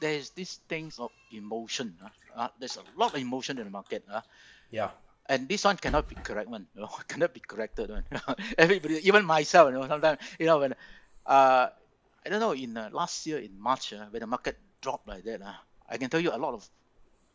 [0.00, 1.98] there's these things of emotion.
[2.34, 4.04] Uh, there's a lot of emotion in the market.
[4.10, 4.22] Uh,
[4.70, 4.90] Yeah.
[5.28, 6.66] and this one cannot be correct one.
[6.74, 8.04] You know, cannot be corrected one.
[8.58, 10.74] Everybody, even myself, you know, sometimes you know when
[11.26, 11.68] uh,
[12.26, 15.24] I don't know in uh, last year in March uh, when the market dropped like
[15.24, 15.54] that, uh,
[15.88, 16.68] I can tell you a lot of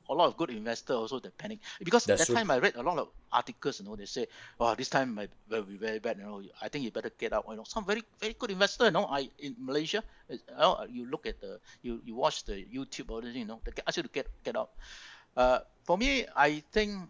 [0.10, 2.36] a lot of good investors also they panic because That's that true.
[2.36, 3.80] time I read a lot of articles.
[3.80, 4.28] You know, they say,
[4.60, 7.34] "Oh, this time might will be very bad." You know, I think you better get
[7.34, 7.46] out.
[7.50, 8.86] You know, some very very good investor.
[8.86, 12.66] You know, I in Malaysia, you, know, you look at the you you watch the
[12.66, 14.70] YouTube or you know, they ask you to get get out.
[15.36, 17.10] Uh, for me, I think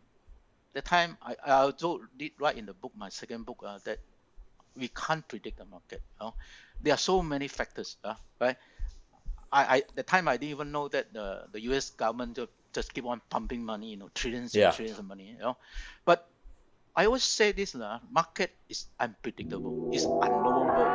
[0.74, 4.00] the time I, I also did write in the book, my second book, uh, that
[4.76, 6.02] we can't predict the market.
[6.20, 6.34] You know?
[6.82, 8.58] There are so many factors, uh, right?
[9.52, 11.92] I, I the time I didn't even know that the, the U.S.
[11.92, 12.38] government
[12.76, 14.68] just, just keep on pumping money, you know, trillions Yeah.
[14.68, 15.56] and trillions of money, you know.
[16.04, 16.28] But
[16.96, 20.92] I always say this, uh, market is unpredictable, it's unknowable.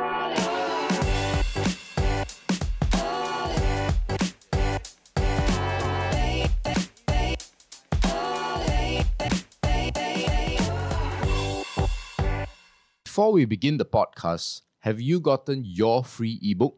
[13.03, 16.77] Before we begin the podcast, have you gotten your free ebook?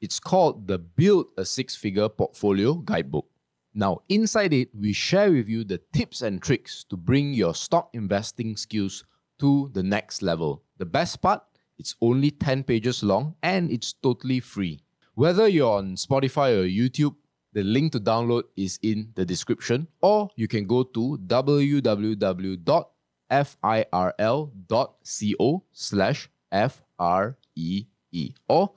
[0.00, 3.31] It's called the Build a Six Figure Portfolio Guidebook.
[3.74, 7.88] Now, inside it, we share with you the tips and tricks to bring your stock
[7.94, 9.04] investing skills
[9.38, 10.62] to the next level.
[10.76, 11.42] The best part,
[11.78, 14.80] it's only 10 pages long and it's totally free.
[15.14, 17.16] Whether you're on Spotify or YouTube,
[17.52, 21.82] the link to download is in the description, or you can go to www.firl.co
[25.72, 28.72] slash F-R-E-E or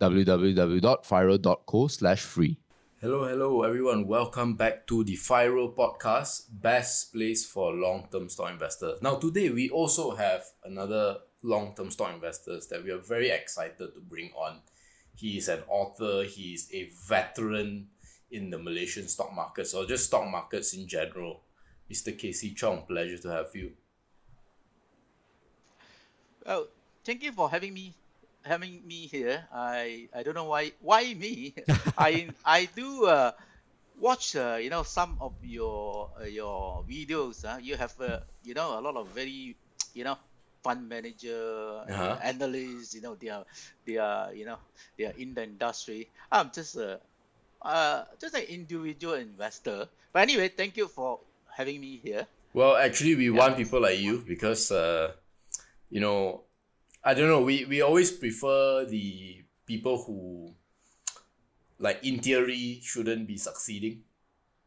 [0.00, 2.58] www.firl.co slash free.
[3.02, 4.06] Hello, hello, everyone.
[4.06, 9.02] Welcome back to the FIRL podcast, best place for long-term stock investors.
[9.02, 14.00] Now, today we also have another long-term stock investors that we are very excited to
[14.08, 14.60] bring on.
[15.16, 16.22] He is an author.
[16.22, 17.88] He is a veteran
[18.30, 21.42] in the Malaysian stock markets or just stock markets in general.
[21.90, 22.16] Mr.
[22.16, 23.72] KC Chong, pleasure to have you.
[26.46, 26.68] Well,
[27.04, 27.94] thank you for having me
[28.44, 29.46] having me here.
[29.52, 31.54] I I don't know why why me.
[31.98, 33.32] I I do uh,
[33.96, 37.44] watch uh, you know some of your uh, your videos.
[37.44, 39.56] Uh, you have uh, you know a lot of very
[39.94, 40.16] you know
[40.62, 42.18] fund manager uh, Uh-huh.
[42.22, 42.94] analysts.
[42.94, 43.44] You know they are
[43.86, 44.58] they are you know
[44.98, 46.08] they are in the industry.
[46.30, 47.00] I'm just a
[47.62, 49.88] uh, just an individual investor.
[50.12, 51.20] But anyway, thank you for
[51.56, 52.26] having me here.
[52.52, 55.12] Well, actually, we want people like you because, uh,
[55.90, 56.44] you know,
[57.04, 57.42] I don't know.
[57.42, 60.54] We we always prefer the people who,
[61.78, 64.02] like in theory, shouldn't be succeeding.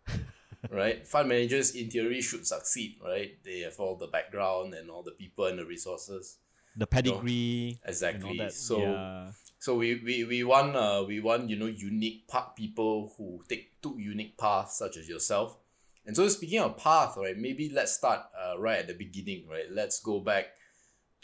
[0.69, 2.97] right, fund managers in theory should succeed.
[3.03, 6.37] Right, they have all the background and all the people and the resources.
[6.75, 8.29] the pedigree Exactly.
[8.31, 8.53] and all that.
[8.53, 9.31] So yeah.
[9.59, 13.81] so we, we, we want uh we want you know unique path people who take
[13.81, 15.57] took unique paths such as yourself.
[16.05, 19.65] And so speaking of path, right, maybe let's start uh, right at the beginning, right?
[19.71, 20.53] Let's go back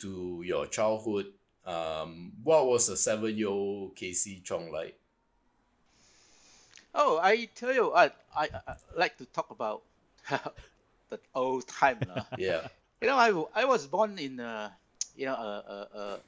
[0.01, 1.27] to your childhood.
[1.65, 4.97] Um, what was a seven year old KC Chong like?
[6.93, 9.81] Oh, I tell you, I I, I like to talk about
[11.09, 11.99] the old time.
[12.07, 12.25] lah.
[12.37, 12.67] Yeah.
[12.99, 14.71] you know, I, I was born in a,
[15.15, 16.19] you know, a, a, a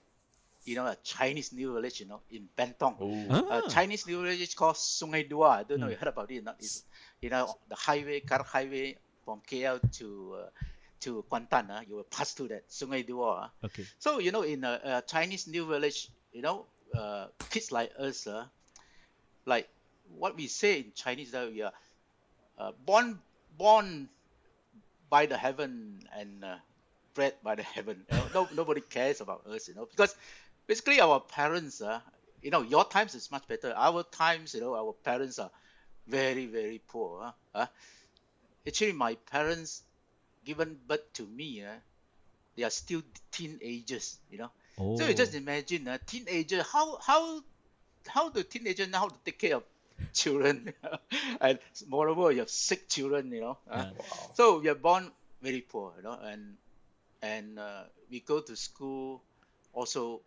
[0.66, 2.96] you know, a Chinese New Village, you know, in Bentong.
[3.02, 3.12] Oh.
[3.52, 3.68] A Ah.
[3.68, 5.60] Chinese New Village is called Sungai Dua.
[5.60, 5.92] I don't know Hmm.
[5.92, 6.56] you heard about it or not.
[6.60, 6.84] It's,
[7.20, 8.96] you know, the highway, car highway
[9.26, 10.08] from KL to
[10.40, 10.50] uh,
[11.04, 11.70] to Kuantan.
[11.70, 13.48] Uh, you will pass through that Sungai Dua.
[13.48, 13.66] ah.
[13.66, 13.86] Okay.
[14.00, 16.66] So you know, in a, a Chinese New Village, you know,
[16.98, 18.46] uh, kids like us, uh,
[19.46, 19.68] like
[20.18, 21.74] what we say in Chinese, that we are
[22.58, 23.20] uh, born
[23.58, 24.10] born
[25.10, 26.56] by the heaven and uh,
[27.14, 28.06] bred by the heaven.
[28.12, 30.16] You know, no, nobody cares about us, you know, because
[30.68, 32.00] basically our parents, uh,
[32.42, 33.74] you know, your times is much better.
[33.76, 35.52] Our times, you know, our parents are
[36.08, 37.34] very very poor.
[37.54, 37.66] Uh, uh.
[38.66, 39.84] Actually, my parents
[40.46, 41.76] given birth to me, uh,
[42.56, 44.52] they are still teenagers, you know.
[44.78, 44.98] Oh.
[44.98, 47.42] So you just imagine a teenager, how how
[48.08, 49.64] how do teenagers know how to take care of
[50.14, 50.74] children,
[51.42, 53.58] and moreover you have sick children, you know.
[53.70, 53.86] uh.
[53.86, 53.92] Yeah.
[53.98, 54.32] Wow.
[54.34, 56.58] So we are born very poor, you know, and
[57.22, 59.24] and uh, we go to school
[59.74, 60.22] also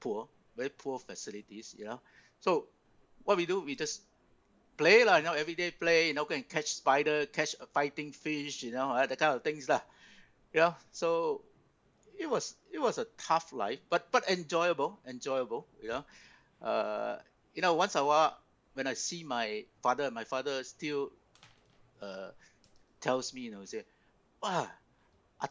[0.00, 2.00] poor, very poor facilities, you know.
[2.40, 2.68] So
[3.24, 4.02] what we do, we just
[4.80, 8.72] play lah, you know, everyday play, you know, and catch spider, catch fighting fish, you
[8.72, 9.82] know, uh, that kind of things lah.
[10.52, 11.42] You know, so
[12.18, 16.04] it was it was a tough life, but but enjoyable, enjoyable, you know.
[16.62, 17.18] Uh,
[17.54, 18.36] you know, once a while
[18.74, 21.10] when I see my father, my father still
[22.02, 22.30] uh,
[23.00, 23.84] tells me, you know, say,
[24.42, 24.68] "Wow,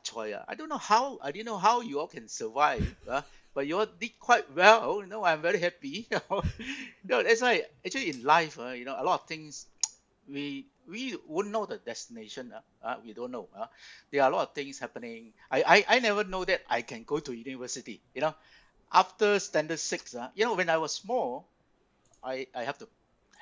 [0.04, 3.22] Choi, ah, I don't know how, I didn't know how you all can survive, uh,
[3.60, 5.02] but you all did quite well.
[5.04, 6.08] You know, I'm very happy.
[6.12, 6.42] You know,
[7.04, 9.68] you know that's why actually in life, uh, you know, a lot of things
[10.32, 12.54] we we wouldn't know the destination.
[12.56, 13.50] Uh, uh, we don't know.
[13.52, 13.68] Uh.
[14.12, 15.34] There are a lot of things happening.
[15.52, 18.00] I, I I never know that I can go to university.
[18.16, 18.34] You know,
[18.94, 21.44] after standard six, uh, you know, when I was small,
[22.24, 22.88] I I have to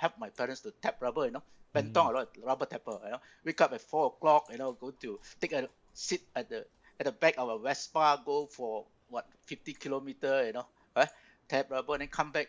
[0.02, 1.30] help my parents to tap rubber.
[1.30, 2.98] You know, bentong a lot rubber tapper.
[3.06, 4.50] You know, wake up at four o'clock.
[4.50, 6.66] You know, go to take a sit at the
[7.00, 10.46] at the back of a Vespa, go for what 50 kilometer.
[10.48, 11.10] You know, right?
[11.50, 12.48] tap rubber, and then come back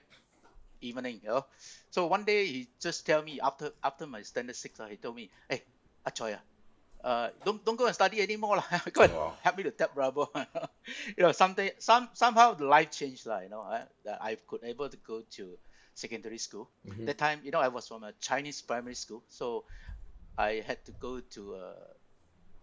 [0.81, 1.21] evening.
[1.23, 1.47] You know,
[1.91, 5.17] so one day he just tell me after after my standard six, uh, he told
[5.17, 5.63] me, hey,
[6.07, 8.67] Achoy, uh, uh, don't don't go and study anymore lah.
[8.93, 9.39] go and Wow.
[9.41, 10.27] help me to tap rubber.
[11.17, 13.41] you know, something some somehow the life changed lah.
[13.41, 15.59] You know, uh, that I could able to go to
[15.95, 16.71] secondary school.
[16.85, 17.07] Mhm.
[17.07, 19.65] That time, you know, I was from a Chinese primary school, so
[20.39, 21.75] I had to go to a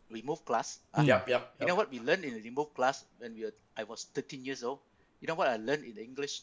[0.09, 0.79] remove class.
[0.93, 1.53] Uh, Yep, yep.
[1.59, 4.45] You know what we learned in the remove class when we were, I was 13
[4.45, 4.79] years old?
[5.21, 6.41] You know what I learned in English?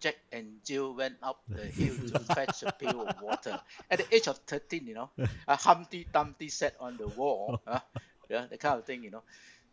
[0.00, 3.60] Jack and Jill went up the hill to fetch a pail of water.
[3.90, 5.10] At the age of 13, you know,
[5.46, 7.60] a Humpty Dumpty sat on the wall.
[7.66, 7.80] uh,
[8.28, 9.22] yeah, that kind of thing, you know.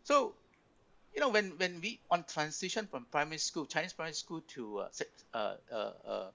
[0.04, 0.36] So,
[1.14, 4.90] you know, when, when we on transition from primary school, Chinese primary school to uh,
[5.34, 6.32] uh, uh, uh,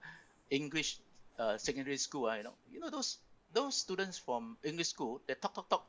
[0.50, 0.98] English
[1.38, 3.18] uh, secondary school, uh, you know, you know those
[3.52, 5.86] those students from English school, they talk talk talk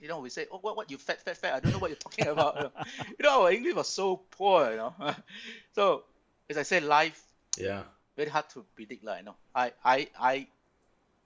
[0.00, 1.54] you know, we say, oh, what, what, you fat, fat, fat.
[1.54, 2.56] I don't know what you're talking about.
[2.56, 2.72] you know.
[3.18, 4.94] you know, our English was so poor, you know.
[5.74, 6.04] so,
[6.50, 7.22] as I said, life
[7.58, 7.84] Yeah.
[8.16, 9.16] very hard to predict, lah.
[9.16, 10.46] You know, I, I, I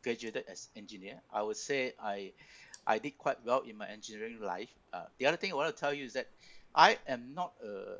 [0.02, 1.20] graduated as engineer.
[1.32, 2.32] I would say I,
[2.87, 4.70] I did quite well in my engineering life.
[4.93, 6.26] Uh, the other thing I want to tell you is that
[6.75, 7.99] I am not a,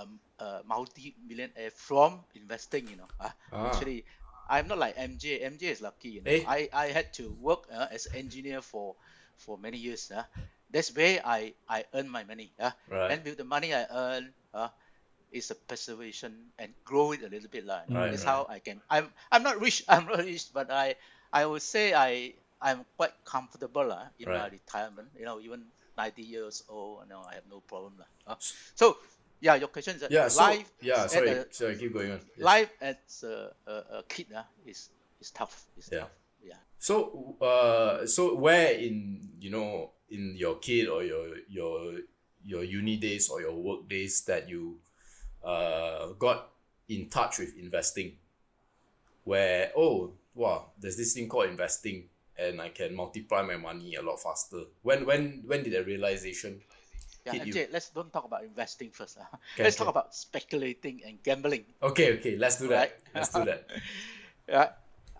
[0.00, 0.04] a,
[0.44, 2.88] a multi-millionaire from investing.
[2.88, 3.68] You know, uh, Ah.
[3.68, 4.04] actually,
[4.48, 5.40] I'm not like MJ.
[5.44, 6.08] MJ is lucky.
[6.18, 6.44] You know, Eh?
[6.48, 8.96] I, I had to work uh, as engineer for,
[9.38, 10.10] for many years.
[10.10, 10.24] Uh.
[10.70, 12.52] That's where I, I earn my money.
[12.58, 12.70] Uh.
[12.88, 13.12] Right.
[13.12, 14.68] And with the money I earn, uh,
[15.32, 17.64] is a preservation and grow it a little bit.
[17.64, 17.88] lah.
[17.88, 18.30] Right, That's right.
[18.32, 18.80] how I can.
[18.90, 19.82] I'm I'm not rich.
[19.88, 20.96] I'm not rich, but I
[21.32, 25.08] I would say I I'm quite comfortable lah in my retirement.
[25.16, 25.64] You know, even
[25.96, 27.96] 90 years old, you know, I have no problem.
[28.28, 28.36] Uh,
[28.76, 28.96] so
[29.40, 30.68] yeah, your question is Yeah, so, life.
[30.80, 32.20] yeah, sorry, a- sorry, keep going on.
[32.36, 32.44] Yes.
[32.44, 34.88] Life as a, a, a kid uh, is
[35.20, 35.64] is tough.
[35.80, 36.06] It's Yeah.
[36.06, 36.12] tough.
[36.42, 36.60] Yeah.
[36.78, 42.00] So, uh, so where in you know in your kid or your your
[42.44, 44.78] your uni days or your work days that you
[45.44, 46.50] uh got
[46.88, 48.18] in touch with investing,
[49.24, 54.02] where oh wow, there's this thing called investing, and I can multiply my money a
[54.02, 54.64] lot faster.
[54.82, 56.62] When when when did the realization
[57.24, 57.54] Yeah, hit you?
[57.54, 59.18] MJ, let's don't talk about investing first.
[59.18, 59.22] Uh.
[59.54, 61.64] Okay, let's talk about speculating and gambling.
[61.82, 62.78] Okay, okay, let's do that.
[62.78, 62.92] Right.
[63.14, 63.66] Let's do that.
[64.48, 64.70] Yeah.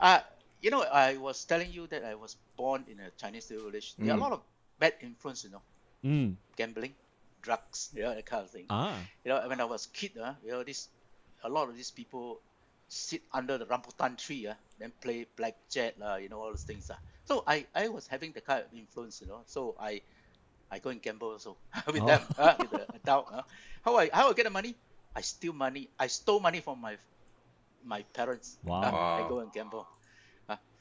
[0.01, 0.19] Uh,
[0.63, 3.97] you know, I was telling you that I was born in a Chinese village.
[3.99, 4.21] There are a Mm.
[4.21, 4.43] lot of
[4.79, 5.63] bad influence, you know,
[6.05, 6.37] Mm.
[6.57, 6.95] gambling,
[7.41, 8.67] drugs, you know, that kind of thing.
[8.71, 8.99] Ah.
[9.25, 10.89] You know, when I was kid, uh, you know, this
[11.45, 12.41] a lot of these people
[12.89, 16.91] sit under the rambutan tree, uh, then play blackjack, uh, you know, all those things.
[16.91, 16.97] Uh.
[17.25, 19.45] So I, I was having the kind of influence, you know.
[19.47, 20.03] So I
[20.71, 21.59] I go and gamble also
[21.93, 22.07] with Oh.
[22.07, 23.27] them, uh, with the adult.
[23.33, 23.43] Uh.
[23.83, 24.77] How I how I get the money?
[25.15, 25.91] I steal money.
[25.99, 26.97] I stole money from my
[27.85, 28.59] my parents.
[28.65, 28.83] Wow.
[28.83, 29.87] uh, I go and gamble.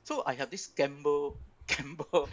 [0.04, 2.30] So I have this gamble gamble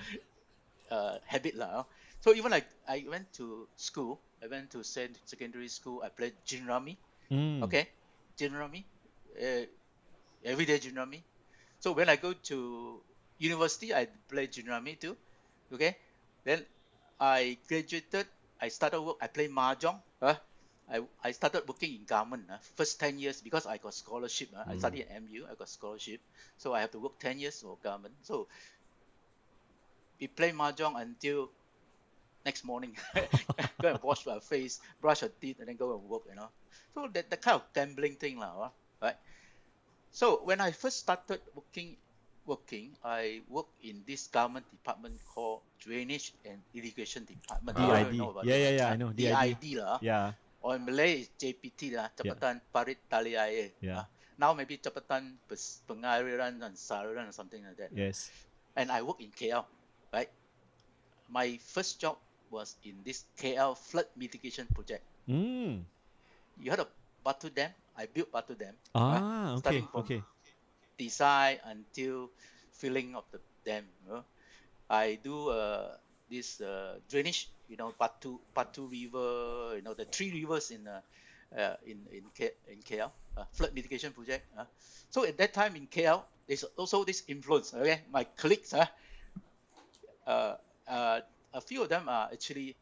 [0.91, 1.83] uh, habit lah.
[1.83, 1.85] uh.
[2.21, 6.03] So even like I went to school, I went to sec- secondary school.
[6.05, 7.01] I played gin rummy.
[7.31, 7.63] Mm.
[7.63, 7.89] Okay,
[8.39, 8.89] gin rummy,
[9.41, 9.67] uh,
[10.45, 11.27] everyday gin rummy.
[11.81, 12.59] So when I go to
[13.39, 15.17] university, I play gin rummy too.
[15.73, 15.99] Okay,
[16.45, 16.67] then
[17.21, 18.29] I graduated.
[18.61, 19.19] I started work.
[19.23, 20.03] I play mahjong.
[20.23, 20.37] Uh,
[20.91, 22.49] I, I started working in government.
[22.51, 24.49] Uh, first ten years because I got scholarship.
[24.57, 25.45] Uh, I studied at MU.
[25.45, 26.21] I got scholarship,
[26.57, 28.15] so I have to work ten years for government.
[28.23, 28.49] So
[30.21, 31.51] we play mahjong until
[32.45, 32.97] next morning.
[33.83, 36.23] go and wash my face, brush your teeth, and then go and work.
[36.29, 36.49] You know.
[36.95, 39.17] So that the kind of gambling thing, lah, right?
[40.11, 42.01] So when I first started working,
[42.49, 47.77] working, I worked in this government department called Drainage and Irrigation Department.
[47.77, 48.49] I don't know if you DID.
[48.49, 49.61] Yeah, yeah, yeah, I know, DID.
[49.61, 49.99] DID lah.
[50.01, 50.33] Yeah.
[50.63, 53.71] Or in Malay is JPT lah, Jabatan Parit Tali Air.
[53.79, 54.03] Yeah.
[54.03, 54.07] Ah,
[54.39, 55.39] now maybe Jabatan
[55.87, 57.91] Pengairan and Saluran or something like that.
[57.95, 58.31] Yes.
[58.75, 59.67] And I work in KL,
[60.11, 60.31] right?
[61.31, 62.19] My first job
[62.51, 65.05] was in this KL flood mitigation project.
[65.29, 65.85] Mm.
[66.59, 66.91] You heard of
[67.23, 67.71] Batu Dam?
[67.95, 68.75] I built Batu Dam.
[68.95, 69.23] right?
[69.23, 70.21] Ah, okay, Starting from okay.
[70.99, 72.31] design until
[72.75, 73.85] filling of the dam.
[74.07, 74.23] You know?
[74.89, 75.99] I do uh,
[76.31, 81.01] this uh, drainage, you know, Batu Batu River, you know, the three rivers in uh,
[81.57, 84.47] uh, in in, K, in KL, uh, flood mitigation project.
[84.57, 84.65] Uh.
[85.11, 87.73] So at that time in KL, there's also this influence.
[87.75, 88.87] Okay, my colleagues, uh,
[90.27, 90.57] uh,
[90.87, 91.21] uh,
[91.55, 92.77] a few of them are actually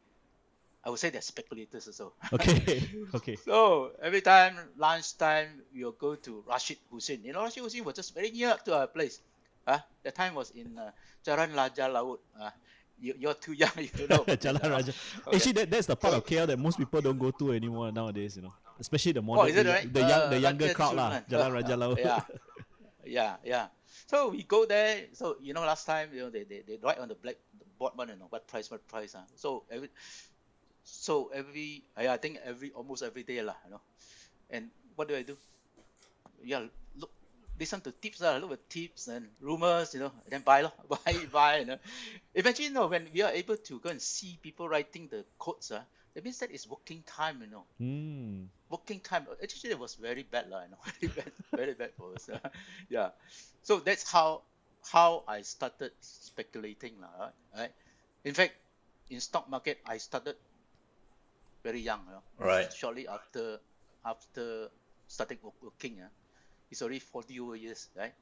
[0.86, 2.14] I would say they're speculators also.
[2.32, 2.80] Okay.
[3.12, 3.36] okay.
[3.36, 7.24] So every time lunchtime we'll go to Rashid Hussain.
[7.24, 9.18] You know, Rashid Hussain was just very near to our place.
[9.66, 10.92] Uh, the time was in uh,
[11.26, 12.20] Jalan Raja Laut.
[12.40, 12.50] Uh,
[13.00, 14.24] you, you're too young, you don't know.
[14.36, 14.92] Jalan Raja.
[15.26, 15.36] Okay.
[15.36, 18.36] Actually, that, that's the part of KL that most people don't go to anymore nowadays.
[18.36, 19.92] You know, especially the modern, Oh, is it the, right?
[19.92, 21.20] the young, Uh, the younger crowd lah.
[21.28, 21.98] Jalan Raja Laut.
[21.98, 22.22] yeah,
[23.04, 23.66] yeah, yeah.
[24.06, 25.06] So we go there.
[25.12, 27.36] So you know, last time you know they they, they write on the black
[27.78, 29.14] board one, you know what price, what price.
[29.14, 29.26] Uh.
[29.36, 29.90] So every
[30.84, 33.82] so every yeah, I think every almost every day lah, you know.
[34.50, 35.36] And what do I do?
[36.44, 37.10] Yeah, look,
[37.58, 40.72] listen to tips lah, look at tips and rumors, you know, and then buy lah,
[40.88, 41.78] buy, buy, you know.
[42.34, 45.70] Eventually, you know, when we are able to go and see people writing the codes,
[45.70, 45.82] uh,
[46.14, 48.48] that means that is working time, you know Hmm.
[48.68, 52.14] working time actually it was very bad lah, you know very bad very bad for
[52.14, 52.48] us uh,
[52.88, 53.10] yeah
[53.62, 54.42] so that's how
[54.92, 57.34] how I started speculating lah right?
[57.56, 57.72] right
[58.24, 58.54] in fact
[59.10, 60.36] in stock market I started
[61.62, 62.72] very young you know Right.
[62.72, 63.58] shortly after
[64.04, 64.68] after
[65.06, 66.08] starting working uh,
[66.70, 68.12] it's already 40 over years right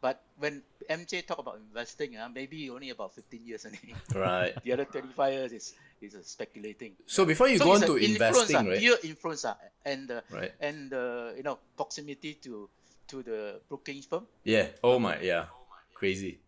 [0.00, 4.54] but when MJ talk about investing uh, maybe only about 15 years only Right.
[4.64, 7.96] the other 25 years is is uh, speculating So before you so go on to
[7.96, 8.78] investing, ah, right?
[8.80, 10.52] Pure influence, ah, and uh, Right.
[10.60, 12.68] and uh, you know proximity to
[13.08, 14.24] to the broking firm.
[14.44, 14.68] Yeah.
[14.82, 15.20] Oh my.
[15.20, 15.46] Yeah.
[15.94, 16.38] Crazy.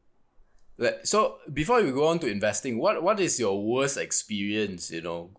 [1.05, 4.91] So before we go on to investing, what what is your worst experience?
[4.91, 5.31] You know,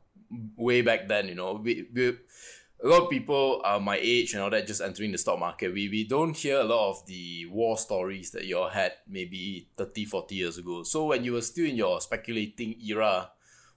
[0.55, 1.27] way back then.
[1.27, 2.17] You know, we, we
[2.83, 5.73] a lot of people are my age and all that just entering the stock market.
[5.73, 9.69] We we don't hear a lot of the war stories that you all had maybe
[9.77, 10.83] 30, 40 years ago.
[10.83, 13.31] So when you were still in your speculating era,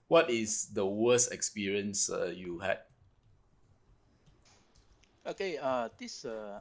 [0.07, 2.79] what is the worst experience uh, you had?
[5.25, 6.59] Okay, uh, this uh,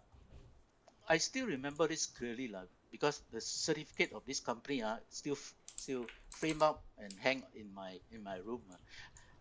[1.08, 5.38] I still remember this clearly, lah, because the certificate of this company uh, still
[5.74, 8.62] still frame up and hang in my in my room.
[8.70, 8.78] ah.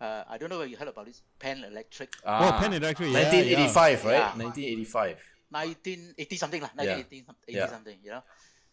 [0.05, 3.09] Uh, I don't know whether you heard about this Pan Electric, Oh, Ah, Pan Electric,
[3.09, 4.11] yeah, 1985, right?
[4.11, 4.33] Yeah.
[4.37, 5.17] 1985.
[5.49, 7.01] 1980 something lah, Yeah.
[7.01, 7.69] 1980 some- 80 Yeah.
[7.69, 8.23] something, you know.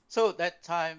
[0.08, 0.98] So that time,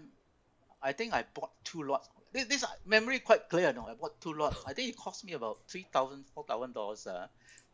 [0.82, 2.10] I think I bought two lots.
[2.32, 3.86] This, this memory quite clear, no.
[3.88, 4.58] I bought two lots.
[4.66, 7.28] I think it cost me about three thousand, four thousand dollars, uh,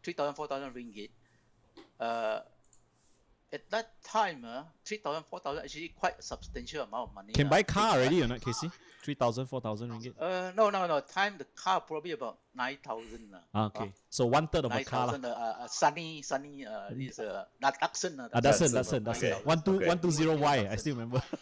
[0.04, 1.12] three thousand, four thousand ringgit.
[2.00, 2.42] Uh,
[3.54, 7.32] at that time, uh, three thousand, four thousand actually quite a substantial amount of money.
[7.34, 8.70] Can uh, buy car already or not, KC?
[9.02, 10.14] 3,000, 4,000 ringgit.
[10.20, 11.00] Uh, no, no, no.
[11.02, 13.32] Time the car probably about nine thousand.
[13.34, 13.94] Uh, Ah, okay.
[14.10, 15.08] So one third of a car.
[15.08, 15.14] lah.
[15.14, 15.26] thousand.
[15.26, 16.66] Uh, uh, sunny, sunny.
[16.66, 18.20] Uh, is uh, not Datsun.
[18.20, 19.32] Uh, Ah, that's it, Datsun, that's it, that's okay.
[19.40, 19.46] it.
[19.46, 19.88] One two Okay.
[19.88, 20.68] one two zero Y.
[20.70, 21.24] I still remember.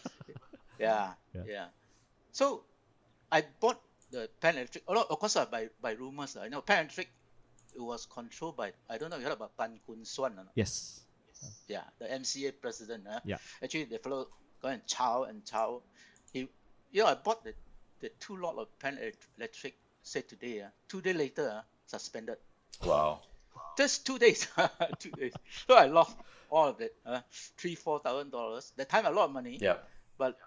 [0.79, 1.41] Yeah, Yeah.
[1.47, 1.65] yeah.
[2.31, 2.61] So
[3.31, 4.83] I bought the Pan Electric.
[4.87, 6.37] A lot, of course, uh, by by rumors.
[6.37, 7.09] Uh, I know Pan Electric.
[7.75, 9.17] It was controlled by I don't know.
[9.17, 10.33] You heard about Tan Koon Swan?
[10.33, 10.53] or not?
[10.55, 11.01] yes.
[11.67, 13.05] Yeah, the MCA president.
[13.09, 13.19] Uh.
[13.25, 13.37] Yeah.
[13.61, 14.27] Actually, the fellow
[14.61, 15.81] go and chow and chow.
[16.33, 16.49] He,
[16.91, 17.53] you know, I bought the
[17.99, 18.97] the two lot of Pan
[19.37, 19.75] Electric.
[20.03, 20.61] Said today.
[20.61, 22.37] Uh, two day later, uh, suspended.
[22.85, 23.19] Wow.
[23.77, 24.47] Just two days.
[24.99, 25.33] two days.
[25.67, 26.15] So I lost
[26.49, 26.95] all of it.
[27.05, 27.19] Uh,
[27.57, 28.71] three four thousand dollars.
[28.77, 29.57] That time a lot of money.
[29.59, 29.77] Yeah.
[30.17, 30.37] but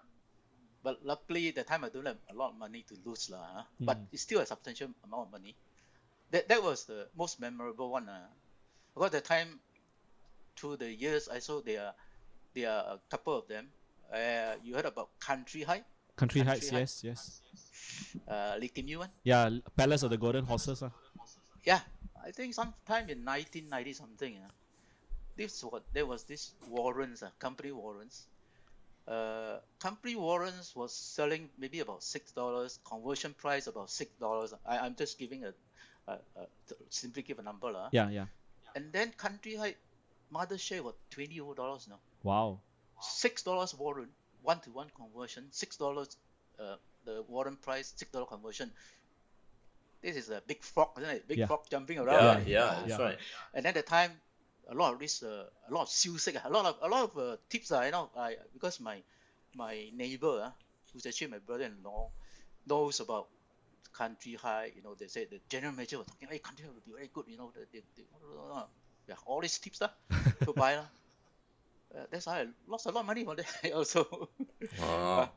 [0.83, 3.45] but luckily that time I don't have a lot of money to lose lah.
[3.53, 3.63] huh?
[3.79, 5.55] But it's still a substantial amount of money.
[6.31, 8.09] That that was the most memorable one.
[8.09, 8.25] Uh.
[8.95, 9.59] Because the time
[10.57, 11.93] through the years I saw there are
[12.53, 13.67] there are a couple of them.
[14.11, 15.83] Uh, you heard about Country High,
[16.21, 16.69] Country Country Heights.
[16.69, 16.95] Heights.
[17.03, 18.21] Yes, yes.
[18.27, 19.03] uh, Lee Kim Yew.
[19.23, 20.83] Yeah, Palace of the Golden Horses.
[20.87, 20.91] ah.
[21.65, 21.81] Yeah,
[22.27, 24.33] I think sometime in 1990 something.
[24.37, 24.49] Uh,
[25.37, 28.27] this what there was this warrants, uh, company warrants.
[29.07, 32.79] Uh, company warrants was selling maybe about six dollars.
[32.85, 34.53] Conversion price about six dollars.
[34.65, 35.53] I I'm just giving a,
[36.07, 36.45] a, a
[36.89, 37.89] simply give a number lah.
[37.91, 38.25] Yeah, yeah.
[38.75, 39.75] And then country high,
[40.29, 41.99] mother share was twenty over dollars now.
[42.23, 42.59] Wow.
[43.01, 44.11] Six dollars warrant,
[44.41, 45.47] one to one conversion.
[45.51, 46.17] Six dollars,
[46.59, 47.93] uh, the warrant price.
[47.95, 48.71] Six dollar conversion.
[50.01, 51.27] This is a big frog, isn't it?
[51.27, 51.45] Big Yeah.
[51.45, 52.47] frog jumping Yeah, around.
[52.47, 52.81] yeah, right?
[52.81, 52.97] that's Yeah.
[52.99, 53.19] right.
[53.53, 54.11] and then the time
[54.69, 57.17] a lot of this uh, a lot of sick, a lot of a lot of
[57.17, 59.03] uh, tips uh, you know I because my
[59.55, 60.51] my neighbor uh,
[60.93, 62.09] who's actually my brother-in-law
[62.67, 63.29] knows about
[63.93, 66.81] country high you know they said the general manager was talking hey country high will
[66.85, 68.03] be very good you know the, the, the,
[69.07, 69.89] yeah all these tips uh,
[70.45, 70.85] to buy uh.
[71.91, 74.07] Uh, that's how I lost a lot of money on that also
[74.79, 75.29] Wow.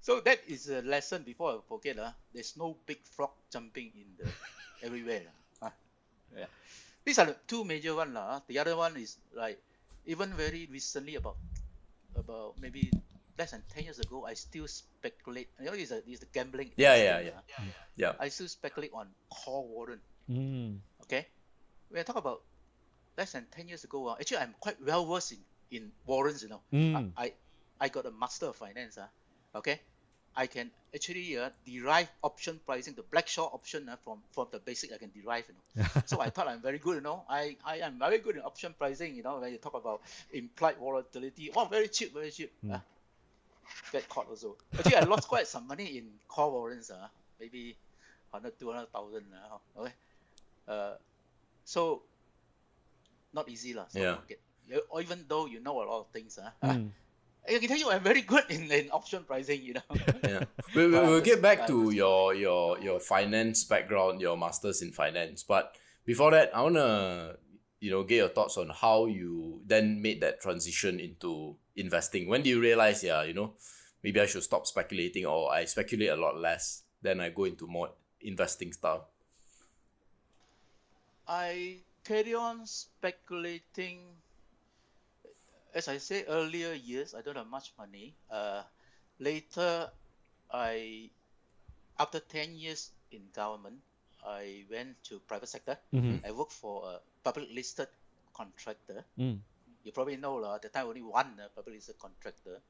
[0.00, 4.14] so that is a lesson before I forget uh, there's no big frog jumping in
[4.14, 4.30] the
[4.86, 5.26] everywhere
[5.60, 5.74] uh,
[6.38, 6.46] yeah
[7.04, 8.14] these are the two major ones.
[8.14, 8.40] lah.
[8.46, 9.58] The other one is like
[10.06, 11.36] even very recently about
[12.14, 12.90] about maybe
[13.38, 15.50] less than ten years ago, I still speculate.
[15.58, 16.70] You know, it's a it's the gambling.
[16.76, 17.58] Yeah, yeah, investing, yeah.
[17.58, 17.82] ah.
[17.96, 18.12] Yeah.
[18.20, 20.02] I still speculate on call warrant.
[20.30, 20.78] Mm.
[21.02, 21.26] Okay,
[21.90, 22.42] when I talk about
[23.18, 26.42] less than ten years ago, uh, actually I'm quite well versed in in warrants.
[26.42, 27.12] You know, Mm.
[27.16, 27.32] I,
[27.80, 28.98] I got a master of finance.
[28.98, 29.08] Uh,
[29.58, 29.80] okay,
[30.36, 34.92] I can actually uh, derive option pricing, the Black-Scholes option uh, from from the basic
[34.92, 35.44] I can derive.
[35.48, 36.96] You know, so I thought I'm very good.
[36.96, 39.16] You know, I I am very good in option pricing.
[39.16, 40.02] You know, when you talk about
[40.32, 42.52] implied volatility, oh, very cheap, very cheap.
[42.64, 42.76] Mm.
[42.76, 42.80] Uh,
[43.90, 44.56] get caught also.
[44.78, 46.90] Actually, I lost quite some money in call warrants.
[46.90, 47.08] Uh,
[47.40, 47.76] maybe
[48.30, 49.24] 100, 200,000.
[49.32, 49.92] Uh, okay.
[50.68, 50.94] Uh,
[51.64, 52.02] so
[53.32, 53.86] not easy lah.
[53.92, 54.20] Yeah.
[54.20, 54.40] market.
[54.68, 56.90] You- even though you know a lot of things, uh, Mm.
[57.48, 59.62] I can tell you I'm very good in, in option pricing.
[59.62, 59.88] You know.
[60.22, 60.44] yeah.
[60.74, 64.92] we, we, we'll get back to was- your your your finance background, your masters in
[64.92, 65.42] finance.
[65.42, 65.74] But
[66.06, 67.34] before that, I wanna
[67.80, 72.28] you know get your thoughts on how you then made that transition into investing.
[72.28, 73.54] When do you realize, yeah, you know,
[74.04, 77.66] maybe I should stop speculating or I speculate a lot less, then I go into
[77.66, 77.90] more
[78.20, 79.08] investing style.
[81.26, 84.00] I carry on speculating.
[85.74, 88.14] As I said earlier, years I don't have much money.
[88.30, 88.62] Uh,
[89.18, 89.88] later,
[90.52, 91.08] I
[91.98, 93.80] after ten years in government,
[94.24, 95.78] I went to private sector.
[95.92, 96.20] Mhm.
[96.24, 97.88] I worked for a public listed
[98.34, 99.04] contractor.
[99.18, 99.40] Mm.
[99.84, 100.56] You probably know lah.
[100.56, 102.60] At the time only one uh, public listed contractor.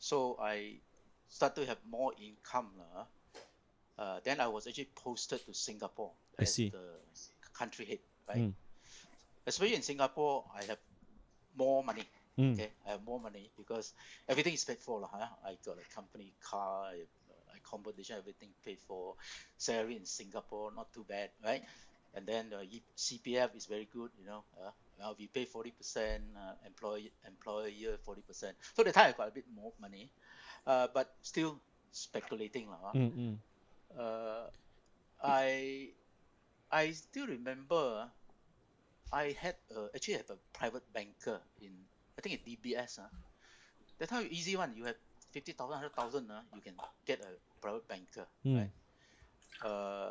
[0.00, 0.80] So I
[1.28, 3.06] started to have more income lah.
[3.94, 6.70] Uh, then I was actually posted to Singapore I as see.
[6.70, 6.82] the
[7.52, 8.50] country head, right?
[8.50, 8.52] Mm.
[9.46, 10.80] Especially in Singapore, I have
[11.56, 12.04] more money.
[12.38, 12.52] Mm.
[12.54, 13.92] Okay, I have more money because
[14.28, 15.10] everything is paid for lah.
[15.12, 15.28] Huh?
[15.46, 16.92] I got a company car,
[17.56, 19.14] accommodation, everything paid for.
[19.56, 21.62] Salary in Singapore, not too bad, right?
[22.14, 24.44] And then the E- CPF is very good, you know.
[24.58, 28.56] Uh, well, we pay forty percent, uh, employee employer forty percent.
[28.74, 30.10] So the time I got a bit more money,
[30.66, 32.78] uh, but still speculating lah.
[32.82, 32.94] huh?
[32.98, 33.12] Mm.
[33.14, 33.36] Mm.
[33.98, 34.46] uh,
[35.22, 35.90] I
[36.70, 38.10] I still remember
[39.14, 41.70] I had uh, actually have a private banker in
[42.18, 42.98] I think at DBS.
[42.98, 43.06] Uh.
[43.98, 44.74] That time easy one.
[44.74, 44.98] You have
[45.30, 46.26] fifty thousand, hundred thousand.
[46.30, 46.74] Uh, you can
[47.06, 47.30] get a
[47.62, 48.56] private banker, Mm.
[48.58, 48.72] right?
[49.62, 50.10] Uh,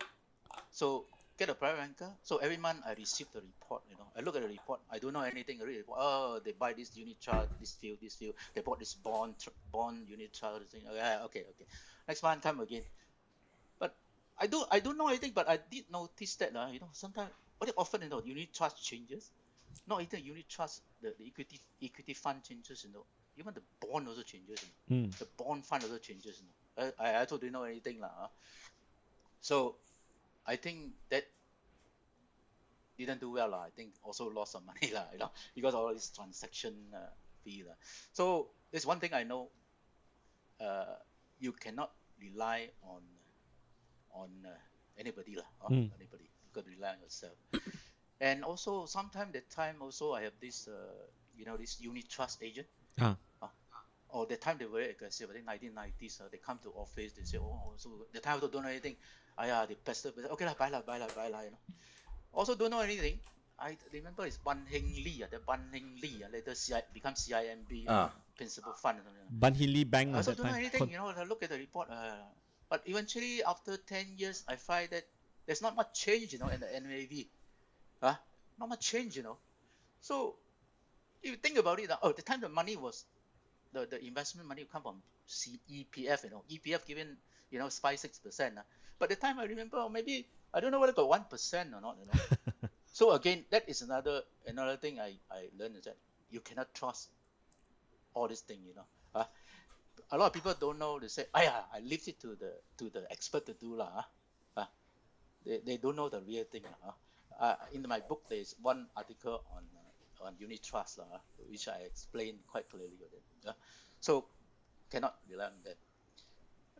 [0.71, 1.05] so
[1.37, 2.11] get a private banker.
[2.23, 3.83] So every month I receive the report.
[3.91, 4.79] You know, I look at the report.
[4.89, 5.59] I don't know anything.
[5.61, 5.99] I read the report.
[6.01, 8.35] Oh, they buy this unit trust, this field, this field.
[8.55, 10.71] They bought this bond, tr- bond unit trust.
[10.71, 10.87] thing.
[10.87, 11.67] Okay, okay, okay.
[12.07, 12.83] Next month come again.
[13.79, 13.95] But
[14.39, 17.31] I do I don't know anything, but I did notice that uh, you know sometimes
[17.63, 19.31] very often you know unit trust changes.
[19.87, 22.83] Not even unit trust, the, the equity equity fund changes.
[22.85, 23.05] You know,
[23.37, 24.59] even the bond also changes.
[24.61, 25.17] You know Mm.
[25.17, 26.39] the bond fund also changes.
[26.41, 26.91] You know.
[26.99, 28.11] I, I also didn't know anything lah.
[28.11, 28.27] huh.
[29.41, 29.75] So
[30.45, 31.23] I think that
[32.97, 33.63] didn't do well lah.
[33.67, 35.07] I think also lost some money lah.
[35.13, 37.11] You know because of all this transaction uh,
[37.43, 37.75] fee lah.
[38.11, 39.49] So there's one thing I know.
[40.59, 40.95] Uh,
[41.39, 43.03] you cannot rely on
[44.15, 44.59] on uh,
[44.95, 45.49] anybody lah.
[45.59, 45.73] huh?
[45.73, 45.89] Mm.
[45.99, 46.32] Anybody.
[46.53, 47.33] You got to rely on yourself.
[48.21, 50.93] and also sometimes that time also I have this uh,
[51.35, 52.67] you know this unit trust agent
[53.01, 53.17] Ah.
[54.13, 55.29] or the time they were very aggressive.
[55.31, 56.21] I think 1990s.
[56.21, 57.13] Uh, they come to office.
[57.17, 58.95] They say, oh, so the time I don't know anything.
[59.35, 60.11] Ah, yeah, they pester.
[60.13, 61.41] pester, Okay lah, buy lah, buy lah, buy lah.
[61.41, 61.61] You know.
[62.37, 63.17] Also don't know anything.
[63.57, 65.25] I remember it's Ban Hin Lee.
[65.25, 66.21] Uh, the Ban Hin Lee.
[66.21, 68.13] Uh, later CI, become CIMB Ah.
[68.37, 69.01] principal fund.
[69.01, 69.25] or something.
[69.33, 70.85] Ban Hin Lee Bank I also don't know anything.
[70.93, 71.89] You know, I look at the report.
[71.89, 72.21] Uh,
[72.69, 75.09] but eventually, after 10 years, I find that
[75.45, 77.25] there's not much change, you know, in the NAV.
[78.01, 78.15] Huh?
[78.59, 79.37] Not much change, you know.
[80.01, 80.35] So,
[81.21, 83.05] if you think about it, uh, oh, the time the money was,
[83.71, 87.17] the, the investment money come from C- EPF, you know, EPF given,
[87.49, 88.57] you know, five six percent.
[88.57, 88.61] Uh.
[88.99, 91.81] But the time I remember, oh, maybe I don't know whether got one percent or
[91.81, 92.69] not, you know.
[92.93, 95.97] so again, that is another another thing I, I learned is that
[96.29, 97.09] you cannot trust
[98.13, 98.85] all this thing, you know.
[99.15, 99.25] Uh,
[100.11, 100.99] a lot of people don't know.
[100.99, 104.03] They say, "Ah, yeah, I leave it to the to the expert to do lah."
[105.45, 106.63] They, they don't know the real thing.
[106.85, 106.91] Uh.
[107.39, 111.17] Uh, in my book, there is one article on uh, on unit trust, uh,
[111.49, 112.93] which I explain quite clearly.
[113.47, 113.53] Uh.
[113.99, 114.25] So
[114.91, 115.77] cannot rely on that.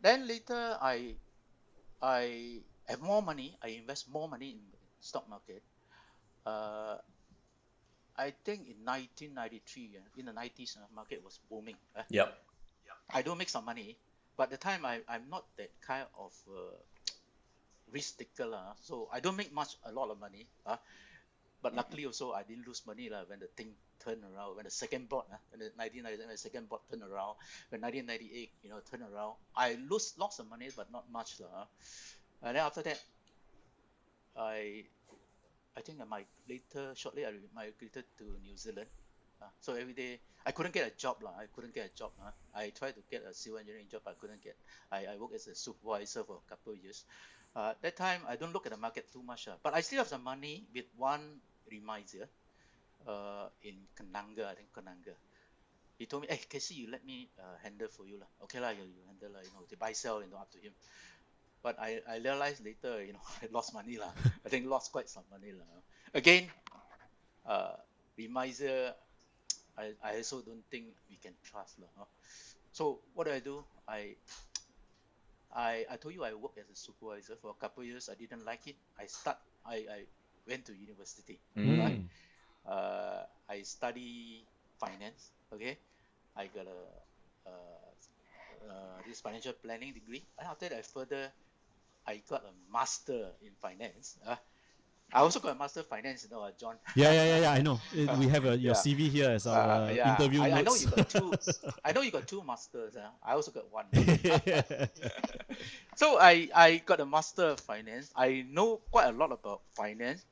[0.00, 1.16] Then later, I
[2.00, 3.56] I have more money.
[3.62, 4.60] I invest more money in
[5.00, 5.62] stock market.
[6.46, 6.98] Uh,
[8.16, 11.76] I think in 1993, uh, in the 90s, uh, market was booming.
[11.96, 12.30] Uh, Yep.
[13.12, 13.96] I do make some money,
[14.36, 16.76] but the time I, I'm not that kind of uh,
[17.92, 18.46] risk taker.
[18.46, 18.74] lah.
[18.80, 20.46] so I don't make much, a lot of money.
[20.66, 20.76] Uh,
[21.62, 23.72] but luckily also I didn't lose money lah when the thing
[24.04, 27.02] turned around, when the second board, uh, when the 1997, when the second board turned
[27.02, 27.36] around,
[27.70, 29.34] when 1998, you know, turned around.
[29.56, 31.40] I lose lots of money, but not much.
[31.40, 31.66] lah.
[32.42, 33.00] And then after that,
[34.36, 34.84] I
[35.76, 38.86] I think I might later, shortly, I migrated to New Zealand.
[39.42, 41.18] Uh, so every day, I couldn't get a job.
[41.22, 41.34] lah.
[41.40, 42.12] I couldn't get a job.
[42.22, 42.30] Uh.
[42.54, 44.56] I tried to get a civil engineering job, I couldn't get.
[44.92, 47.04] I, I worked as a supervisor for a couple of years.
[47.54, 49.46] Uh, that time, I don't look at the market too much.
[49.46, 51.38] Uh, but I still have some money with one
[51.70, 52.28] reminder
[53.06, 55.14] uh, in Kenanga, I think Kenanga.
[55.98, 58.26] he told me, hey, KC, you let me uh, handle for you lah.
[58.42, 59.42] Okay lah, you, you handle lah.
[59.42, 60.72] You know, the buy sell, you know, up to him.
[61.62, 64.10] But I, I realized later, you know, I lost money lah.
[64.44, 65.64] I think lost quite some money lah.
[66.12, 66.50] Again,
[67.46, 67.78] uh,
[68.18, 68.92] Remisier,
[69.78, 71.90] I, I also don't think we can trust lah.
[71.98, 72.10] huh.
[72.72, 73.62] So what do I do?
[73.86, 74.18] I
[75.54, 78.10] I, I told you I worked as a supervisor for a couple of years.
[78.10, 78.76] I didn't like it.
[78.98, 80.00] I start I, I
[80.48, 81.38] went to university.
[81.56, 81.78] Mm.
[81.78, 82.00] Right?
[82.66, 84.44] Uh, I study
[84.80, 85.30] finance.
[85.52, 85.78] Okay,
[86.36, 86.80] I got a
[87.46, 87.90] uh,
[88.70, 90.24] uh, this financial planning degree.
[90.38, 91.30] And after that, I further
[92.06, 94.18] I got a master in finance.
[95.14, 96.24] Uh, I also got a master in finance.
[96.24, 96.76] You know, uh, John.
[96.96, 97.52] Yeah, yeah, yeah, yeah.
[97.52, 97.80] I know.
[97.94, 98.80] Uh, We have a, your Yeah.
[98.84, 101.32] CV here as our Uh, yeah, interview I, I know you got two.
[101.84, 102.96] I know you got two masters.
[102.96, 103.08] Uh.
[103.22, 103.86] I also got one.
[105.96, 108.10] so I, I got a master of finance.
[108.16, 110.24] I know quite a lot about finance.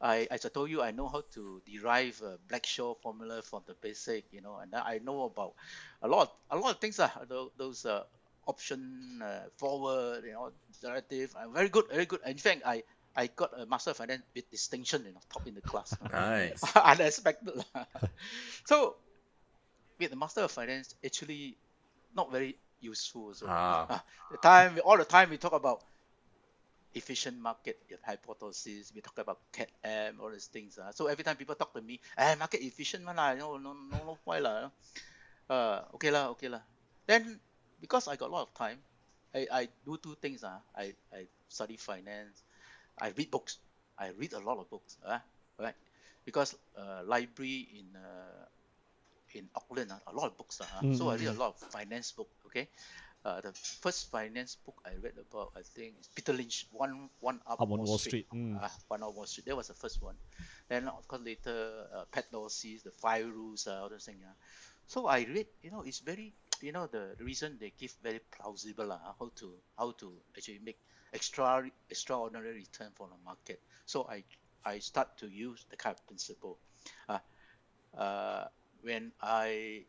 [0.00, 3.74] I, as I told you, I know how to derive a Black-Scholes formula from the
[3.74, 5.54] basic, you know, and I know about
[6.02, 6.98] a lot, a lot of things.
[6.98, 7.08] Uh,
[7.56, 8.02] those uh,
[8.48, 10.50] option uh, forward, you know,
[10.80, 11.36] derivative.
[11.38, 12.18] I'm very good, very good.
[12.26, 12.82] In fact, I,
[13.14, 15.94] I got a master of finance with distinction, you know, top in the class.
[16.12, 16.64] Nice.
[16.76, 17.56] unexpected.
[17.56, 17.84] lah.
[18.64, 18.96] so,
[19.98, 21.56] with the master of finance, actually,
[22.14, 23.28] not very useful.
[23.28, 23.46] Also.
[23.48, 24.02] Ah.
[24.30, 25.82] the time, all the time, we talk about
[26.94, 28.92] efficient market hypothesis.
[28.94, 30.78] We talk about CAT M, all these things.
[30.78, 30.92] Uh.
[30.92, 33.96] So every time people talk to me, eh, market efficient man lah, no, no, no,
[33.96, 34.68] no why lah.
[35.48, 36.60] Uh, okay lah, okay lah.
[37.06, 37.40] Then
[37.80, 38.78] because I got a lot of time,
[39.34, 40.44] I, I do two things.
[40.44, 40.60] Uh.
[40.76, 42.44] I, I study finance.
[43.00, 43.58] I read books.
[43.98, 44.96] I read a lot of books.
[45.04, 45.18] Uh,
[45.58, 45.74] right?
[46.24, 48.46] Because uh, library in uh,
[49.34, 50.60] in Auckland, uh, a lot of books.
[50.60, 52.28] Uh, So I read a lot of finance book.
[52.46, 52.68] Okay.
[53.24, 57.38] Uh, the first finance book I read about, I think, is Peter Lynch, One One
[57.46, 58.58] Up, Up on Wall Street, mm.
[58.58, 59.46] Uh, one Up Wall Street.
[59.46, 60.16] That was the first one.
[60.68, 64.18] Then of course later, uh, Pat Dorsey's The Five Rules, uh, all those things.
[64.26, 64.34] Uh.
[64.86, 68.20] So I read, you know, it's very, you know, the, the reason they give very
[68.34, 70.78] plausible uh, how to how to actually make
[71.12, 73.60] extra extraordinary return for the market.
[73.86, 74.24] So I
[74.64, 76.58] I start to use the kind of principle.
[77.08, 77.18] Uh,
[77.96, 78.44] uh,
[78.82, 79.82] when I,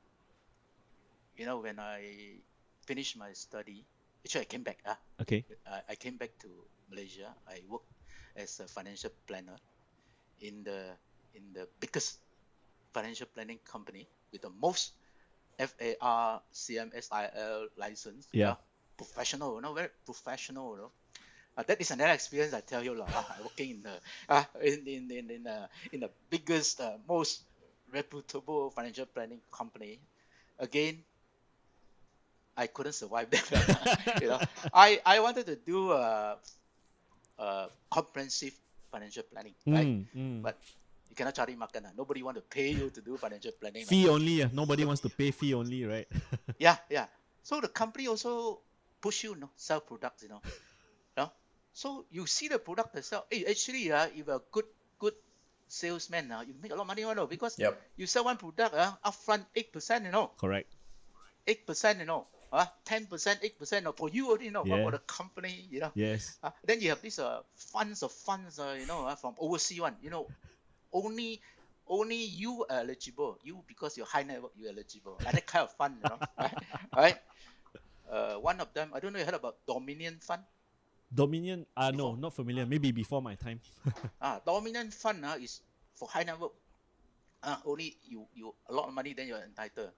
[1.37, 2.39] you know, when I
[2.85, 3.85] finished my study,
[4.25, 4.79] actually I came back.
[4.85, 5.45] Uh, okay.
[5.65, 6.49] I, I came back to
[6.89, 7.33] Malaysia.
[7.47, 7.89] I worked
[8.35, 9.57] as a financial planner
[10.41, 10.97] in the
[11.33, 12.19] in the biggest
[12.93, 14.93] financial planning company with the most
[15.57, 18.27] FAR CMSIL license.
[18.31, 18.55] Yeah.
[18.97, 20.91] Professional, you know, very professional, you know.
[21.53, 23.05] Uh, that is another experience I tell you, lah.
[23.05, 27.45] uh, working in the uh, in in in in, uh, in the biggest, uh, most
[27.93, 30.01] reputable financial planning company.
[30.57, 30.97] Again,
[32.57, 34.17] I couldn't survive that.
[34.21, 34.41] you know,
[34.73, 36.37] I I wanted to do a,
[37.37, 38.57] a comprehensive
[38.89, 39.85] financial planning, right?
[39.85, 40.41] Mm, mm.
[40.41, 40.57] But
[41.09, 41.85] you cannot charge makan.
[41.85, 41.93] ah.
[41.93, 43.85] Nobody want to pay you to do financial planning.
[43.85, 44.41] Fee only.
[44.41, 44.49] Uh.
[44.49, 46.09] Nobody wants to pay fee only, right?
[46.57, 47.05] Yeah, yeah.
[47.45, 48.61] So the company also
[49.01, 50.41] push you, you know, sell products, you know.
[51.75, 52.05] You know?
[52.05, 53.25] So you see the product itself.
[53.29, 54.65] Hey, actually, uh, if you're a good
[54.99, 55.13] good
[55.67, 57.81] salesman, uh, you make a lot of money, you know, because Yep.
[57.97, 60.67] you sell one product, uh, upfront eight percent, you know, Correct.
[61.47, 64.83] eight percent, you know, uh, ten percent, eight percent, for you only, you know, Yeah.
[64.83, 65.91] for the company, you know.
[65.95, 66.37] Yes.
[66.43, 69.81] Uh, then you have these uh, funds of funds, uh, you know, uh, from overseas
[69.81, 69.97] one.
[70.01, 70.29] You know,
[70.91, 71.41] only
[71.87, 73.39] only you are eligible.
[73.43, 75.17] You because you're high net worth, you eligible.
[75.25, 76.53] Like that kind of fund, you know, right?
[76.95, 77.17] right?
[78.09, 80.43] Uh, one of them, I don't know you heard about Dominion Fund.
[81.13, 81.65] Dominion.
[81.77, 82.65] Uh, no, not familiar.
[82.65, 83.59] Maybe before my time.
[84.21, 85.61] Ah, Dominion Fund uh, is
[85.93, 86.51] for high net worth.
[87.43, 89.91] Uh, only you you a lot of money, then you're entitled.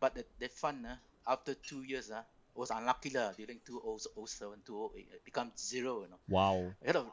[0.00, 0.96] But that, that fund uh,
[1.28, 2.22] after two years uh,
[2.54, 6.02] was unlucky lah during 2007, 2008, it become zero.
[6.02, 6.72] You know, Wow.
[6.80, 7.06] you heard of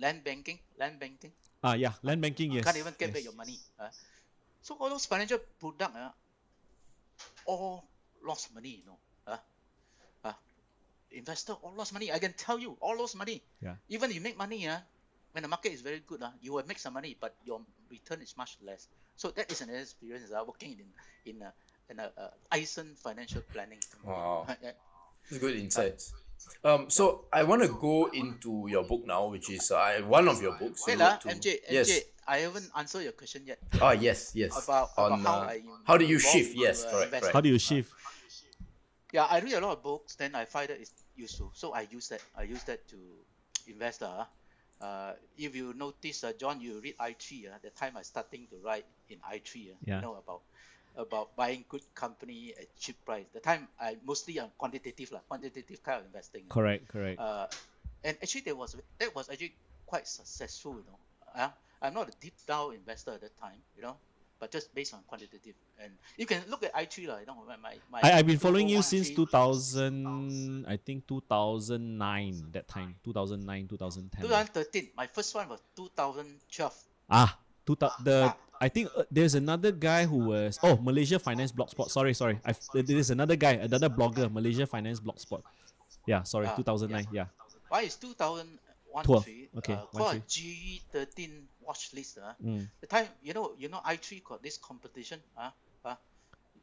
[0.00, 1.32] land banking, land banking.
[1.62, 1.92] Ah, yeah.
[2.02, 2.52] Land banking.
[2.52, 2.64] Yes.
[2.64, 3.14] can't even get yes.
[3.14, 3.58] back your money.
[3.78, 3.88] Uh,
[4.62, 6.10] so all those financial product, uh,
[7.44, 7.84] all
[8.24, 8.98] lost money, you know.
[11.12, 12.12] Uh, uh, investor all lost money.
[12.12, 13.42] I can tell you, all lost money.
[13.62, 13.74] Yeah.
[13.88, 14.78] Even you make money, uh,
[15.32, 18.22] when the market is very good, uh, you will make some money, but your return
[18.22, 18.88] is much less.
[19.16, 20.86] So that is an experience uh, working in
[21.34, 21.52] in a
[21.90, 23.80] in a uh, Eisen financial planning.
[23.90, 24.12] company.
[24.12, 24.46] Wow.
[25.28, 26.12] Uh, uh, good insights.
[26.62, 30.40] Um, so I want to go into your book now, which is uh, one of
[30.40, 30.86] your books.
[30.86, 33.58] you Wait lah, wrote to- MJ, MJ, I haven't answered your question yet.
[33.82, 34.54] Ah, yes, yes.
[34.54, 36.54] About- On, how uh, I how do you shift?
[36.54, 37.22] Yes, uh, correct, invest.
[37.22, 37.34] correct.
[37.34, 37.90] How do you shift?
[39.12, 41.50] Yeah, I read a lot of books, then I find that it's useful.
[41.54, 42.22] So I use that.
[42.36, 42.96] I use that to
[43.66, 44.02] invest.
[44.02, 44.24] Uh,
[44.80, 47.46] uh, if you notice, uh, John, you read I3.
[47.48, 49.72] Uh, the time I starting to write in I3.
[49.72, 49.96] Uh, Yeah.
[49.96, 50.42] You know about
[50.96, 53.26] about buying good company at cheap price.
[53.32, 56.44] The time I mostly on quantitative lah, quantitative kind of investing.
[56.48, 56.88] Correct.
[56.88, 57.20] Correct.
[57.20, 57.46] Uh,
[58.04, 59.54] and actually, there was that was actually
[59.86, 60.76] quite successful.
[60.76, 60.98] You know,
[61.34, 61.50] uh,
[61.82, 63.62] I'm not a deep down investor at that time.
[63.76, 63.96] You know,
[64.38, 65.54] but just based on quantitative.
[65.82, 67.18] And you can look at i3 lah.
[67.18, 72.52] You know, my, my, my I, I've been following you since 2000, I think 2009,
[72.52, 72.96] that time.
[73.04, 74.22] 2009, 2010.
[74.22, 74.88] 2013.
[74.96, 76.74] My first one was 2012.
[77.10, 78.36] Ah, two the Ah.
[78.58, 81.90] I think uh, there's another guy who was oh Malaysia Finance Blogspot.
[81.90, 82.40] Sorry, sorry.
[82.44, 85.42] I there's another guy, another blogger, Malaysia Finance Blogspot.
[86.06, 87.08] Yeah, sorry, Ah, 2009.
[87.12, 87.26] Yeah.
[87.68, 89.28] Why is 2001 Twelve.
[89.58, 92.18] Okay, uh, called GE 13 watch list.
[92.18, 92.32] Uh.
[92.42, 92.68] Mm.
[92.80, 95.20] The time you know you know i3 got this competition.
[95.36, 95.50] Uh,
[95.84, 95.94] uh,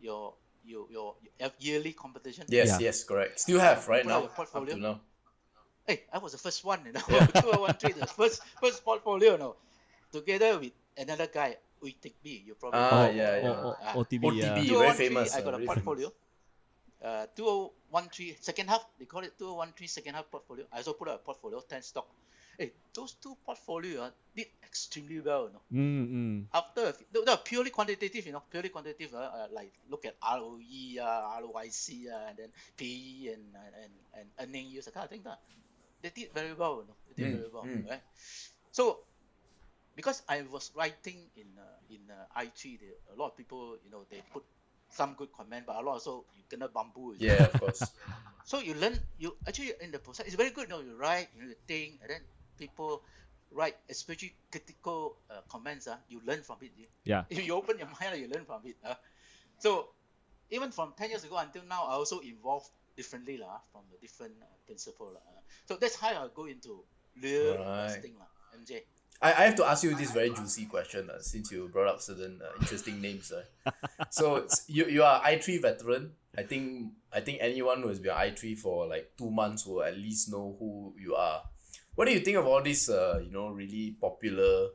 [0.02, 0.34] your
[0.66, 2.46] your your your yearly competition.
[2.48, 2.80] Yes, Yeah.
[2.88, 3.40] yes, correct.
[3.40, 4.16] Still have right now.
[4.18, 4.76] out your Up portfolio.
[4.76, 5.02] to now.
[5.86, 7.02] Hey, I was the first one, you know.
[7.08, 9.56] 2013, the first first portfolio, you know,
[10.12, 12.44] together with another guy, Uitik B.
[12.48, 13.12] You probably Ah, know.
[13.12, 13.50] yeah, yeah.
[13.52, 13.92] Oh, Ah.
[13.96, 14.64] oh, OTB, OTB.
[14.64, 14.80] yeah.
[14.80, 16.08] very famous, I got a very portfolio.
[17.04, 20.64] Uh, 2013 second half, they call it 2013 second half portfolio.
[20.72, 22.08] I also put out a portfolio, 10 stock.
[22.58, 25.66] Hey, those two portfolio uh, did extremely well, you know.
[25.74, 26.46] Mm, mm.
[26.54, 30.06] After a few, no, no, purely quantitative, you know, purely quantitative, uh, uh, like look
[30.06, 34.94] at ROE, uh, ROIC, uh, and then PE and, uh, and, and earning yields, that
[34.94, 35.22] kind of thing.
[35.26, 35.36] Uh,
[36.02, 36.96] they did very well, you know.
[37.10, 37.90] They did Mm, very well, mm.
[37.90, 38.02] right?
[38.72, 39.00] So,
[39.96, 42.80] because I was writing in uh, in uh, i3,
[43.14, 44.44] a lot of people, you know, they put
[44.90, 47.16] some good comment, but a lot also you kena bamboo.
[47.18, 47.34] you know.
[47.34, 47.92] Yeah, of course.
[48.46, 50.68] So you learn, you actually in the process, it's very good.
[50.68, 52.22] You know, you write, you, know, you think, and then
[52.58, 53.02] people
[53.52, 55.88] write, especially critical uh, comments.
[55.88, 56.72] Uh, you learn from it.
[57.04, 57.24] Yeah.
[57.30, 58.76] If you open your mind, you learn from it.
[58.84, 58.96] Uh.
[59.60, 59.90] So
[60.50, 64.34] even from 10 years ago until now, I also involved differently lah, from the different
[64.42, 65.14] uh, principle.
[65.14, 65.22] lah.
[65.26, 65.42] Uh.
[65.66, 66.84] So that's how I go into
[67.22, 67.90] real Right.
[67.90, 68.16] investing.
[68.18, 68.84] lah, MJ.
[69.22, 72.02] I, I have to ask you this very juicy question uh, since you brought up
[72.02, 73.32] certain uh, interesting names.
[73.32, 73.46] Uh.
[74.10, 76.12] so you you are I three veteran.
[76.36, 79.86] I think I think anyone who has been I three for like two months will
[79.86, 81.46] at least know who you are.
[81.96, 84.70] What do you think of all these uh, you know really popular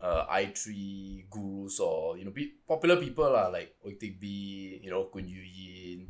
[0.00, 4.80] uh, I three gurus or you know pe- popular people are like Ooi Teik Bee,
[4.82, 6.08] you know Koon Yew Yin.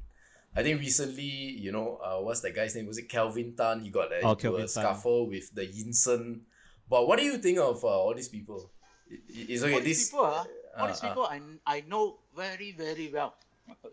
[0.57, 2.87] I think recently, you know, uh, what's that guy's name?
[2.87, 3.81] Was it Kelvin Tan?
[3.85, 4.69] He got uh, Oh, into a Tan.
[4.69, 6.41] scuffle with the Yinsen.
[6.89, 8.71] But what do you think of uh, all these people?
[9.11, 9.75] I- i- It's okay.
[9.75, 10.45] all these This people, uh,
[10.79, 11.09] all these uh.
[11.09, 13.35] people I, I know very, very well.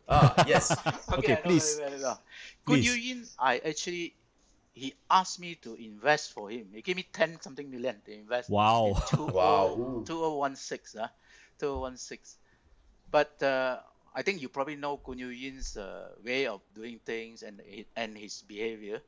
[0.08, 0.72] ah yes.
[1.20, 1.76] Okay, I know please.
[1.76, 2.22] Very, very well.
[2.64, 2.86] Koon Please.
[2.88, 4.16] Yew Yin, I actually,
[4.74, 6.68] he asked me to invest for him.
[6.74, 8.50] He gave me 10 something million to invest.
[8.50, 8.98] Wow.
[9.12, 10.04] in 20 Wow.
[10.06, 11.02] 2016.
[11.02, 11.08] Uh,
[11.60, 12.40] 2016.
[13.12, 13.78] But uh,
[14.16, 17.62] I think you probably know Koon Yew Yin's uh, way of doing things and,
[17.96, 19.02] and his behavior.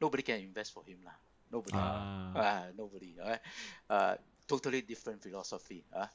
[0.00, 0.98] Nobody can invest for him.
[1.04, 1.12] lah.
[1.52, 1.76] Nobody.
[1.76, 2.32] Ah.
[2.34, 3.14] Ah, nobody.
[3.20, 3.40] alright.
[3.88, 4.16] Uh,
[4.48, 5.84] totally different philosophy.
[5.92, 6.06] Uh.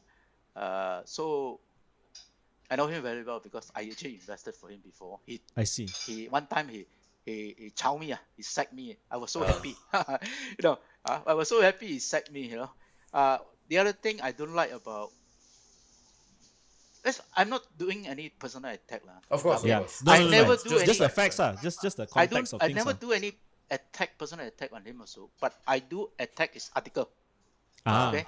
[0.58, 1.60] Uh, so
[2.70, 5.20] I know him very well because I actually invested for him before.
[5.26, 5.86] He I see.
[5.86, 6.86] he one time he
[7.28, 8.96] he he chow me ah, he sacked me.
[9.12, 9.52] I was so Ah.
[9.52, 9.76] happy.
[10.56, 12.48] you know, uh, I was so happy he sacked me.
[12.48, 12.72] You know,
[13.12, 15.12] uh, the other thing I don't like about
[17.36, 19.20] I'm not doing any personal attack lah.
[19.32, 19.80] Of course, of Yeah.
[19.80, 20.04] course.
[20.04, 20.64] No, I no, no, never no.
[20.64, 21.52] do just, just any- the facts, ah.
[21.60, 22.54] Just just the context I don't.
[22.54, 22.80] of I things.
[22.80, 23.00] never ah.
[23.00, 23.32] do any
[23.72, 25.32] attack, personal attack on him also.
[25.40, 27.08] But I do attack his article.
[27.88, 28.12] Ah.
[28.12, 28.24] Okay.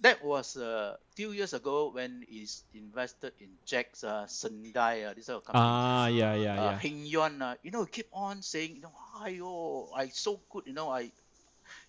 [0.00, 5.28] That was a few years ago when he's invested in JAKS uh, Sendai, uh, this
[5.28, 5.78] other company.
[5.78, 6.80] Ah, yeah, yeah, uh, yeah.
[6.80, 10.74] Heng Yuan, uh, you know, keep on saying, you know, ayo, I so good, you
[10.74, 11.12] know, I,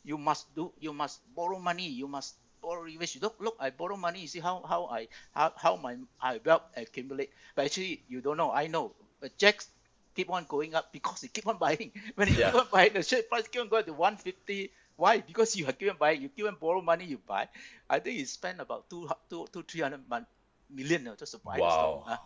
[0.03, 3.17] you must do, you must borrow money, you must borrow leverage.
[3.21, 4.21] Look, look, I borrow money.
[4.21, 7.31] You see how how I how, how my I wealth accumulate.
[7.55, 8.51] But actually, you don't know.
[8.51, 8.95] I know.
[9.21, 9.67] But JAKS
[10.15, 11.91] keep on going up because he keep on buying.
[12.15, 12.51] When he Yeah.
[12.51, 14.71] keep on buying, the share price keep on going to 150.
[14.95, 15.19] Why?
[15.19, 16.21] Because you are given on buying.
[16.21, 17.05] You keep on borrow money.
[17.05, 17.47] You buy.
[17.89, 20.27] I think you spend about two two two three hundred mon-
[20.71, 22.03] million uh, just to buy the Wow.
[22.08, 22.08] stock.
[22.08, 22.19] uh.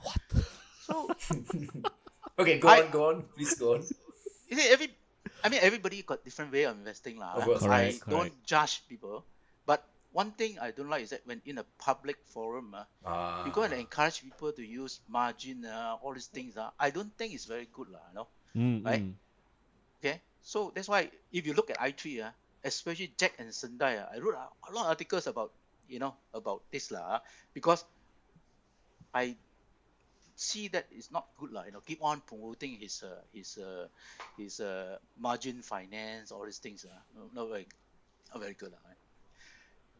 [0.86, 0.94] So
[2.40, 3.24] Okay, go I- on, go on.
[3.36, 3.82] Please go on.
[4.48, 4.94] you see, every
[5.44, 7.36] I mean everybody got different way of investing lah.
[7.36, 9.26] Of course, I correct, don't judge people,
[9.66, 13.46] but one thing I don't like is that when in a public forum, uh, Ah,
[13.46, 16.56] you go and encourage people to use margin, uh, all these things.
[16.58, 18.02] Uh, I don't think it's very good lah.
[18.10, 18.28] You know.
[18.58, 19.04] Mm, right?
[19.06, 19.14] mm.
[20.02, 22.32] Okay, so that's why if you look at i3, uh,
[22.64, 25.52] especially Jack and Sendai, uh, I wrote a, a lot of articles about
[25.88, 27.20] you know about this lah, uh,
[27.54, 27.84] because
[29.14, 29.36] I
[30.36, 31.64] see that it's not good lah.
[31.66, 33.88] You know, keep on promoting his uh, his uh,
[34.38, 36.86] his uh, margin finance, all these things.
[36.86, 37.68] Uh, no, not very,
[38.32, 38.82] not very good lah.
[38.88, 39.02] Right?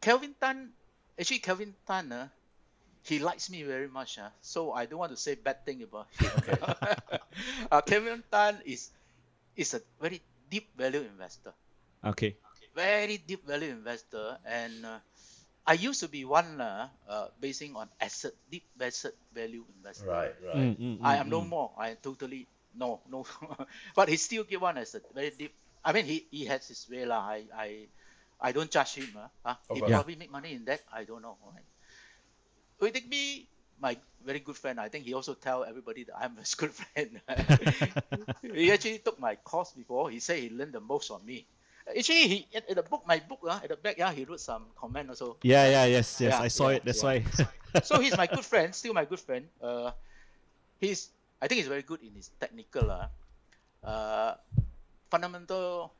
[0.00, 0.72] Kelvin Tan,
[1.20, 2.28] actually Kelvin Tan, uh,
[3.04, 4.18] he likes me very much.
[4.18, 6.32] Uh, so I don't want to say bad thing about him.
[6.40, 6.56] Okay.
[7.70, 8.90] uh, Kelvin Tan is
[9.56, 11.52] is a very deep value investor,
[12.04, 12.36] Okay.
[12.74, 14.98] Very deep value investor, and uh,
[15.66, 20.16] I used to be one uh, uh, basing on asset deep asset value investor.
[20.16, 20.70] right, right.
[20.70, 21.46] Mm, mm, I mm, am no mm.
[21.46, 21.72] more.
[21.78, 23.26] I totally no no,
[23.96, 25.54] but he still give one as a very deep.
[25.84, 27.20] I mean, he, he has his way lah.
[27.26, 27.68] I I
[28.40, 29.16] I don't judge him.
[29.16, 29.92] Uh, uh, Of he course.
[29.92, 30.82] probably make money in that.
[30.92, 31.38] I don't know.
[31.42, 31.66] Right?
[32.82, 34.80] Ooi Teik Bee, my very good friend.
[34.80, 37.20] I think he also tell everybody that I'm his good friend.
[38.54, 40.10] he actually took my course before.
[40.10, 41.46] He said he learned the most from me.
[41.88, 44.66] Actually, he at, the book, my book, uh, at the back, yeah, he wrote some
[44.76, 45.36] comment also.
[45.42, 46.32] Yeah, yeah, yes, yes.
[46.32, 46.84] Yeah, I saw yeah, it.
[46.84, 47.20] That's yeah.
[47.72, 47.80] why.
[47.82, 49.46] so he's my good friend, still my good friend.
[49.60, 49.90] Uh,
[50.78, 52.90] he's I think he's very good in his technical.
[52.90, 53.08] Uh,
[53.82, 54.34] uh,
[55.10, 55.92] fundamental,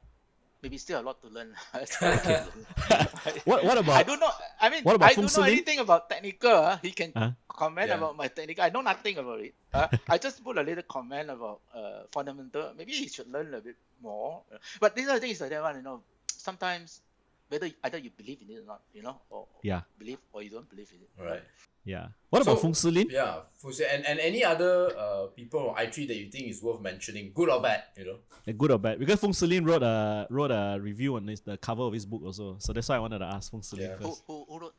[0.62, 1.54] maybe still a lot to learn.
[3.44, 3.96] what what about?
[3.96, 4.30] I don't know.
[4.60, 5.52] I mean, what about I don't know Silin?
[5.56, 6.50] anything about technical.
[6.52, 6.78] Uh.
[6.82, 7.30] He can Huh?
[7.48, 7.96] comment Yeah.
[7.96, 8.64] about my technical.
[8.64, 9.54] I know nothing about it.
[9.72, 12.72] Uh, I just put a little comment about uh, fundamental.
[12.76, 14.42] Maybe he should learn a bit more.
[14.80, 15.76] But these are things like that one.
[15.76, 17.00] You know, sometimes
[17.48, 19.82] whether either you believe in it or not, you know, or Yeah.
[19.98, 21.10] believe or you don't believe in it.
[21.18, 21.42] Right.
[21.84, 22.08] Yeah.
[22.28, 23.10] What so, about Fong Siling?
[23.10, 23.94] Yeah, Fong Siling.
[23.94, 27.48] And, and any other uh, people on i3 that you think is worth mentioning, good
[27.48, 28.16] or bad, you know?
[28.46, 28.98] Yeah, good or bad.
[28.98, 32.22] Because Fong Siling wrote a, wrote a review on this, the cover of his book
[32.24, 32.56] also.
[32.58, 33.96] So that's why I wanted to ask Fong Siling yeah.
[33.96, 34.22] first.
[34.26, 34.74] Who, who, who wrote?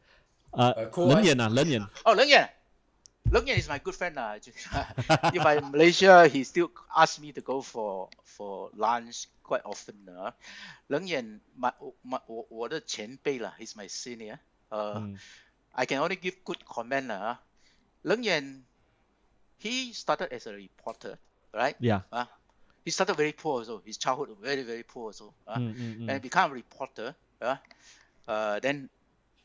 [0.54, 1.88] Uh, uh, cool, Yan, ah, uh, Leng Yan.
[2.06, 2.48] Oh, Leng Yan.
[3.32, 4.18] Leng Yan is my good friend.
[4.18, 4.36] Uh.
[5.36, 9.96] if I'm Malaysia, he still asks me to go for for lunch quite often.
[10.12, 10.28] Ah.
[10.28, 10.32] Uh.
[10.92, 11.72] Leng Yan, my,
[12.04, 12.20] my,
[13.58, 14.40] he's my senior.
[14.72, 15.16] Uh, mm.
[15.76, 17.12] I can only give good comment.
[17.12, 17.36] Uh.
[18.06, 18.66] Leng Yan,
[19.58, 21.18] he started as a reporter,
[21.54, 21.76] right?
[21.80, 22.02] Yeah.
[22.12, 22.26] Uh,
[22.84, 23.82] he started very poor also.
[23.86, 25.34] His childhood was very, very poor also.
[25.48, 26.10] Uh Mm, mm, mm.
[26.10, 27.16] and become a reporter.
[27.42, 27.58] Uh,
[28.28, 28.90] uh, then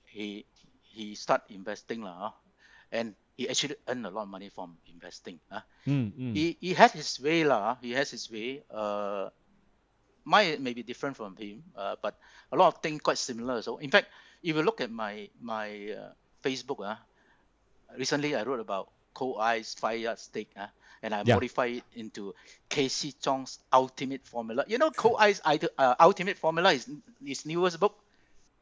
[0.07, 0.45] he
[0.83, 2.33] he start investing lah, uh,
[2.93, 5.39] and he actually earned a lot of money from investing.
[5.51, 5.61] Uh.
[5.87, 6.33] Mm, mm.
[6.35, 7.73] He he has his way lah.
[7.73, 8.62] uh, He has his way.
[8.71, 9.29] Uh,
[10.25, 12.19] mine may be different from him, uh, but
[12.53, 13.62] a lot of things quite similar.
[13.62, 14.09] So in fact,
[14.42, 16.11] if you look at my my uh,
[16.42, 16.96] Facebook, uh,
[17.96, 20.66] recently I wrote about Cold Eye's five yard steak, uh,
[21.03, 21.35] and I Yeah.
[21.35, 22.35] modify it into
[22.70, 24.64] KC Chong's ultimate formula.
[24.68, 26.88] You know, Cold Eye's uh, ultimate formula is
[27.25, 27.96] his newest book.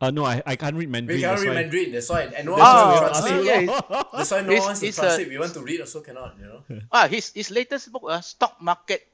[0.00, 1.16] Uh, no, I, I can't read Mandarin.
[1.16, 1.62] We can't that's read why.
[1.62, 2.22] Mandarin, that's why.
[2.34, 3.68] And no Oh, one wants to oh, translate.
[3.70, 4.02] yeah.
[4.12, 5.28] That's why no It's- one wants to it's a- translate.
[5.30, 6.60] we want to read also cannot, you know?
[6.92, 9.06] Ah, his his latest book, uh, Stock Market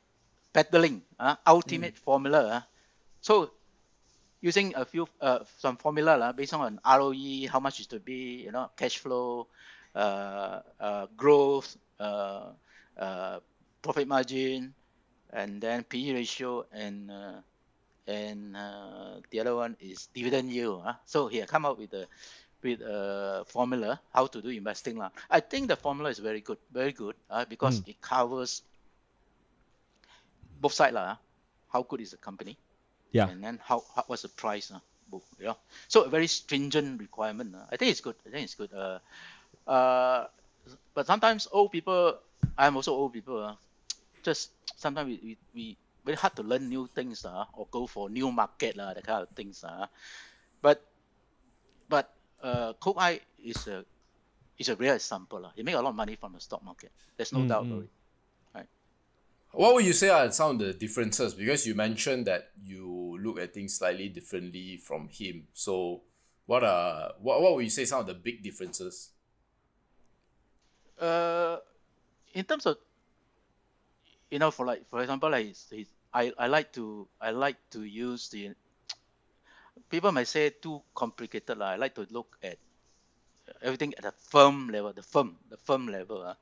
[0.52, 2.40] Peddling, uh, Ultimate Formula.
[2.42, 2.60] Uh,
[3.20, 3.52] so
[4.40, 8.42] using a few uh, some formula uh, based on ROE, how much is to be,
[8.44, 9.46] you know, cash flow,
[9.94, 12.52] uh, uh, growth, uh,
[12.98, 13.40] uh,
[13.82, 14.74] profit margin,
[15.32, 17.40] and then PE ratio, and uh,
[18.06, 20.82] and uh, the other one is dividend yield.
[20.84, 20.94] Uh.
[21.04, 22.06] So he come up with a
[22.62, 24.96] with a formula how to do investing.
[24.96, 25.10] lah.
[25.30, 28.62] I think the formula is very good, very good uh, because it covers
[30.60, 30.94] both sides.
[30.94, 31.16] lah.
[31.72, 32.58] How good is the company?
[33.12, 33.28] Yeah.
[33.28, 34.70] And then how, how what's the price?
[34.70, 34.78] Uh,
[35.38, 35.56] you know?
[35.88, 37.54] So a very stringent requirement.
[37.54, 37.64] Uh.
[37.70, 38.16] I think it's good.
[38.26, 38.72] I think it's good.
[38.72, 38.98] Uh,
[39.68, 40.26] uh,
[40.94, 42.16] but sometimes old people,
[42.58, 43.42] I'm also old people.
[43.42, 43.54] Uh,
[44.22, 48.08] just sometimes we, we, we very hard to learn new things uh, or go for
[48.10, 49.64] new market uh, that kind of things.
[49.64, 49.86] Uh.
[50.62, 50.82] But
[51.88, 52.10] but
[52.42, 53.84] uh, Cold Eye is a
[54.58, 55.44] is a real example.
[55.46, 55.50] Uh.
[55.56, 56.92] He make a lot of money from the stock market.
[57.16, 57.70] There's no Mm, doubt mm.
[57.70, 57.90] about it.
[59.52, 61.34] What would you say are some of the differences?
[61.34, 65.48] Because you mentioned that you look at things slightly differently from him.
[65.52, 66.02] So,
[66.46, 69.10] what are what what would you say some of the big differences?
[70.98, 71.58] Uh,
[72.32, 72.78] in terms of
[74.30, 77.82] you know, for like for example, like his, I I like to I like to
[77.82, 78.54] use the
[79.90, 81.74] people might say too complicated lah.
[81.74, 82.58] I like to look at
[83.62, 86.22] everything at a firm level, the firm, the firm level.
[86.22, 86.34] Uh,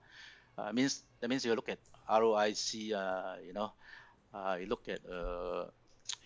[0.58, 1.78] uh, means that means you look at
[2.10, 2.92] ROIC.
[2.92, 3.70] Uh, you know,
[4.34, 5.70] uh, you look at uh,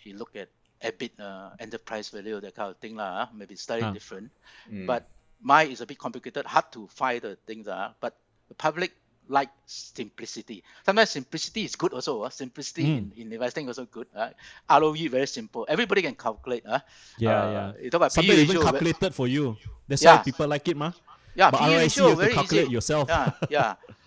[0.04, 0.48] you look at
[0.82, 3.22] EBIT, uh, enterprise value, that kind of thing lah.
[3.22, 3.92] Uh, maybe slightly Ah.
[3.92, 4.32] different,
[4.72, 4.86] Mm.
[4.88, 5.04] but
[5.44, 7.68] mine is a bit complicated, hard to find the things.
[7.68, 8.16] Uh, but
[8.48, 8.90] the public
[9.30, 10.64] like simplicity.
[10.84, 12.22] Sometimes simplicity is good also.
[12.26, 12.30] Uh.
[12.30, 14.08] Simplicity in, in investing also good.
[14.10, 14.30] Uh.
[14.68, 15.62] ROE very simple.
[15.70, 16.66] Everybody can calculate.
[16.66, 16.80] Uh.
[17.18, 17.68] Yeah, Uh, yeah.
[17.86, 19.56] You talk about Something even calculated for you.
[19.86, 20.18] That's Yeah.
[20.18, 20.90] why people like it, ma.
[21.38, 22.74] Yeah, But ROIC you have to calculate easy.
[22.74, 23.06] yourself.
[23.08, 23.70] Yeah, yeah.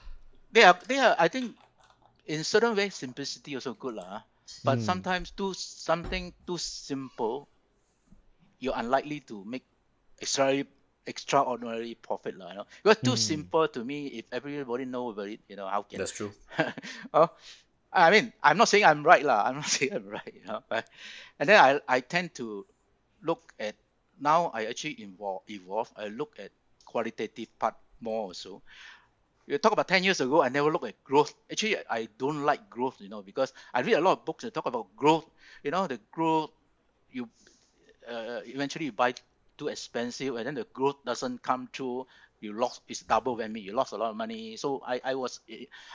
[0.55, 1.15] They are, they are.
[1.19, 1.53] I think
[2.25, 4.23] in certain way simplicity also good lah.
[4.63, 4.85] But Mm.
[4.87, 7.49] sometimes do something too simple,
[8.59, 9.65] you're unlikely to make
[10.21, 10.67] extraordinary
[11.05, 12.49] extraordinary profit lah.
[12.51, 13.27] You know, because too Mm.
[13.31, 14.07] simple to me.
[14.23, 16.31] If everybody know about it, you know how can That's true.
[17.13, 17.29] oh,
[17.91, 19.43] I mean, I'm not saying I'm right lah.
[19.43, 20.33] I'm not saying I'm right.
[20.33, 20.63] You know?
[20.71, 20.87] but,
[21.39, 22.65] and then I, I tend to
[23.21, 23.75] look at
[24.19, 24.51] now.
[24.55, 25.91] I actually involve evolve.
[25.99, 26.51] I look at
[26.87, 28.63] qualitative part more also.
[29.47, 30.41] You talk about ten years ago.
[30.41, 31.33] I never look at growth.
[31.51, 32.99] Actually, I don't like growth.
[32.99, 35.25] You know, because I read a lot of books that talk about growth.
[35.63, 36.49] You know, the growth
[37.11, 37.29] you
[38.09, 39.13] uh, eventually you buy
[39.57, 42.05] too expensive and then the growth doesn't come through
[42.41, 45.39] you lost it's double whammy you lost a lot of money so i i was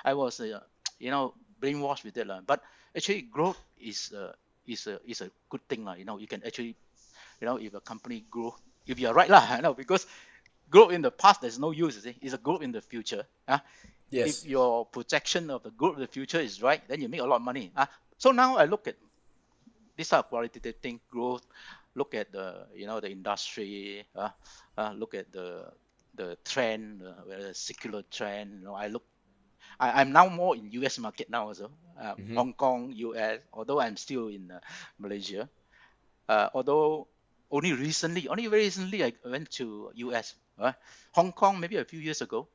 [0.04, 0.60] i was uh,
[0.98, 2.40] you know brainwashed with it lah.
[2.40, 2.62] but
[2.96, 4.32] actually growth is uh,
[4.66, 6.74] is a is a good thing you know you can actually
[7.40, 8.54] you know if a company grow
[8.86, 10.06] if you're right lah you know because
[10.70, 12.02] growth in the past there's no use.
[12.02, 13.26] See, it's a growth in the future.
[13.46, 13.58] Uh,
[14.10, 14.42] Yes.
[14.42, 17.24] If your projection of the growth of the future is right, then you make a
[17.24, 17.70] lot of money.
[17.76, 17.86] Uh,
[18.18, 18.96] so now I look at
[19.96, 21.46] this are qualitative thing, growth.
[21.94, 24.04] Look at the you know the industry.
[24.14, 24.30] Uh,
[24.76, 25.70] uh, look at the
[26.14, 28.58] the trend, uh, whether secular trend.
[28.60, 29.04] You know, I look.
[29.78, 30.98] I, I'm now more in U.S.
[30.98, 31.70] market now also.
[31.94, 33.38] Uh, Hong Kong, U.S.
[33.52, 34.58] Although I'm still in uh,
[34.98, 35.48] Malaysia.
[36.28, 37.06] Uh, although
[37.50, 40.34] only recently, only very recently, I went to U.S.
[40.60, 40.72] Uh,
[41.12, 42.48] Hong Kong maybe a few years ago.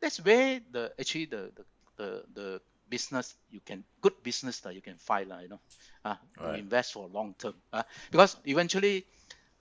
[0.00, 1.64] That's where the actually the the,
[1.96, 5.60] the, the business you can good business that you can find lah, you know,
[6.04, 6.58] uh, you Right.
[6.58, 7.54] invest for long term.
[7.72, 9.06] Uh, because eventually,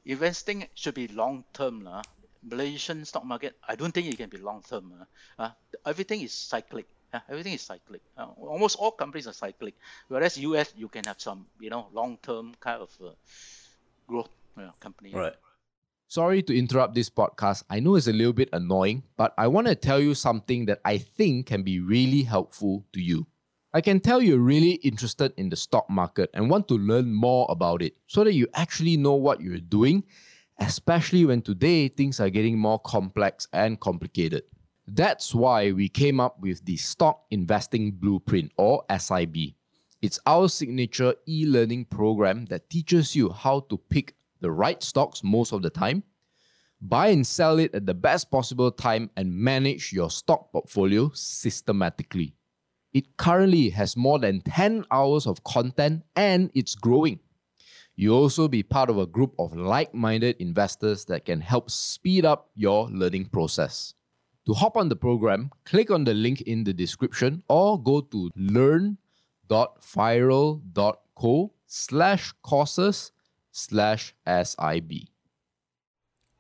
[0.06, 2.04] investing should be long term lah.
[2.44, 4.94] Malaysian stock market, I don't think it can be long term.
[5.40, 5.52] Uh, uh,
[5.86, 6.88] everything is cyclic.
[7.14, 8.02] Uh, everything is cyclic.
[8.18, 9.76] Uh, almost all companies are cyclic.
[10.08, 13.12] Whereas US, you can have some, you know, long term kind of uh,
[14.08, 15.14] growth uh, company.
[15.14, 15.36] Right.
[16.12, 17.64] Sorry to interrupt this podcast.
[17.70, 20.82] I know it's a little bit annoying, but I want to tell you something that
[20.84, 23.28] I think can be really helpful to you.
[23.74, 27.48] I can tell you're really interested in the stock market and want to learn more
[27.48, 30.04] about it so that you actually know what you're doing,
[30.60, 34.44] especially when today things are getting more complex and complicated.
[34.86, 39.54] That's why we came up with the Stock Investing Blueprint or SIB.
[40.02, 45.24] It's our signature e learning program that teaches you how to pick the right stocks
[45.24, 46.04] most of the time,
[46.82, 52.36] buy and sell it at the best possible time, and manage your stock portfolio systematically.
[52.94, 57.20] It currently has more than 10 hours of content and it's growing.
[57.96, 62.26] You'll also be part of a group of like minded investors that can help speed
[62.26, 63.94] up your learning process.
[64.48, 68.32] To hop on the program, click on the link in the description or go to
[68.36, 68.98] learn.firl.co
[71.68, 73.12] slash courses
[73.52, 74.92] slash SIB.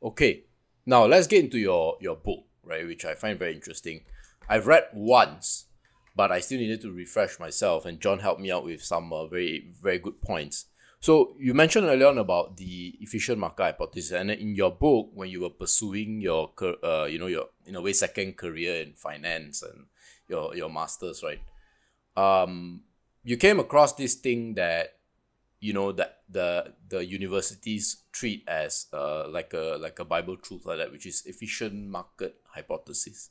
[0.04, 0.44] Okay,
[0.86, 4.02] now let's get into your your book, right, which I find very interesting.
[4.50, 5.66] I've read once,
[6.16, 9.28] but I still needed to refresh myself, and John helped me out with some uh,
[9.28, 10.66] very very good points.
[11.00, 15.30] So you mentioned earlier on about the efficient market hypothesis, and in your book, when
[15.30, 16.52] you were pursuing your
[16.84, 19.86] uh, you know your in a way second career in finance and
[20.28, 21.42] your your masters, right?
[22.16, 22.82] Um,
[23.24, 24.96] you came across this thing that
[25.62, 30.66] you know that the the universities treat as uh like a like a bible truth
[30.66, 33.30] like that which is efficient market hypothesis.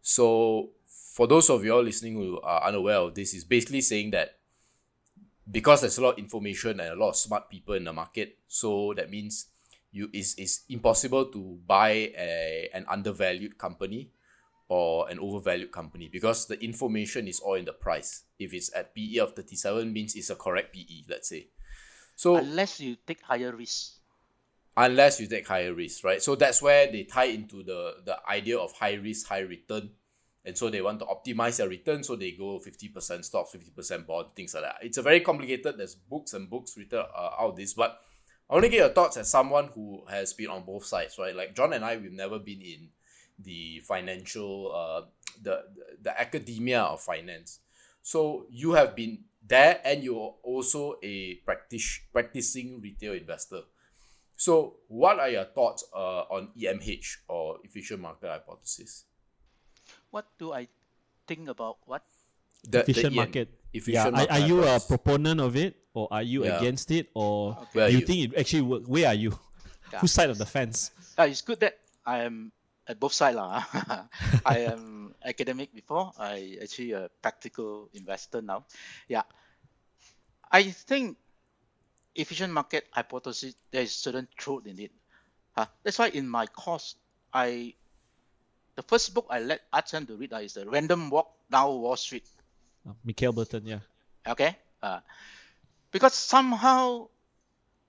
[0.00, 4.12] So for those of you all listening who are unaware of this is basically saying
[4.12, 4.38] that
[5.50, 8.38] because there's a lot of information and a lot of smart people in the market
[8.46, 9.46] so that means
[9.90, 14.12] you is is impossible to buy a an undervalued company
[14.68, 18.94] or an overvalued company because the information is all in the price if it's at
[18.94, 21.48] PE of 37 means it's a correct PE let's say
[22.16, 23.92] so Unless you take higher risk.
[24.76, 26.22] unless you take higher risk, right?
[26.22, 29.90] So that's where they tie into the the idea of high risk, high return.
[30.44, 34.28] And so they want to optimize their return, so they go 50% stocks, 50% bond,
[34.34, 34.76] things like that.
[34.80, 38.00] It's a very complicated, there's books and books written uh, out this, but
[38.48, 41.36] I want to get your thoughts as someone who has been on both sides, right?
[41.36, 42.88] Like John and I, we've never been in
[43.38, 45.02] the financial, uh,
[45.42, 45.64] the,
[46.02, 47.60] the academia of finance.
[48.02, 53.62] So you have been there and you're also a practice, practicing retail investor.
[54.38, 59.04] So, what are your thoughts uh, on EMH or efficient market hypothesis?
[60.10, 60.68] What do I
[61.26, 62.02] think about what?
[62.62, 63.48] The, the efficient EM market.
[63.72, 64.06] Efficient yeah.
[64.06, 66.58] Are, market are you a proponent of it or are you Yeah.
[66.58, 68.06] against it or Where are do you you?
[68.06, 68.82] think it actually work?
[68.86, 69.34] Where are you?
[69.92, 69.98] Yeah.
[70.06, 70.92] Whose side of the fence?
[71.18, 72.52] Uh, it's good that I am
[72.88, 73.36] at both sides.
[73.36, 73.62] lah.
[74.46, 76.12] I am academic before.
[76.18, 78.64] I actually a practical investor now.
[79.06, 79.28] Yeah.
[80.50, 81.20] I think
[82.16, 84.92] efficient market hypothesis, there is certain truth in it.
[85.52, 85.66] Huh?
[85.84, 86.96] That's why in my course,
[87.32, 87.74] I
[88.74, 91.96] the first book I let Archon to read uh, is the Random Walk Down Wall
[91.96, 92.24] Street.
[92.88, 93.82] Uh, Malkiel Burton, yeah.
[94.28, 95.00] okay uh,
[95.90, 97.08] because somehow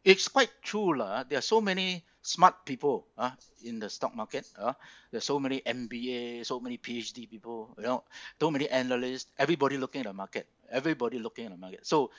[0.03, 1.23] it's quite true lah.
[1.27, 3.31] there are so many smart people uh,
[3.63, 4.73] in the stock market uh,
[5.11, 8.03] there's so many mba so many phd people you know
[8.39, 12.11] so many analysts everybody looking at the market everybody looking at the market so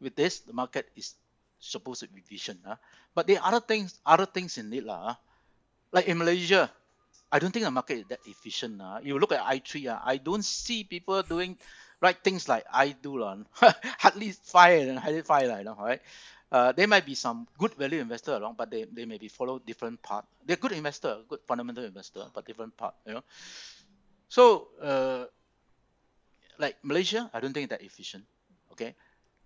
[0.00, 1.14] with this the market is
[1.58, 2.76] supposed to be efficient uh,
[3.14, 5.14] but there are other things other things in it uh.
[5.92, 6.70] like in malaysia
[7.32, 8.80] I don't think the market is that efficient.
[8.80, 9.00] Uh.
[9.02, 11.58] You look at i3, uh, I don't see people doing
[12.00, 13.18] right things like I do.
[13.18, 13.38] lah.
[13.98, 16.00] Hardly fire and hardly fire, you know, right?
[16.52, 19.58] Uh, there might be some good value investor along, but they, they may be follow
[19.58, 20.24] different path.
[20.44, 23.24] They're good investor, good fundamental investor, but different path, you know.
[24.28, 25.26] So, uh,
[26.58, 28.24] like Malaysia, I don't think that efficient.
[28.72, 28.94] Okay,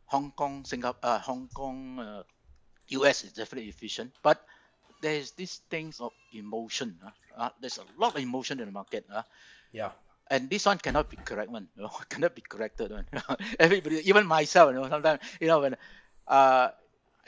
[0.06, 2.22] Hong Kong, Singapore, uh, Hong Kong, uh,
[2.90, 4.44] US is definitely efficient, but
[5.02, 6.98] there's these things of emotion.
[7.04, 9.06] Uh, uh, there's a lot of emotion in the market.
[9.12, 9.22] Uh,
[9.72, 9.92] Yeah.
[10.30, 11.68] and this one cannot be correct one.
[11.76, 13.06] You know, cannot be corrected one.
[13.60, 15.76] Everybody, even myself, you know, sometimes you know when
[16.26, 16.70] uh,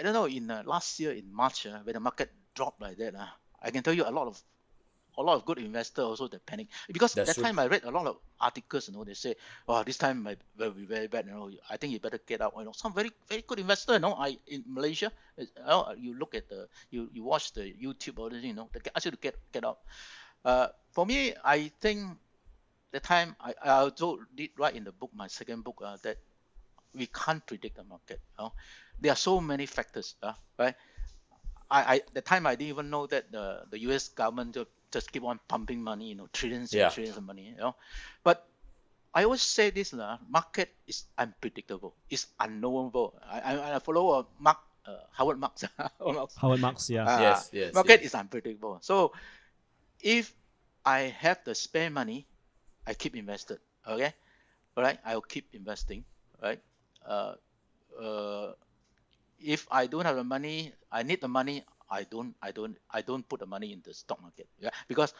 [0.00, 2.96] I don't know in uh, last year in March uh, when the market dropped like
[2.96, 3.26] that, uh,
[3.62, 4.40] I can tell you a lot of
[5.18, 7.44] a lot of good investors also they panic because That's that true.
[7.44, 8.88] time I read a lot of articles.
[8.88, 9.34] You know, they say,
[9.68, 12.40] "Oh, this time might will be very bad." You know, I think you better get
[12.40, 12.54] out.
[12.56, 13.92] You know, some very very good investor.
[13.94, 17.74] You know, I in Malaysia, you, know, you look at the you you watch the
[17.76, 19.84] YouTube or you know, they ask you to get get out.
[20.42, 22.16] Uh, for me, I think
[22.92, 26.16] the time I, I also did write in the book, my second book, uh, that
[26.94, 28.20] we can't predict the market.
[28.38, 28.52] You know?
[29.00, 30.74] There are so many factors, uh, right?
[31.70, 34.08] I, I the time I didn't even know that the, the U.S.
[34.08, 36.86] government just, just keep on pumping money, you know, trillions Yeah.
[36.86, 37.74] and trillions of money, you know.
[38.24, 38.46] But
[39.14, 43.14] I always say this, uh, market is unpredictable, it's unknowable.
[43.24, 45.64] I, I, I follow uh, Mark, uh, Howard Marks.
[45.98, 46.36] Howard Marks.
[46.36, 47.04] Howard Marks, yeah.
[47.04, 48.10] Uh, Yes, yes, Market yes.
[48.10, 48.78] is unpredictable.
[48.82, 49.12] So
[50.00, 50.34] if
[50.84, 52.26] I have the spare money,
[52.86, 53.58] I keep invested.
[53.86, 54.12] Okay,
[54.76, 54.98] all right.
[55.04, 56.04] I'll keep investing.
[56.42, 56.60] Right.
[57.06, 57.34] Uh,
[58.00, 58.52] uh,
[59.42, 61.64] if I don't have the money, I need the money.
[61.90, 62.34] I don't.
[62.42, 62.76] I don't.
[62.90, 64.48] I don't put the money in the stock market.
[64.58, 65.14] Yeah, because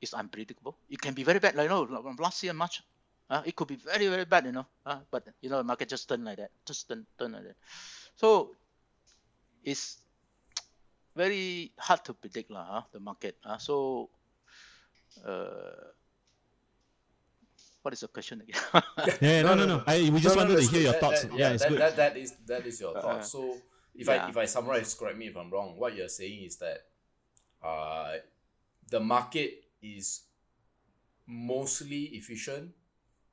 [0.00, 0.76] it's unpredictable.
[0.90, 1.54] It can be very bad.
[1.54, 2.82] Like you know, last year March,
[3.30, 4.46] uh, it could be very very bad.
[4.46, 6.50] You know, uh, but you know, the market just turn like that.
[6.66, 7.56] Just turn turn like that.
[8.16, 8.56] So
[9.64, 9.98] it's
[11.16, 13.36] very hard to predict lah, huh, the market.
[13.44, 14.08] Uh, so,
[15.24, 15.90] uh,
[17.86, 18.60] what is the question again?
[19.22, 19.78] Yeah, yeah, no, no, no.
[19.86, 20.82] I, we just No, no, wanted to hear good.
[20.82, 21.22] your That- thoughts.
[21.22, 21.80] that- yeah, it's that, good.
[21.80, 23.30] That, that is that is your Uh, thoughts.
[23.30, 23.54] So
[23.94, 24.26] if yeah.
[24.26, 25.78] I if I summarize, correct me if I'm wrong.
[25.78, 26.82] What you're saying is that
[27.62, 28.18] uh,
[28.90, 30.26] the market is
[31.30, 32.74] mostly efficient,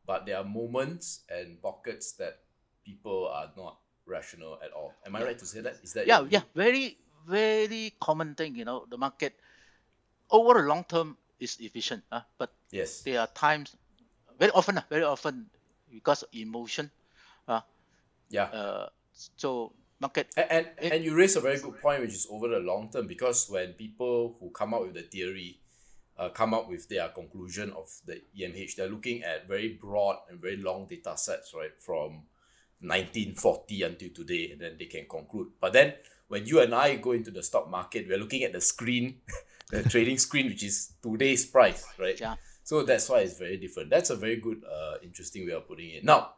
[0.06, 2.45] but there are moments and pockets that
[2.86, 4.93] people are not rational at all.
[5.06, 5.82] Am I right to say that?
[5.82, 8.54] Is that yeah, your yeah, very very common thing.
[8.54, 9.34] You know, the market
[10.30, 12.06] over the long term is efficient.
[12.14, 13.01] Uh, but Yes.
[13.01, 13.76] there are times,
[14.40, 15.46] very often, very often,
[15.92, 16.90] because of emotion.
[17.48, 17.62] Uh,
[18.30, 18.46] Yeah.
[18.46, 18.90] uh,
[19.38, 20.28] so market.
[20.36, 22.90] And, and, It- and you raise a very good point, which is over the long
[22.92, 25.60] term, because when people who come up with the theory
[26.18, 30.40] uh, come up with their conclusion of the EMH, they're looking at very broad and
[30.40, 32.22] very long data sets, right, from
[32.82, 35.48] 1940 until today, and then they can conclude.
[35.60, 35.94] But then
[36.28, 39.22] when you and I go into the stock market, we're looking at the screen,
[39.72, 42.20] the trading screen, which is today's price, right?
[42.20, 42.36] Yeah.
[42.64, 43.89] So that's why it's very different.
[43.89, 46.03] That's a very good, uh, interesting way of putting it.
[46.03, 46.32] Now,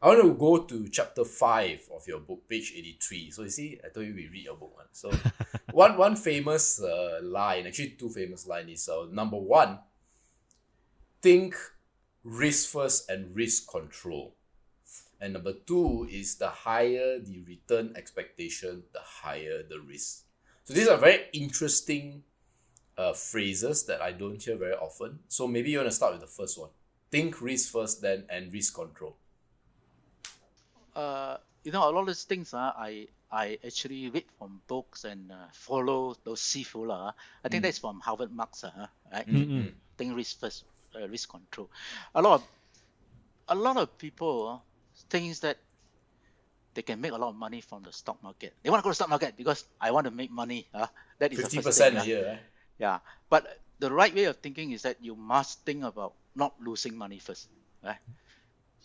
[0.00, 3.30] I want to go to chapter five of your book, page eighty-three.
[3.30, 4.86] So you see, I told you we read your book, one.
[4.92, 5.12] So
[5.72, 9.78] one one famous uh, line, actually two famous line is uh, number one,
[11.20, 11.54] think
[12.24, 14.34] risk first and risk control,
[15.20, 20.24] and number two is the higher the return expectation, the higher the risk.
[20.64, 22.22] So these are very interesting
[22.98, 25.20] uh, phrases that I don't hear very often.
[25.28, 26.70] So maybe you want to start with the first one.
[27.10, 29.16] Think risk first, then and risk control.
[30.94, 35.04] uh, you know, a lot of these things, uh, I I actually read from books
[35.04, 36.90] and uh, follow those seafood.
[36.90, 37.12] Uh,
[37.44, 39.28] I think that's from Howard Marks, uh, right?
[39.28, 39.72] Mm-mm.
[39.96, 40.64] Think risk first,
[40.94, 41.70] uh, risk control.
[42.14, 42.48] A lot of
[43.48, 44.58] a lot of people uh,
[45.10, 45.58] thinks that
[46.74, 48.54] they can make a lot of money from the stock market.
[48.62, 50.68] They want to go to stock market because I want to make money.
[50.72, 50.86] Uh,
[51.18, 52.40] that is the Fifty first percent a year, right?
[52.82, 52.98] Yeah,
[53.30, 53.46] but
[53.78, 57.46] the right way of thinking is that you must think about not losing money first,
[57.84, 57.98] right?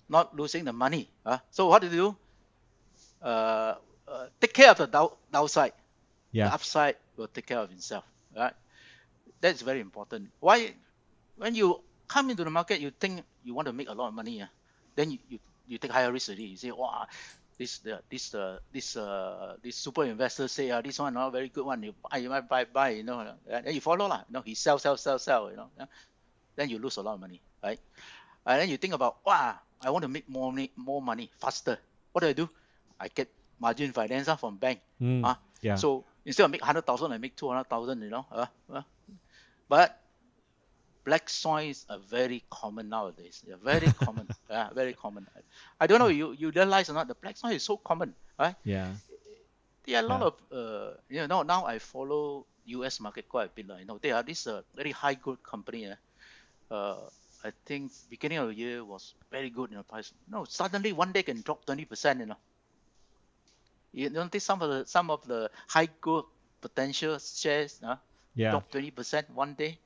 [0.09, 1.09] Not losing the money.
[1.25, 1.39] Uh.
[1.51, 2.17] So what do you do?
[3.21, 3.75] Uh,
[4.07, 5.73] uh, take care of the dow- downside.
[6.31, 6.49] Yeah.
[6.49, 8.53] The upside will take care of itself, right?
[9.41, 10.29] That's very important.
[10.39, 10.75] Why?
[11.37, 14.13] When you come into the market, you think you want to make a lot of
[14.13, 14.41] money.
[14.41, 14.47] Uh,
[14.95, 16.45] then you, you, you take higher risk already.
[16.45, 17.07] You say, wow,
[17.57, 21.49] this the this uh, this uh, this super investor say uh, this one not very
[21.49, 21.81] good one.
[21.81, 23.33] You buy, you might buy, buy, you know.
[23.49, 24.21] And then you follow lah.
[24.29, 25.49] You know, he sell, sell, sell, sell.
[25.49, 25.69] You know.
[25.77, 25.85] yeah.
[26.55, 27.79] Then you lose a lot of money, right?
[28.45, 31.77] And then you think about, wow, I want to make more money, more money faster.
[32.11, 32.49] What do I do?
[32.99, 33.29] I get
[33.59, 34.79] margin finance ah, from bank.
[35.01, 35.37] Mm, ah.
[35.61, 35.75] yeah.
[35.75, 38.01] So instead of make hundred thousand, I make two hundred thousand.
[38.01, 38.25] You know.
[38.31, 38.81] Uh, uh.
[39.67, 39.97] But
[41.03, 43.43] black soils are very common nowadays.
[43.45, 44.27] They're very common.
[44.49, 45.27] Yeah, very common.
[45.79, 47.07] I don't know you you realize or not.
[47.07, 48.55] The black soil is so common, right?
[48.63, 48.93] Yeah.
[49.85, 50.27] There are a lot Yeah.
[50.29, 52.99] of uh, you know now I follow U.S.
[52.99, 53.65] market quite a bit.
[53.79, 55.87] You know there are this uh, very high good company.
[55.87, 55.95] Uh,
[56.73, 57.09] uh,
[57.43, 60.13] I think beginning of the year was very good in the price.
[60.27, 62.19] No, suddenly one day can drop twenty percent.
[62.19, 62.37] You know.
[63.91, 66.25] You don't think some of the some of the high good
[66.61, 67.97] potential shares uh,
[68.35, 68.51] Yeah.
[68.51, 69.79] drop twenty percent one day.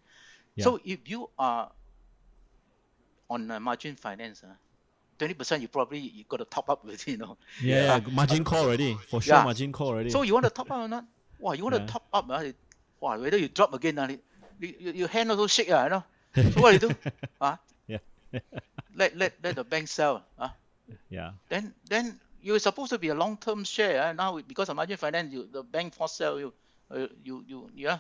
[0.56, 0.68] Yeah.
[0.68, 1.72] So if you are
[3.32, 4.54] on uh, margin finance, uh,
[5.18, 7.38] twenty percent you probably you got to top up with you know.
[7.64, 8.96] Yeah, yeah, margin call already.
[9.10, 9.44] For sure, Yeah.
[9.44, 10.12] margin call already.
[10.12, 11.06] So you want to top up or not?
[11.40, 11.86] Wow, you want Yeah.
[11.86, 12.26] to top up?
[12.30, 12.52] Uh,
[13.00, 14.08] wow, whether you drop again, uh,
[14.60, 16.04] you, you, your hand also shake, uh, you know.
[16.52, 16.98] So what do you do?
[17.42, 17.58] Uh,
[17.88, 17.98] Yeah.
[18.96, 20.24] let, let, let the bank sell.
[20.38, 20.50] Uh,
[21.10, 21.32] Yeah.
[21.50, 24.02] then then you're supposed to be a long-term share.
[24.04, 26.54] Uh, now because of margin finance, you, the bank force sell you,
[26.92, 28.00] uh, you you yeah,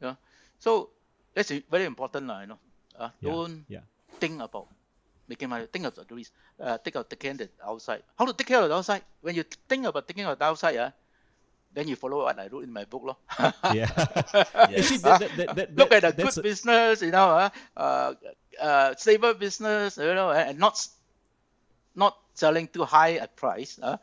[0.00, 0.14] yeah.
[0.58, 0.90] So
[1.34, 2.40] that's very important, lah.
[2.42, 2.60] You know,
[2.98, 3.30] uh, Yeah.
[3.30, 3.84] don't Yeah.
[4.18, 4.68] Think about
[5.28, 5.66] making money.
[5.66, 6.32] Think of the risk.
[6.58, 8.02] Uh, think of taking the outside.
[8.18, 9.02] How to take care of the outside?
[9.20, 10.90] When you think about taking of the outside, uh,
[11.76, 13.16] then you follow what I wrote in my book.
[13.74, 13.90] Yeah.
[14.72, 15.00] Yes.
[15.02, 18.14] That, that, that, Look at the that's good business, you know, uh, uh,
[18.60, 20.80] uh, stable business, you know, and not
[21.94, 23.96] not selling too high a price, uh,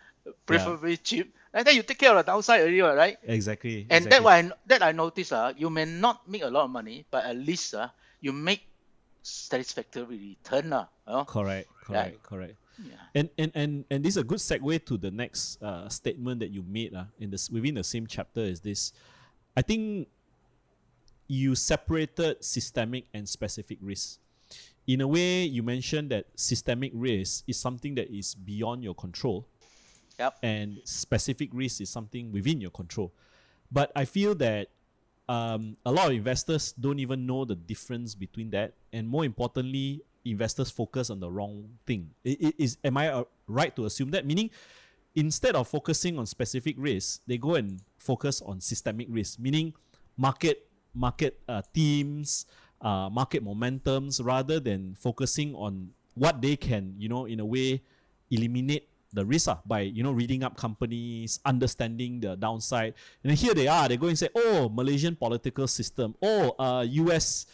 [0.45, 1.33] preferably cheap.
[1.53, 3.17] And then you take care of the downside already, right?
[3.23, 3.85] exactly.
[3.89, 4.09] And exactly.
[4.09, 7.05] that why I, that I noticed, uh, you may not make a lot of money,
[7.09, 7.89] but at least uh,
[8.21, 8.65] you make
[9.23, 11.25] satisfactory return, uh, you know?
[11.25, 12.55] Correct, correct, correct.
[12.77, 12.95] Yeah.
[13.15, 16.49] And, and and and this is a good segue to the next uh, statement that
[16.49, 18.91] you made uh, in this within the same chapter is this.
[19.55, 20.07] I think
[21.27, 24.19] you separated systemic and specific risk.
[24.85, 29.47] In a way, you mentioned that systemic risk is something that is beyond your control,
[30.19, 30.37] Yep.
[30.43, 33.13] and specific risk is something within your control.
[33.71, 34.69] But I feel that
[35.29, 40.03] um, a lot of investors don't even know the difference between that, and more importantly,
[40.25, 42.11] investors focus on the wrong thing.
[42.25, 44.25] I- i- Is am I uh, right to assume that?
[44.25, 44.49] Meaning,
[45.15, 49.73] instead of focusing on specific risks, they go and focus on systemic risk, meaning
[50.17, 52.45] market market uh, themes,
[52.81, 57.81] uh, market momentums, rather than focusing on what they can, you know, in a way,
[58.29, 62.93] eliminate the risk ah, by you know reading up companies, understanding the downside,
[63.23, 63.87] and then here they are.
[63.87, 66.15] They go and say, "Oh, Malaysian political system.
[66.21, 67.45] Oh, uh, U.S.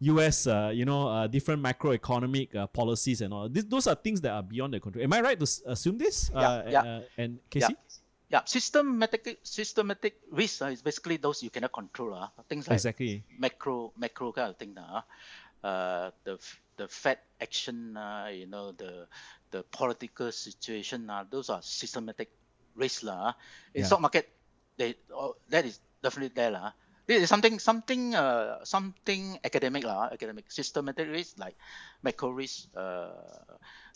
[0.00, 0.46] U.S.
[0.46, 3.48] Uh, you know, uh, different macroeconomic uh, policies and all.
[3.48, 5.02] This, those are things that are beyond their control.
[5.04, 6.30] Am I right to s- assume this?
[6.34, 6.80] Yeah, uh, yeah.
[6.82, 7.68] Uh, and Yeah.
[7.68, 7.76] Casey,
[8.28, 12.14] Yeah, systematic systematic risk uh, is basically those you cannot control.
[12.14, 13.22] Uh, things like exactly.
[13.38, 15.04] macro macro kind of thing now.
[15.62, 16.36] Uh, the
[16.76, 19.06] the Fed action, uh, you know, the
[19.50, 22.30] the political situation, uh, those are systematic
[22.74, 23.04] risks.
[23.06, 23.32] Uh.
[23.74, 23.88] In Yeah.
[23.88, 24.26] stock market,
[24.76, 26.72] they oh, that is definitely there lah.
[27.06, 31.56] This is something something uh, something academic lah, academic systematic risk like
[32.02, 33.12] macro risk, uh,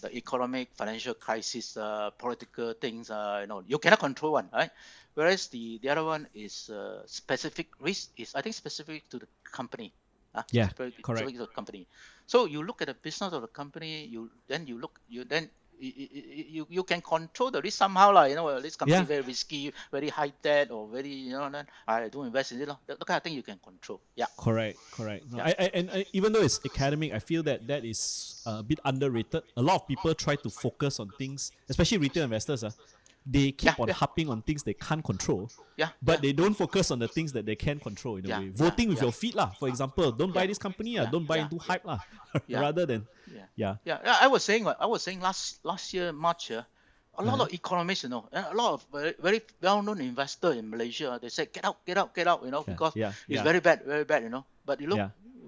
[0.03, 4.71] the economic financial crisis, uh, political things, uh, you know, you cannot control one, right?
[5.15, 9.29] Whereas the the other one is uh, specific risk is I think specific to the
[9.53, 9.95] company.
[10.35, 10.69] Uh, Yeah,
[11.03, 11.37] correct.
[11.37, 11.87] the company.
[12.27, 15.49] So you look at the business of the company, you then you look you then
[15.81, 16.09] you,
[16.49, 18.25] you, you can control the risk somehow lah.
[18.25, 19.05] You know, uh, this company Yeah.
[19.05, 22.69] very risky, very high debt, or very you know, then I don't invest in it.
[22.69, 22.77] lah.
[22.87, 24.01] That, kind of thing you can control.
[24.17, 24.27] Yeah.
[24.37, 25.25] Correct, correct.
[25.33, 25.45] Yeah.
[25.45, 28.81] I, I, and I, even though it's academic, I feel that that is a bit
[28.85, 29.43] underrated.
[29.57, 32.65] A lot of people try to focus on things, especially retail investors.
[32.65, 32.71] Uh,
[33.31, 33.95] they keep Yeah, on yeah.
[33.95, 35.91] harping on things they can't control, Yeah.
[36.01, 36.21] but yeah.
[36.23, 38.49] they don't focus on the things that they can control in a way.
[38.49, 39.51] Voting with your feet, lah.
[39.61, 42.01] For example, don't buy this company, yeah, don't buy into hype, lah.
[42.49, 43.77] Rather than, Yeah.
[43.85, 46.63] yeah, Yeah, I was saying, I was saying last last year March, uh,
[47.19, 50.71] a lot of economists, you know, and a lot of very, very well-known investor in
[50.71, 53.61] Malaysia, they say get out, get out, get out, you know, because yeah, it's very
[53.61, 54.45] bad, very bad, you know.
[54.65, 54.99] But you look.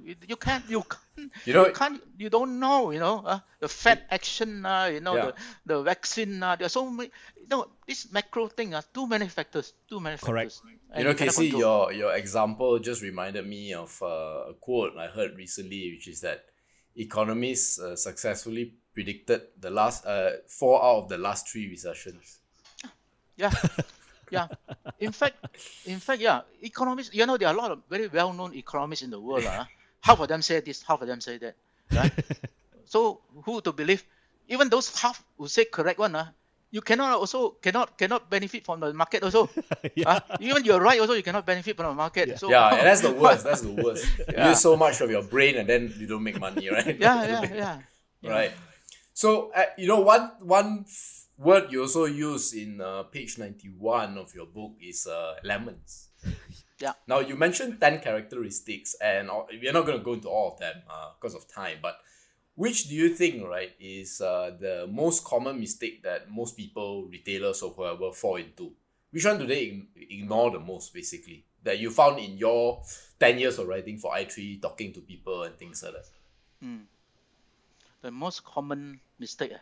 [0.05, 3.41] You, you can't, you can't, You know- you can't, you don't know, you know, uh,
[3.61, 5.31] the Fed action, uh, you know, Yeah.
[5.67, 9.07] the, the vaccine, uh, there are so many, you know, this macro thing, uh, too
[9.07, 10.53] many factors, too many Correct.
[10.53, 10.63] factors.
[10.97, 11.61] You know, cannot KC, control.
[11.61, 16.21] your your example just reminded me of uh, a quote I heard recently, which is
[16.23, 16.45] that
[16.97, 22.39] economists uh, successfully predicted the last uh, four out of the last three recessions.
[23.37, 23.53] Yeah,
[24.31, 24.49] yeah.
[24.99, 25.37] In fact,
[25.87, 26.43] in fact, yeah.
[26.63, 29.45] Economists, you know, there are a lot of very well-known economists in the world.
[29.45, 29.65] Uh,
[30.01, 31.57] half of them say this, half of them say that.
[31.93, 32.13] Right?
[32.85, 34.05] so who to believe?
[34.49, 36.27] Even those half who say correct one, uh,
[36.71, 39.49] you cannot also cannot cannot benefit from the market also.
[39.95, 40.09] Yeah.
[40.09, 42.39] Uh, even you're right also, you cannot benefit from the market.
[42.39, 43.45] So Yeah, and that's the worst.
[43.45, 44.07] That's the worst.
[44.31, 46.99] You use so much of your brain and then you don't make money, right?
[46.99, 47.79] yeah, yeah, yeah.
[48.23, 48.31] yeah.
[48.31, 48.53] right?
[49.15, 53.69] So uh, you know one one f- word you also use in uh, page ninety
[53.69, 56.09] one of your book is uh, lemons.
[56.81, 56.93] Yeah.
[57.07, 59.29] Now you mentioned ten characteristics, and
[59.61, 61.79] we're not going to go into all of them uh, because of time.
[61.83, 61.99] But
[62.55, 67.63] which do you think, right, is uh, the most common mistake that most people, retailers
[67.63, 68.73] or whoever, fall into?
[69.11, 71.45] Which one do they ignore the most, basically?
[71.63, 72.83] That you found in your
[73.19, 76.07] ten years of writing for i three, talking to people and things like that.
[78.03, 79.53] The most common mistake.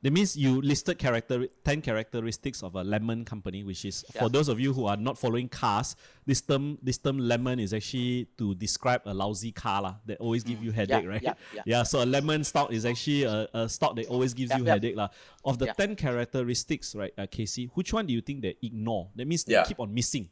[0.00, 4.48] That means you listed character ten characteristics of a lemon company, which is for those
[4.48, 8.54] of you who are not following cars, this term this term lemon is actually to
[8.54, 11.22] describe a lousy car lah, that always give you headache, yeah, right?
[11.22, 11.62] yeah, yeah.
[11.66, 11.82] yeah.
[11.82, 14.72] so a lemon stock is actually a, a stock that always gives Yeah, you yeah.
[14.74, 15.08] headache lah.
[15.44, 15.72] Of the Yeah.
[15.72, 19.08] ten characteristics, right, uh, KC, which one do you think they ignore?
[19.16, 19.64] That means they Yeah.
[19.64, 20.28] keep on missing.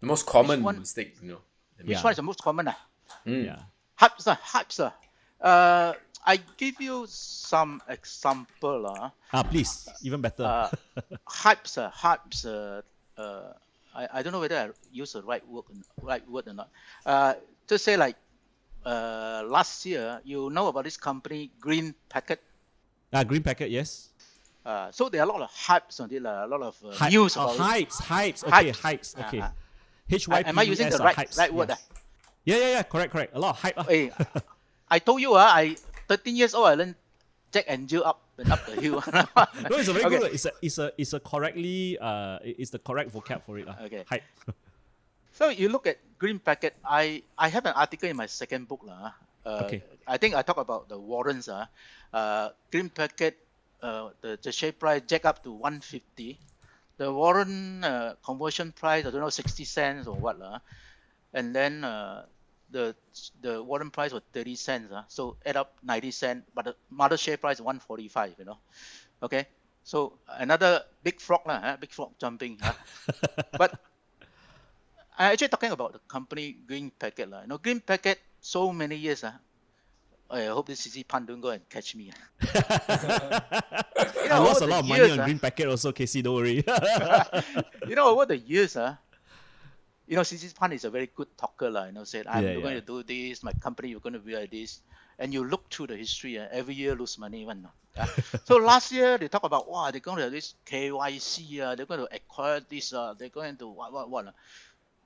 [0.00, 1.40] The most common one- mistake, you know.
[1.80, 2.02] Which Yeah.
[2.02, 2.68] one is the most common?
[2.68, 2.74] Uh?
[3.26, 3.44] Mm.
[3.46, 3.62] Yeah.
[3.98, 4.78] Hypes, uh, hypes.
[4.80, 4.90] Uh.
[5.40, 5.94] Uh,
[6.26, 8.86] I give you some example.
[8.86, 9.10] Uh.
[9.32, 10.44] Ah, please, even better.
[10.44, 10.68] uh,
[11.28, 12.44] hypes, uh, hypes.
[12.44, 12.82] Uh,
[13.20, 13.52] uh,
[13.94, 15.64] I, I don't know whether I use the right word,
[16.02, 16.68] right word or not.
[17.06, 17.34] Uh,
[17.66, 18.16] to say like,
[18.84, 22.40] uh, last year, you know about this company, Green Packet.
[23.12, 24.08] ah, green packet, yes.
[24.64, 26.92] Uh, so there are a lot of hypes on it, uh, a lot of uh,
[26.92, 27.88] Hype- news oh, about it.
[27.88, 28.44] hypes, hypes.
[28.44, 29.14] Okay, Hypes.
[29.16, 29.26] hypes.
[29.28, 29.42] Okay.
[30.10, 31.68] H Y P Am I using the right, hypes, right word?
[31.70, 31.80] yes.
[31.88, 32.00] ah?
[32.44, 32.82] Yeah, yeah, yeah.
[32.82, 33.32] Correct, correct.
[33.34, 33.74] A lot of hype.
[33.78, 33.84] ah.
[33.84, 34.10] Hey,
[34.90, 35.76] I told you, uh, I
[36.08, 36.96] 13 years old, I learned
[37.52, 39.00] Jack and Jill up and up the hill.
[39.68, 40.18] No, it's a very Okay.
[40.18, 40.32] good.
[40.32, 41.96] It's a, it's a, it's a correctly.
[42.00, 43.68] Uh, it's the correct vocab for it.
[43.68, 43.76] ah.
[43.84, 44.04] Okay.
[44.08, 44.24] Hype.
[45.38, 46.74] So you look at Green Packet.
[46.82, 49.14] I I have an article in my second book lah.
[49.46, 49.86] Uh, Okay.
[50.02, 51.46] I think I talk about the warrants.
[51.46, 51.70] Uh,
[52.10, 53.38] uh, Green Packet.
[53.78, 56.34] Uh, the, the share price jack up to 150.
[56.98, 60.58] The warrant uh, conversion price I don't know 60 cents or what lah.
[61.30, 62.26] And then uh,
[62.70, 62.94] the
[63.40, 64.92] the warrant price was 30 cents.
[64.92, 66.46] Uh, so add up 90 cents.
[66.54, 68.34] But the mother share price 145.
[68.38, 68.58] You know.
[69.22, 69.46] Okay.
[69.84, 71.42] So another big frog.
[71.46, 71.76] Huh?
[71.80, 72.58] Big frog jumping.
[72.60, 72.72] Huh?
[73.58, 73.80] but
[75.18, 77.42] I actually talking about the company Green Packet lah.
[77.42, 79.38] You know, Green Packet so many years ah.
[80.30, 82.12] I hope this CC Puan don't go and catch me.
[84.28, 86.22] You I lost a lot of money on green packet also, KC.
[86.22, 86.60] Don't worry.
[87.88, 88.96] you know, over the years, uh,
[90.08, 91.86] you know, CC Puan is a very good talker, lah.
[91.86, 94.34] You know, said, I'm Yeah, going to do this, my company, you're going to be
[94.36, 94.82] like this.
[95.18, 97.44] And you look through the history, uh, every year lose money.
[97.44, 98.06] One, uh,
[98.44, 102.00] so last year, they talk about, wow, they're going to this KYC, uh, they're going
[102.00, 104.34] to acquire this, uh, they're going to what, what, what.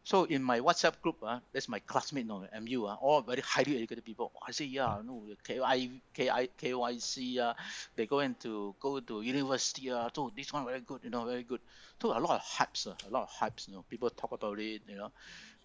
[0.05, 3.77] So in my WhatsApp group, uh, that's my classmate, no, MU, uh, all very highly
[3.77, 4.33] educated people.
[4.47, 7.55] I say, yeah, no, KI, KI, KYC, uh,
[7.95, 9.91] they're going to go to university.
[9.91, 11.61] Uh, so this one very good, you know, very good.
[12.01, 13.69] So a lot of hypes, uh, a lot of hypes.
[13.69, 14.83] You know, people talk about it.
[14.89, 15.13] You know,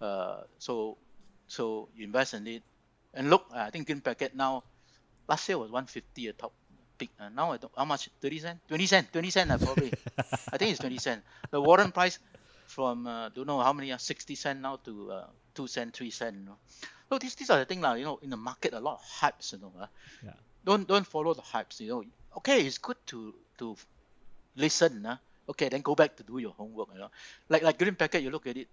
[0.01, 0.97] uh, so
[1.47, 2.63] so you invest in it,
[3.13, 4.63] and look, uh, I think Green Packet now,
[5.27, 6.53] last year was 150 a top
[6.97, 7.09] peak.
[7.19, 8.09] Uh, now I don't, how much?
[8.21, 8.59] 30 cent?
[8.67, 9.13] 20 cent?
[9.13, 9.91] 20 cent uh, probably.
[10.51, 11.23] I think it's 20 cent.
[11.51, 12.19] The warrant price
[12.68, 16.11] from uh, don't know how many uh, 60 cent now to uh, 2 cent, 3
[16.11, 16.38] cent.
[16.38, 16.57] You know.
[17.09, 17.93] So these these are the things lah.
[17.95, 19.53] You know, in the market a lot of hypes.
[19.53, 19.74] You know.
[19.80, 19.88] Uh,
[20.22, 20.34] Yeah.
[20.63, 21.80] Don't don't follow the hypes.
[21.80, 22.03] You know.
[22.38, 23.76] Okay, it's good to to
[24.55, 25.05] listen.
[25.05, 25.18] Uh,
[25.49, 26.89] okay, then go back to do your homework.
[26.93, 27.11] You know,
[27.49, 28.70] like like Green Packet, you look at it.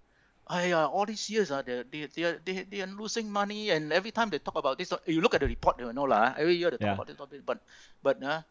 [0.49, 3.93] Uh, all these years, uh, they, they, they, are, they, they are losing money, and
[3.93, 6.35] every time they talk about this, you look at the report, you know, lah.
[6.37, 6.93] every year they talk Yeah.
[6.93, 7.61] about this topic, but,
[8.03, 8.43] but, uh,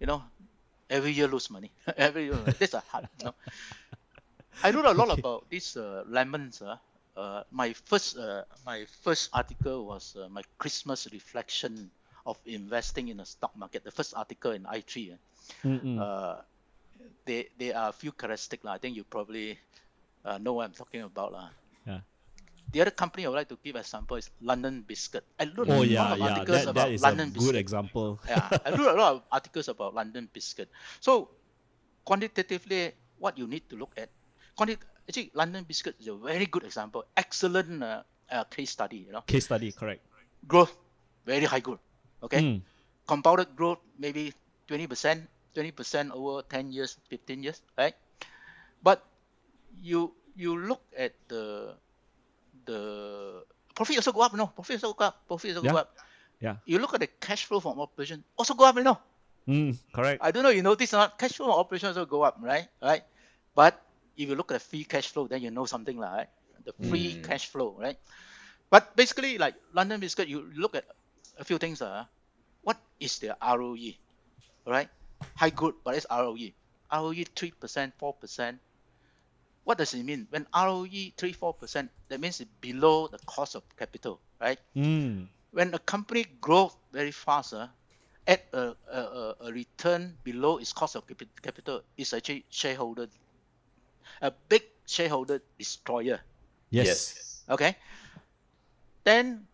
[0.00, 0.22] you know,
[0.90, 1.72] every year lose money.
[1.96, 3.34] every year, that's a hype, you know.
[4.60, 5.20] I wrote a lot Okay.
[5.20, 6.60] about these uh, lemons.
[6.62, 6.76] Uh,
[7.16, 11.90] uh, my first, uh, my first article was uh, my Christmas reflection
[12.26, 13.84] of investing in the stock market.
[13.84, 15.18] The first article in i3.
[15.64, 16.42] Uh, uh,
[17.24, 18.64] they there are a few characteristics.
[18.64, 19.58] I think you probably
[20.24, 21.32] uh, know what I'm talking about.
[21.32, 21.50] lah.
[21.86, 22.00] Yeah.
[22.72, 25.24] The other company I would like to give an example is London Biscuit.
[25.38, 26.24] I wrote Oh a yeah, lot of yeah.
[26.28, 28.20] articles That, about that is London a good example.
[28.28, 30.70] yeah, I wrote a lot of articles about London Biscuit.
[31.00, 31.30] So
[32.04, 34.10] quantitatively, what you need to look at,
[34.56, 34.78] quanti-
[35.08, 37.04] actually London Biscuit is a very good example.
[37.16, 39.06] Excellent uh, uh, case study.
[39.08, 40.00] You know, Case study, correct.
[40.46, 40.74] growth,
[41.26, 41.80] very high growth.
[42.22, 42.58] Okay Mm.
[43.06, 44.30] compounded growth maybe
[44.70, 47.94] 20%, 20% over 10 years, 15 years, right?
[48.82, 49.02] But
[49.82, 51.74] you you look at the
[52.64, 53.42] the
[53.74, 54.46] profit also go up, no?
[54.54, 55.90] Profit also go up, profit also go up.
[56.40, 56.56] Yeah.
[56.64, 58.98] You look at the cash flow from operation also go up, you know.
[59.46, 60.22] Mm, correct.
[60.22, 62.66] I don't know you notice or not, cash flow from operation also go up, right?
[62.80, 63.02] Right?
[63.54, 63.78] But
[64.16, 66.28] if you look at the free cash flow, then you know something like right?
[66.64, 67.22] the free Mm.
[67.22, 67.96] cash flow, right?
[68.70, 70.84] But basically, like London Biscuit, you look at
[71.38, 71.82] a few things.
[71.82, 72.04] Uh,
[72.62, 73.94] what is their ROE?
[74.66, 74.88] Right?
[75.34, 76.54] High good, but it's ROE.
[76.92, 78.60] ROE three percent, four percent.
[79.64, 80.26] What does it mean?
[80.30, 84.58] When ROE three, four percent, that means it's below the cost of capital, right?
[84.76, 85.28] Mm.
[85.52, 87.68] when a company grows very fast, uh,
[88.26, 91.04] at a, a, a, a return below its cost of
[91.42, 93.08] capital is actually shareholder,
[94.22, 96.22] a big shareholder destroyer.
[96.70, 97.42] Yes.
[97.50, 97.76] Okay.
[99.04, 99.44] Then,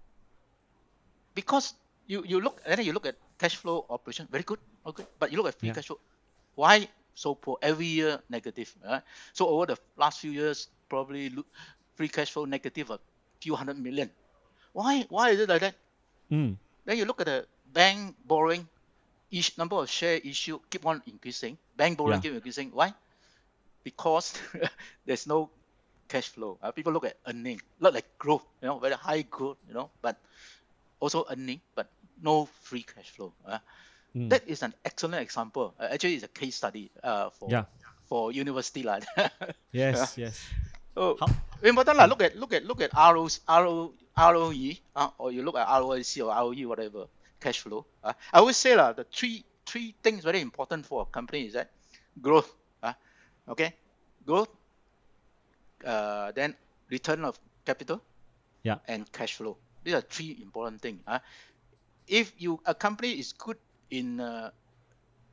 [1.34, 1.72] because
[2.06, 5.08] you you look and then you look at cash flow operation, very good, okay.
[5.18, 5.80] But you look at free Yeah.
[5.80, 5.98] cash flow,
[6.54, 7.56] why so poor?
[7.64, 8.70] Every year negative.
[8.84, 9.02] Right?
[9.32, 11.48] So over the last few years, probably look,
[11.96, 13.00] free cash flow negative a
[13.40, 14.12] few hundred million.
[14.76, 15.08] Why?
[15.08, 15.74] Why is it like that?
[16.30, 16.60] Mm.
[16.84, 18.68] Then you look at the bank borrowing,
[19.32, 21.56] each number of share issue keep on increasing.
[21.76, 22.30] Bank borrowing Yeah.
[22.30, 22.68] keep increasing.
[22.70, 22.92] Why?
[23.84, 24.34] Because
[25.06, 25.50] there's no
[26.08, 26.58] cash flow.
[26.62, 29.90] Uh, people look at earning, not like growth, you know, very high growth, you know,
[30.02, 30.16] but
[31.00, 31.88] also earning, but
[32.22, 33.32] no free cash flow.
[33.46, 33.58] Uh.
[34.16, 34.30] Mm.
[34.30, 35.74] That is an excellent example.
[35.78, 37.64] Uh, actually, it's a case study uh, for Yeah.
[38.08, 39.04] for university lah.
[39.72, 40.40] Yes, yes.
[40.96, 41.28] so How,
[41.60, 42.08] important lah.
[42.08, 46.24] Look at look at look at RO, RO, ROE, uh, or you look at ROIC
[46.24, 47.04] or ROE, whatever,
[47.36, 47.84] cash flow.
[48.00, 51.52] Uh, I always say lah, the three three things very important for a company is
[51.52, 51.68] that
[52.16, 52.48] growth.
[53.48, 53.74] Uh, okay,
[54.24, 54.48] growth.
[55.84, 56.56] Uh, then
[56.90, 58.02] return of capital.
[58.62, 58.78] Yeah.
[58.86, 59.58] And cash flow.
[59.84, 61.02] These are three important things.
[61.06, 61.20] Uh.
[62.06, 63.58] If you a company is good
[63.90, 64.50] in uh,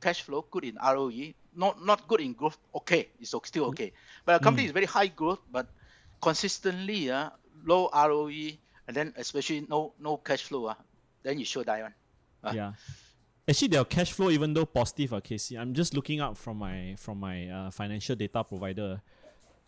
[0.00, 3.92] cash flow, good in ROE, not not good in growth, okay, it's still okay.
[4.24, 4.66] But a company Mm.
[4.66, 5.68] is very high growth, but
[6.22, 7.30] consistently uh,
[7.64, 8.58] low ROE,
[8.88, 10.74] and then especially no no cash flow, uh,
[11.24, 11.94] then you sure die one.
[12.44, 12.56] Ah.
[12.56, 12.72] yeah.
[13.48, 16.96] Actually, their cash flow, even though positive, uh, KC, I'm just looking up from my
[16.98, 19.00] from my uh, financial data provider.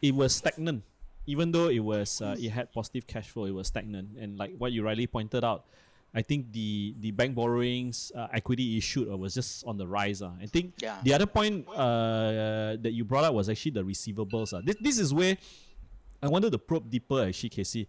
[0.03, 0.83] It was stagnant,
[1.27, 3.45] even though it was uh, it had positive cash flow.
[3.45, 5.65] It was stagnant, and like what you rightly pointed out,
[6.13, 10.23] I think the the bank borrowings uh, equity issued uh, was just on the rise.
[10.23, 10.33] Uh.
[10.43, 10.99] I think Yeah.
[11.05, 14.53] the other point uh, that you brought up was actually the receivables.
[14.53, 14.61] Uh.
[14.65, 15.37] This this is where
[16.21, 17.23] I wanted to probe deeper.
[17.27, 17.87] Actually, KC,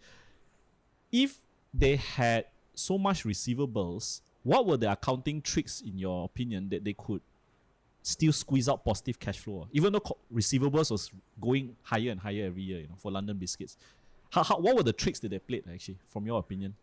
[1.11, 1.39] if
[1.73, 6.93] they had so much receivables, what were the accounting tricks, in your opinion, that they
[6.93, 7.21] could
[8.01, 9.67] still squeeze out positive cash flow?
[9.71, 13.37] Even though co- receivables was going higher and higher every year, you know, for London
[13.37, 13.77] Biscuits.
[14.31, 16.73] How, how, what were the tricks that they played, actually, from your opinion?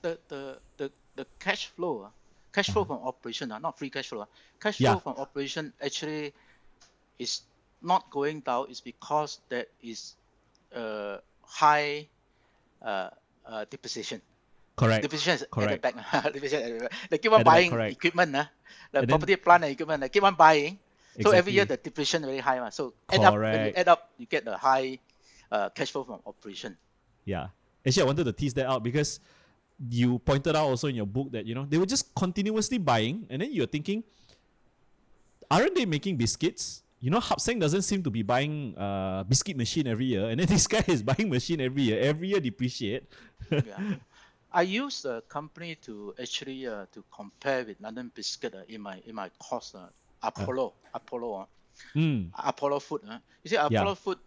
[0.00, 2.08] The the the, the cash flow, uh,
[2.54, 4.22] cash flow from operation, uh, not free cash flow.
[4.22, 4.26] Uh,
[4.58, 4.92] cash Yeah.
[4.92, 6.32] flow from operation actually
[7.18, 7.42] is
[7.82, 8.70] not going down.
[8.70, 10.14] Is because there is
[10.74, 12.08] uh, high
[12.80, 13.10] uh,
[13.44, 14.22] uh, depreciation.
[14.82, 15.02] Correct.
[15.02, 15.84] Depreciation is Correct.
[15.84, 16.32] at the back.
[16.34, 16.92] depreciation at the back.
[17.10, 18.44] They keep on At the back, buying equipment, uh,
[18.90, 20.00] the And then- property, plant, and equipment.
[20.02, 20.78] They keep on buying.
[21.20, 22.58] So every year the depreciation very high.
[22.58, 24.98] Uh, so add up, when you add up, you get the high
[25.50, 26.76] uh, cash flow from operation.
[27.24, 27.48] Yeah.
[27.86, 29.20] Actually, I wanted to tease that out because
[29.90, 33.26] you pointed out also in your book that, you know, they were just continuously buying.
[33.28, 34.04] And then you're thinking,
[35.50, 36.82] aren't they making biscuits?
[37.00, 40.28] You know, Hup Seng doesn't seem to be buying uh, biscuit machine every year.
[40.30, 42.00] And then this guy is buying machine every year.
[42.00, 43.04] Every year depreciate.
[43.50, 43.60] yeah.
[44.52, 49.00] I use the company to actually uh, to compare with London Biscuit uh, in my
[49.06, 49.88] in my course uh,
[50.22, 51.46] Apollo Apollo uh,
[51.96, 53.02] Mm, Apollo Food.
[53.08, 53.18] Uh.
[53.42, 54.18] You see, Apollo Food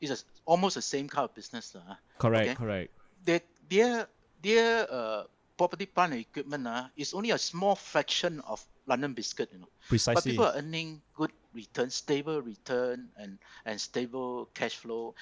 [0.00, 1.74] is a, almost the same kind of business.
[1.76, 1.94] Uh.
[2.18, 2.54] correct, Okay.
[2.54, 2.90] correct.
[3.24, 4.08] Their their
[4.42, 5.22] their uh,
[5.56, 9.50] property plant and equipment uh, is only a small fraction of London Biscuit.
[9.52, 10.14] You know, precisely.
[10.14, 15.14] but people are earning good return, stable return, and and stable cash flow,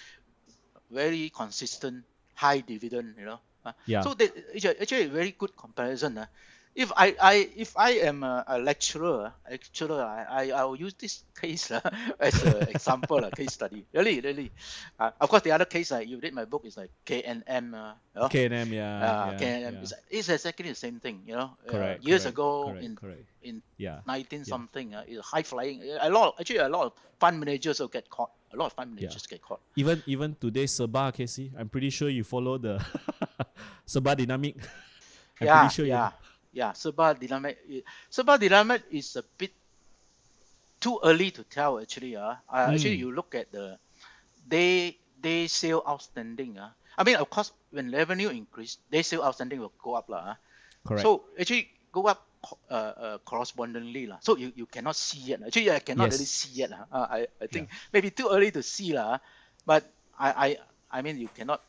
[0.91, 3.17] very consistent, high dividend.
[3.19, 3.41] You know.
[3.67, 4.03] Uh, Yeah.
[4.05, 6.19] So that actually, actually a very good comparison.
[6.19, 6.27] Uh.
[6.77, 11.25] If I, I if I am a, a lecturer, lecturer, I, I I'll use this
[11.41, 11.81] case uh,
[12.21, 13.87] as an example, a case study.
[13.97, 14.53] Really, really.
[15.01, 17.73] Uh, of course, the other case, uh, you read my book, is like KNM.
[17.73, 18.29] Uh, you know?
[18.29, 19.01] K&M, yeah.
[19.01, 19.73] uh, yeah, KNM.
[19.73, 19.81] yeah.
[19.81, 21.23] It's, it's exactly the same thing.
[21.27, 23.25] You know, Uh, Correct, years correct, ago correct, in correct.
[23.43, 24.01] in Yeah.
[24.07, 25.81] 19 something, uh, high flying.
[26.01, 28.31] A lot, actually, a lot of fund managers will get caught.
[28.53, 29.61] A lot of fund managers get caught.
[29.77, 32.85] Even even today, Serba, KC, I'm pretty sure you follow the
[33.89, 34.57] Serba Dynamik.
[35.41, 36.26] I'm yeah, pretty sure yeah, you
[36.57, 36.73] yeah.
[36.73, 37.85] Serba Dynamik.
[38.09, 39.53] Serba Dynamik is a bit
[40.81, 41.79] too early to tell.
[41.79, 43.05] Actually, uh, uh actually, Mm.
[43.05, 43.77] you look at the
[44.49, 46.57] day day sale outstanding.
[46.57, 50.33] Uh, I mean, of course, when revenue increase, day sale outstanding will go up, lah.
[50.33, 50.35] Uh.
[50.89, 51.05] correct.
[51.05, 52.25] So actually, go up
[52.73, 54.25] uh, uh, correspondingly, lah.
[54.25, 55.45] So you, you cannot see yet.
[55.45, 56.15] Actually, I cannot Yes.
[56.17, 56.73] really see yet.
[56.73, 56.89] lah.
[56.89, 59.21] Uh, I I think maybe too early to see, lah.
[59.69, 59.85] But
[60.17, 60.49] I I
[60.89, 61.61] I mean, you cannot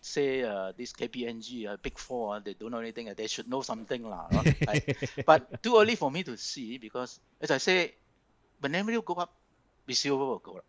[0.00, 3.08] say uh, this KPMG, uh, Big Four, uh, they don't know anything.
[3.08, 4.26] Uh, they should know something, uh,
[4.66, 4.84] right?
[5.26, 7.94] but too early for me to see because, as I say,
[8.60, 9.32] when revenue go up,
[9.86, 10.64] receivable will go up,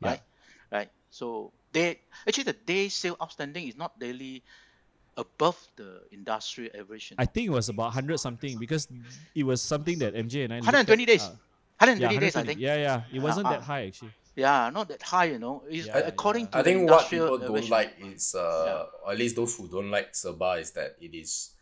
[0.00, 0.08] Yeah.
[0.08, 0.22] right?
[0.70, 0.90] Right.
[1.10, 4.42] So they actually the day sale outstanding is not really
[5.16, 7.12] above the industry average.
[7.18, 8.86] I think it was about 100 something because
[9.34, 10.56] it was something that MJ and I.
[10.56, 11.22] looked 120 at, days.
[11.22, 11.34] uh,
[11.80, 12.60] 120 yeah, days, I think.
[12.60, 13.02] Yeah, yeah.
[13.12, 14.12] It wasn't uh, that high actually.
[14.38, 15.64] Yeah, not that high, you know.
[15.68, 16.50] It's Yeah, according yeah.
[16.50, 17.70] to I the think what people don't average.
[17.70, 21.54] like is, uh, or at least those who don't like Serba, is that it is.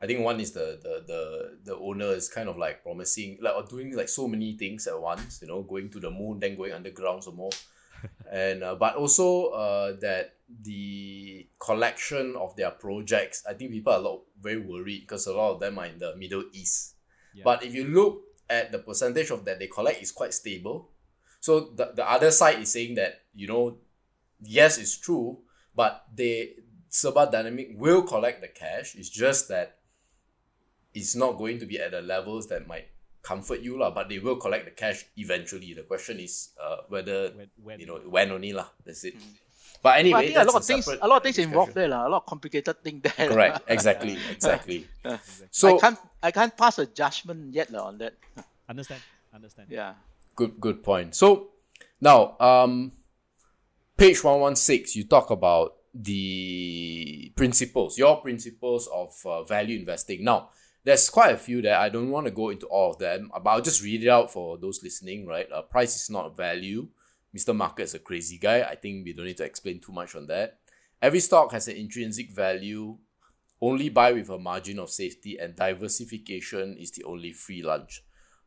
[0.00, 1.22] I think one is the the the
[1.62, 4.98] the owner is kind of like promising like or doing like so many things at
[4.98, 5.40] once.
[5.42, 7.52] You know, going to the moon, then going underground some more,
[8.32, 13.44] and uh, but also uh, that the collection of their projects.
[13.46, 15.98] I think people are a lot very worried because a lot of them are in
[15.98, 16.94] the Middle East.
[17.34, 17.42] Yeah.
[17.44, 20.88] But if you look at the percentage of that they collect is quite stable.
[21.42, 23.78] So the, the other side is saying that, you know,
[24.38, 25.42] yes, it's true,
[25.74, 26.54] but they
[26.86, 28.94] Serba Dynamik will collect the cash.
[28.94, 29.82] It's just that
[30.94, 32.86] it's not going to be at the levels that might
[33.26, 35.74] comfort you, lah, but they will collect the cash eventually.
[35.74, 38.70] The question is uh, whether When, when, you know when only lah.
[38.86, 39.18] That's it.
[39.82, 41.88] But But I anyway, think a lot of things, a lot of things involved there,
[41.90, 42.06] lah.
[42.06, 43.18] A lot of complicated things there.
[43.18, 43.34] lah.
[43.34, 43.56] Correct.
[43.66, 44.14] Exactly.
[44.38, 44.86] Exactly.
[45.02, 45.18] so I
[45.50, 48.14] So can't, I can't pass a judgment yet lah on that.
[48.70, 49.02] understand,
[49.34, 49.66] understand.
[49.74, 49.98] Yeah.
[50.36, 51.14] Good good point.
[51.14, 51.48] So
[52.00, 52.92] now um
[53.96, 60.24] page 116, you talk about the principles, your principles of uh, value investing.
[60.24, 60.50] Now,
[60.84, 61.78] there's quite a few there.
[61.78, 64.32] I don't want to go into all of them, but I'll just read it out
[64.32, 65.46] for those listening, right?
[65.52, 66.88] Uh, price is not value.
[67.36, 67.54] Mr.
[67.54, 68.62] Market is a crazy guy.
[68.62, 70.58] I think we don't need to explain too much on that.
[71.00, 72.98] Every stock has an intrinsic value.
[73.60, 78.02] Only buy with a margin of safety, and diversification is the only free lunch.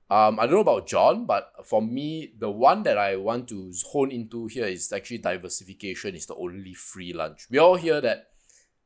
[0.10, 3.74] Um, I don't know about John, but for me, the one that I want to
[3.88, 7.48] hone into here is actually diversification is the only free lunch.
[7.50, 8.28] We all hear that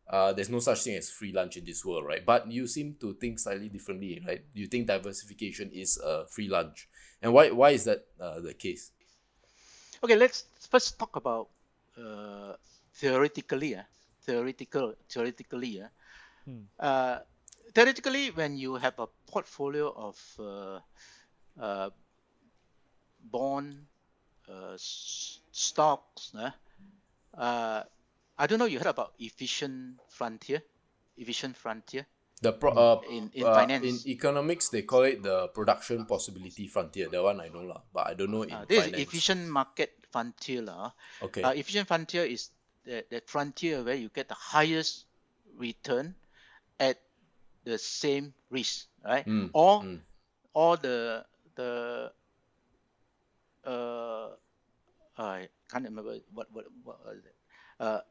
[0.10, 2.26] uh, there's no such thing as free lunch in this world, right?
[2.26, 4.44] But you seem to think slightly differently, right?
[4.54, 6.88] You think diversification is a free lunch,
[7.22, 8.92] and why why is that uh, the case?
[10.04, 11.50] Okay, let's first talk about
[11.98, 12.54] uh,
[12.96, 13.76] theoretically.
[13.76, 13.84] Uh,
[14.24, 15.82] theoretical, theoretically.
[15.82, 15.88] Uh,
[16.46, 16.64] Hmm.
[16.80, 17.20] uh,
[17.74, 20.80] theoretically, when you have a portfolio of uh,
[21.60, 21.90] uh,
[23.20, 23.86] bond
[24.50, 26.52] uh, s- stocks, uh,
[27.38, 27.84] uh,
[28.38, 28.66] I don't know.
[28.66, 30.62] You heard about efficient frontier?
[31.18, 32.06] Efficient frontier
[32.42, 34.06] The pro, uh, in in uh, finance.
[34.06, 37.10] in economics they call it the production possibility frontier.
[37.10, 39.08] That one I know lah, but I don't know in Uh, this is finance.
[39.08, 40.92] efficient market frontier lah.
[41.22, 41.44] Okay.
[41.44, 42.50] Uh, efficient frontier is
[42.86, 45.06] that, that frontier where you get the highest
[45.58, 46.16] return
[46.80, 46.98] at
[47.70, 49.28] the same risk, right?
[49.28, 50.02] Mm, Or mm.
[50.54, 52.12] or the the
[53.66, 54.30] uh
[55.18, 57.36] I can't remember what what what was it.
[57.80, 58.02] Uh,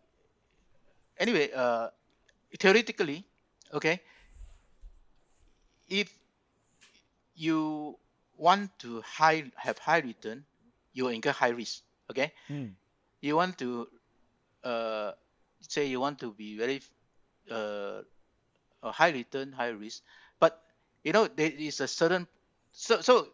[1.18, 1.88] anyway, uh,
[2.58, 3.24] theoretically,
[3.72, 4.00] okay,
[5.88, 6.12] if
[7.34, 7.96] you
[8.36, 10.44] want to high have high return,
[10.92, 11.82] you incur high risk.
[12.10, 12.76] Okay, Hmm.
[13.20, 13.88] you want to
[14.64, 15.12] uh,
[15.60, 16.82] say you want to be very
[17.50, 18.02] uh,
[18.82, 20.02] a high return, high risk,
[20.40, 20.60] but
[21.04, 22.26] you know there is a certain
[22.72, 23.28] so so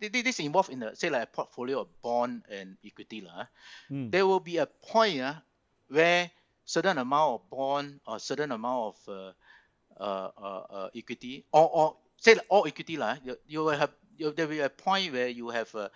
[0.00, 3.44] thi- thi- this involved in a say like a portfolio of bond and equity lah.
[3.44, 3.48] ah.
[3.88, 4.10] Hmm.
[4.10, 5.34] There will be a point uh,
[5.88, 6.30] where
[6.64, 9.32] certain amount of bond or certain amount of uh,
[9.98, 11.86] uh, uh, uh, equity or, or
[12.16, 15.12] say like all equity lah, you, you will have you, there will be a point
[15.12, 15.88] where you have uh,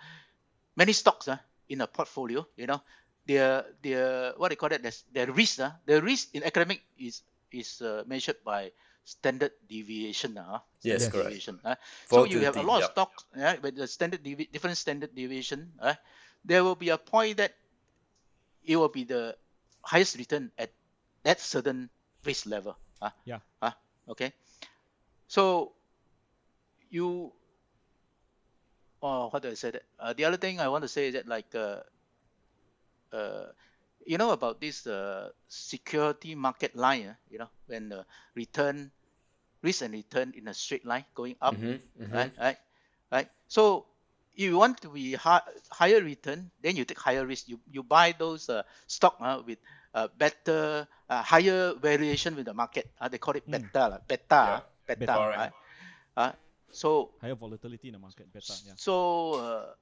[0.75, 1.37] many stocks uh,
[1.69, 2.45] in a portfolio.
[2.57, 2.81] You know,
[3.25, 7.21] their their what they call that there's their risk uh, the risk in academic is
[7.55, 8.71] is uh, measured by
[9.05, 11.41] standard deviation uh, Yes, standard correct.
[11.41, 11.75] deviation, uh.
[12.07, 12.83] so you have a lot yup.
[12.83, 15.95] of stocks yeah, with the standard devi- different standard deviation uh,
[16.45, 17.53] there will be a point that
[18.63, 19.35] it will be the
[19.83, 20.73] highest return at
[21.23, 21.89] that certain
[22.25, 23.39] risk level uh, Yeah.
[23.61, 23.71] uh,
[24.09, 24.33] okay
[25.27, 25.73] so
[26.89, 27.33] you
[29.01, 31.13] oh what do I say that uh, the other thing I want to say is
[31.13, 31.81] that like uh,
[33.13, 33.45] uh,
[34.05, 38.91] you know about this uh, security market line uh, you know when the return
[39.63, 42.13] risk and return in a straight line going up Mhm, mhm.
[42.13, 42.57] right right
[43.11, 43.85] right so
[44.35, 45.41] if you want to be high,
[45.71, 49.59] higher return then you take higher risk you you buy those uh, stock uh, with
[49.93, 53.69] uh, better uh, higher variation with the market uh, they call it Mm.
[53.69, 55.19] beta lah, beta Yeah, uh, beta beta.
[55.19, 55.37] Correct.
[55.37, 55.53] right?
[56.17, 56.31] uh,
[56.71, 58.57] so Higher volatility in the market, better.
[58.65, 58.75] Yeah.
[58.75, 59.73] so uh,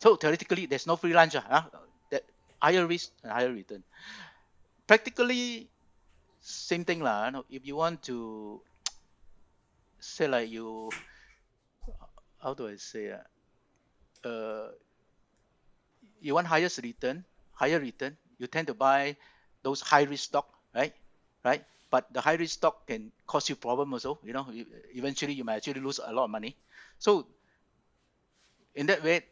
[0.00, 1.62] so theoretically there's no free lunch uh, huh?
[2.62, 3.84] Higher risk and higher return.
[4.88, 5.70] Practically
[6.40, 8.62] same thing lah you know, if you want to
[10.00, 10.94] say like you
[12.42, 13.22] how do I say uh,
[14.24, 14.68] uh,
[16.20, 19.16] you want highest return higher return you tend to buy
[19.62, 20.92] those high risk stock right?
[21.44, 21.64] Right?
[21.90, 24.46] But the high risk stock can cause you problem also you know.
[24.94, 26.56] Eventually you might actually lose a lot of money.
[26.98, 27.26] So
[28.74, 29.24] in that way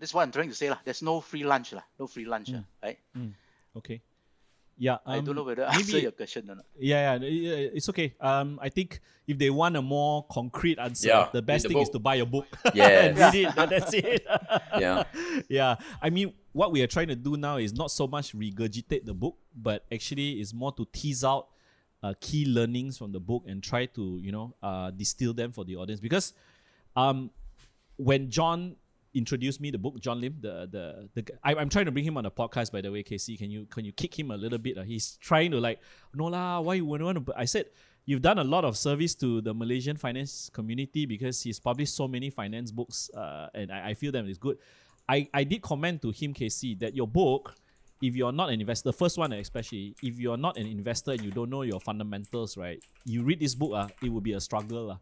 [0.00, 0.78] that's what I'm trying to say lah.
[0.84, 1.82] There's no free lunch lah.
[1.98, 2.98] No free lunch lah, right?
[3.76, 4.00] Okay.
[4.80, 4.96] Yeah.
[5.04, 6.64] I don't um, know whether I answer maybe- your question or not.
[6.78, 8.14] Yeah, yeah, yeah, it's okay.
[8.18, 11.74] Um, I think if they want a more concrete answer, Yeah, the best read the
[11.74, 12.46] thing is to buy a book.
[12.74, 12.88] Yeah.
[12.88, 13.58] and read it.
[13.58, 14.26] and That's it.
[14.80, 15.04] Yeah.
[15.50, 15.76] yeah.
[16.00, 19.12] I mean, what we are trying to do now is not so much regurgitate the
[19.12, 21.48] book, but actually is more to tease out
[22.02, 25.64] uh, key learnings from the book and try to you know uh, distill them for
[25.64, 26.32] the audience because
[26.96, 27.30] um,
[27.96, 28.76] when John
[29.14, 32.16] introduced me the book, John Lim, the the the I, I'm trying to bring him
[32.16, 32.72] on the podcast.
[32.72, 34.78] By the way, KC, can you can you kick him a little bit?
[34.78, 35.80] Uh, he's trying to like,
[36.14, 37.32] no lah, why you want to?
[37.36, 37.66] I said
[38.06, 42.08] you've done a lot of service to the Malaysian finance community because he's published so
[42.08, 44.58] many finance books, uh, and I, I feel that it's good.
[45.08, 47.54] I I did comment to him, KC, that your book.
[48.02, 51.20] If you're not an investor, the first one especially, if you're not an investor and
[51.20, 52.82] you don't know your fundamentals, right?
[53.04, 54.92] You read this book, uh, it will be a struggle.
[54.92, 54.96] Uh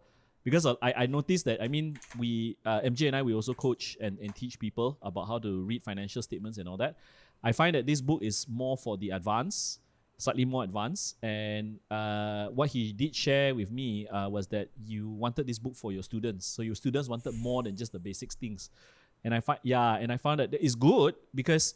[0.51, 3.99] because I, I noticed that I mean we uh, MJ and I we also coach
[4.01, 6.97] and, and teach people about how to read financial statements and all that.
[7.43, 9.81] I find that this book is more for the advanced,
[10.17, 11.17] slightly more advanced.
[11.23, 15.77] And uh, what he did share with me uh, was that you wanted this book
[15.77, 18.71] for your students, so your students wanted more than just the basic things.
[19.25, 21.75] And I find yeah, and I found that it's good because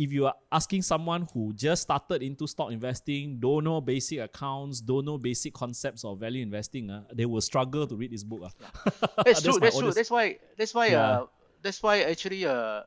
[0.00, 4.80] if you are asking someone who just started into stock investing, don't know basic accounts,
[4.80, 8.40] don't know basic concepts of value investing, uh, they will struggle to read this book.
[8.42, 9.06] Uh.
[9.24, 9.58] That's true.
[9.60, 9.92] That's true.
[9.92, 10.38] That's why.
[10.56, 10.86] That's why.
[10.86, 11.10] Yeah.
[11.10, 11.26] Uh,
[11.62, 12.46] that's why actually.
[12.46, 12.82] Uh,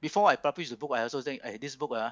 [0.00, 2.10] before I publish the book, I also think, hey, this book, uh,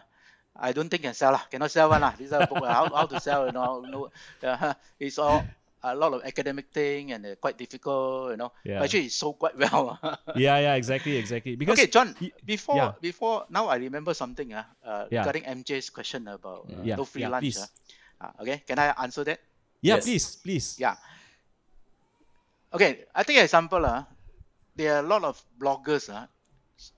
[0.55, 1.43] I don't think can sell lah.
[1.51, 2.13] Cannot sell one lah.
[2.19, 4.11] This uh, book, uh, how, how to sell, you know, no,
[4.47, 5.43] uh, it's all
[5.83, 8.51] a lot of academic thing and uh, quite difficult, you know.
[8.65, 8.79] Yeah.
[8.83, 9.99] But actually, it's sold quite well.
[10.35, 11.55] yeah, yeah, exactly, exactly.
[11.57, 12.15] Because okay, John.
[12.21, 12.93] y- Before yeah.
[13.01, 14.53] before now, I remember something.
[14.55, 15.23] Uh, uh, Yeah.
[15.23, 17.55] regarding MJ's question about uh, Yeah, no free yeah, lunch.
[17.55, 17.63] please.
[17.63, 18.27] Uh.
[18.27, 19.39] Uh, okay, can I answer that?
[19.79, 20.05] yeah, Yes.
[20.05, 20.67] please, please.
[20.83, 20.99] Yeah.
[22.75, 23.85] Okay, I think example.
[23.87, 24.05] Uh,
[24.77, 26.27] there are a lot of bloggers uh,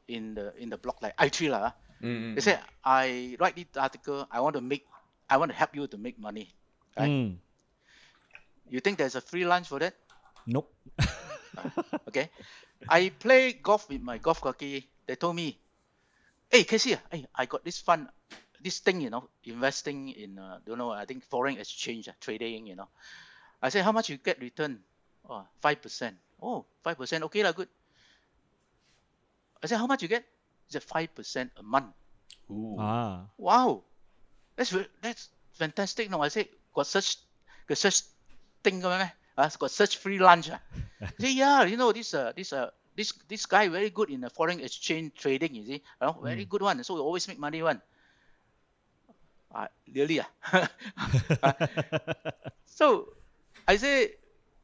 [0.09, 1.72] in the in the blog like i3 lah.
[2.03, 4.24] Mm, They say I write this article.
[4.33, 4.89] I want to make.
[5.31, 6.51] I want to help you to make money.
[6.97, 7.09] Right?
[7.12, 7.39] Mm.
[8.71, 9.95] You think there's a free lunch for that?
[10.47, 10.73] Nope.
[12.09, 12.31] Okay.
[12.89, 14.87] I play golf with my golf kaki.
[15.07, 15.59] They told me,
[16.49, 18.09] "Hey, KC, hey, I got this fund,
[18.62, 22.66] this thing, you know, investing in, uh, don't know, I think foreign exchange, uh, trading,
[22.66, 22.89] you know."
[23.61, 24.81] I said, "How much you get return?"
[25.29, 26.16] Oh, 5%.
[26.41, 27.23] Oh, 5%.
[27.29, 27.68] Okay, lah, good.
[29.62, 30.25] I said, "How much you get?"
[30.71, 31.91] He said, five percent a month.
[32.49, 32.79] Ooh.
[32.79, 33.27] ah.
[33.37, 33.83] Wow,
[34.55, 34.71] that's
[35.03, 36.09] that's fantastic.
[36.09, 37.18] No, I said, got such,
[37.66, 38.07] got such
[38.63, 40.51] thing, uh, got such free lunch.
[40.55, 40.61] ah."
[41.19, 44.21] He say, yeah, you know this uh this uh this this guy very good in
[44.21, 45.55] the foreign exchange trading.
[45.55, 46.83] You see, you know, very good one.
[46.85, 47.81] So he always make money one.
[49.51, 50.29] Uh, really ah.
[52.67, 53.11] so
[53.67, 54.15] I say,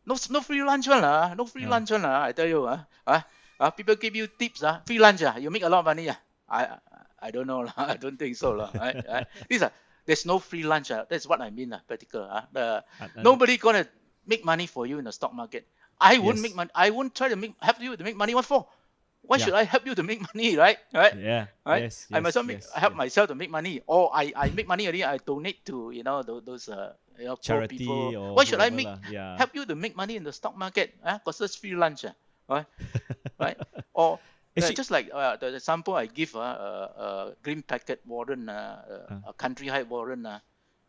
[0.06, 2.30] no no free lunch one lah, no free lunch one lah.
[2.30, 3.26] I tell you ah, ah,
[3.58, 6.06] ah, people give you tips ah, free lunch ah, you make a lot of money
[6.06, 6.18] ah.
[6.46, 6.78] I
[7.18, 8.70] I don't know lah, I don't think so lah.
[8.70, 9.26] Right, right.
[9.50, 9.74] These are
[10.06, 11.04] there's no free lunch ah.
[11.08, 12.46] That's what I mean practical ah.
[12.54, 13.86] Uh, uh, nobody gonna
[14.26, 15.66] make money for you in the stock market.
[16.00, 16.42] I wouldn't Yes.
[16.42, 16.70] make money.
[16.74, 18.34] I won't try to make help you to make money.
[18.34, 18.66] What for?
[19.22, 19.44] Why Yeah.
[19.44, 20.78] should I help you to make money, right?
[20.92, 21.14] Right?
[21.14, 21.46] Yeah.
[21.66, 21.86] Right?
[21.88, 22.06] Yes.
[22.12, 22.96] I yes, myself make, yes, help yeah.
[22.96, 25.04] myself to make money, or I, I make money already.
[25.04, 28.14] I donate to you know those, those uh you know poor charity people.
[28.16, 29.36] or Why should I make Yeah.
[29.36, 30.94] help you to make money in the stock market?
[31.02, 31.18] Huh?
[31.24, 32.14] Got such free lunch, ah,
[32.48, 32.66] right?
[33.40, 33.58] right?
[33.94, 34.20] Or
[34.64, 38.52] Actually- just like uh, the example I give, uh, uh, uh, Green Packet warrant, uh,
[38.52, 40.38] uh, a country high warrant, uh,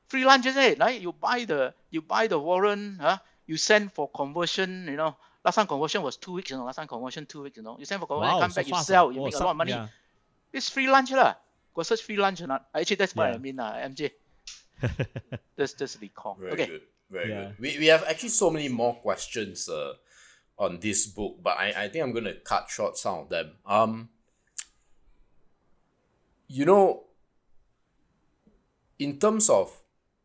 [0.07, 0.99] free lunch is it, right?
[1.01, 3.17] You buy the you buy the warrant, huh?
[3.45, 5.15] You send for conversion, you know.
[5.43, 6.65] Last time conversion was two weeks, you know.
[6.65, 7.75] Last time conversion two weeks, you know.
[7.79, 9.51] You send for conversion, Wow, come so back, you sell, you Oh, make a lot
[9.51, 9.71] of money.
[9.71, 9.87] yeah.
[10.51, 11.35] It's free lunch lah.
[11.75, 12.67] Got such free lunch or not?
[12.73, 14.11] Actually, that's what I mean, uh, MJ.
[15.57, 16.35] Just just recall.
[16.39, 16.65] Very okay.
[16.67, 16.81] good.
[17.09, 17.41] Very Yeah.
[17.51, 17.59] good.
[17.59, 19.93] We, we have actually so many more questions uh,
[20.57, 23.51] on this book, but I, I think I'm gonna cut short some of them.
[23.65, 24.09] Um
[26.47, 27.03] you know
[28.99, 29.69] in terms of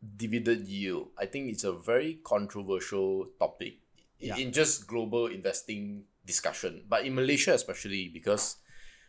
[0.01, 3.75] dividend yield, I think it's a very controversial topic
[4.19, 4.37] in, Yeah.
[4.37, 8.57] in just global investing discussion, but in Malaysia especially because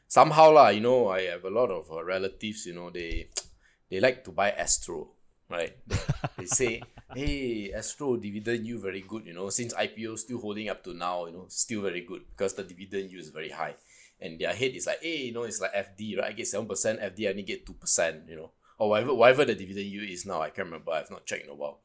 [0.07, 3.31] somehow lah, you know, I have a lot of uh, relatives, you know, they
[3.91, 5.13] they like to buy Astro,
[5.49, 5.77] right?
[6.37, 6.83] they say,
[7.15, 11.27] hey, Astro dividend yield very good, you know, since IPO still holding up to now,
[11.27, 13.75] you know, still very good because the dividend yield is very high.
[14.21, 16.31] And their head is like, hey, you know, it's like FD, right?
[16.31, 19.87] I get 7%, FD, I only get 2%, you know, or whatever, whatever the dividend
[19.87, 20.41] yield is now.
[20.41, 21.81] I can't remember, I've not checked in a while.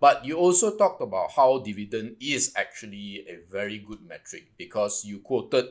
[0.00, 5.18] But you also talked about how dividend is actually a very good metric because you
[5.18, 5.66] quoted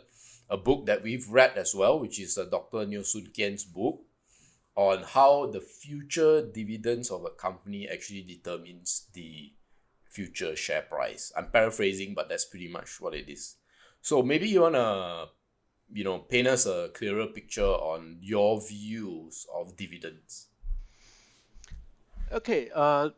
[0.49, 2.85] a book that we've read as well, which is uh, Dr.
[2.85, 4.01] Neoh Soon Kean's book
[4.77, 9.51] on how the future dividends of a company actually determines the
[10.05, 11.33] future share price.
[11.35, 13.57] I'm paraphrasing, but that's pretty much what it is.
[14.01, 15.33] So maybe you wanna,
[15.91, 20.47] you know, paint us a clearer picture on your views of dividends.
[22.31, 22.69] Okay.
[22.69, 23.09] Uh,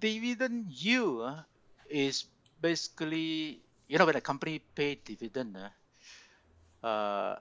[0.00, 1.42] dividend yield uh,
[1.88, 2.26] is
[2.60, 7.36] basically you know when a company pay dividend, uh, uh,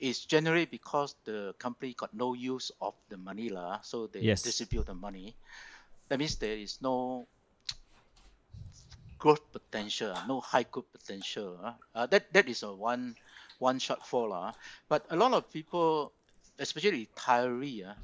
[0.00, 4.42] it's generally because the company got no use of the Manila, so they Yes.
[4.42, 5.36] distribute the money.
[6.08, 7.28] That means there is no
[9.18, 11.60] growth potential, no high growth potential.
[11.62, 11.76] ah.
[11.94, 13.14] Uh, that that is a one
[13.60, 14.52] one shortfall lah.
[14.88, 16.12] But a lot of people,
[16.58, 17.96] especially retiree, ah,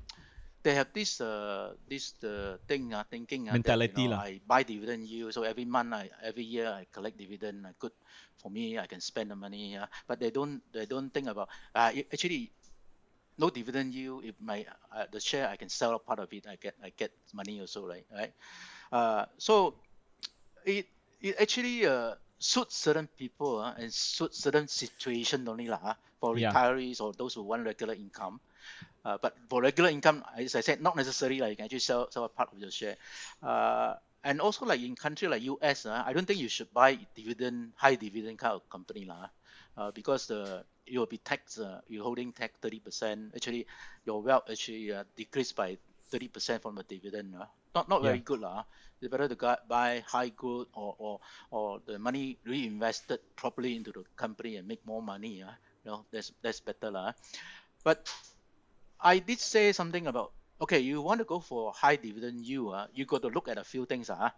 [0.66, 4.24] they have this uh this the thing uh, thinking uh, Mentality that, you know.
[4.26, 7.66] I buy dividend yield, so every month I every year I collect dividend.
[7.66, 7.94] Uh, good
[8.43, 9.78] for me, I can spend the money.
[9.78, 12.52] Uh, but they don't they don't think about uh, it- actually
[13.38, 14.24] no dividend yield.
[14.24, 16.90] If my uh, the share I can sell a part of it, I get I
[16.97, 18.06] get money also, right?
[18.12, 18.34] Right.
[18.93, 19.80] Uh, so
[20.64, 20.86] it
[21.20, 25.80] it actually uh, suits certain people uh, and suits certain situation only lah.
[25.82, 26.56] Uh, for Yeah.
[26.56, 28.40] retirees or those who want regular income.
[29.05, 31.38] Uh, but for regular income, as I said, not necessary.
[31.38, 32.97] Like you can actually sell, sell a part of your share.
[33.43, 33.94] Uh,
[34.24, 37.72] and also like in country like US, uh, I don't think you should buy dividend
[37.76, 39.30] high dividend kind of company lah,
[39.78, 41.60] uh, because the you will be taxed.
[41.60, 43.30] Uh, you're holding tax thirty percent.
[43.34, 43.66] Actually,
[44.05, 45.78] your wealth actually uh, decreased by
[46.10, 47.34] thirty percent from the dividend.
[47.38, 47.47] Uh.
[47.74, 48.24] Not not very Yeah.
[48.24, 48.64] good lah.
[49.01, 51.20] It's better to buy high growth or, or
[51.51, 55.43] or the money reinvested properly into the company and make more money.
[55.43, 55.52] Uh.
[55.84, 57.12] You know that's that's better lah.
[57.84, 58.09] But
[59.01, 62.86] I did say something about okay, you want to go for high dividend yield, uh,
[62.94, 64.09] you got to look at a few things.
[64.10, 64.31] Uh.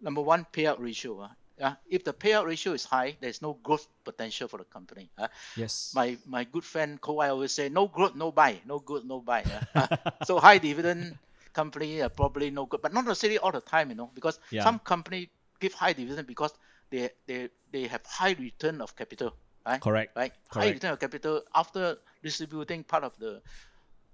[0.00, 1.20] Number one, payout ratio.
[1.20, 1.28] Uh.
[1.58, 5.10] Yeah, if the payout ratio is high, there's no growth potential for the company.
[5.18, 5.28] Uh.
[5.56, 5.92] Yes.
[5.94, 9.42] My my good friend Kowai always say, no growth, no buy, no good, no buy.
[9.74, 9.86] uh.
[10.24, 11.16] so high dividend
[11.54, 14.64] company are probably no good, but not necessarily all the time, you know, because Yeah.
[14.64, 16.52] some company give high dividend because
[16.90, 19.34] they they they have high return of capital,
[19.66, 19.80] right?
[19.80, 20.14] Correct.
[20.14, 20.32] right?
[20.50, 23.32] High return of capital after distributing part of the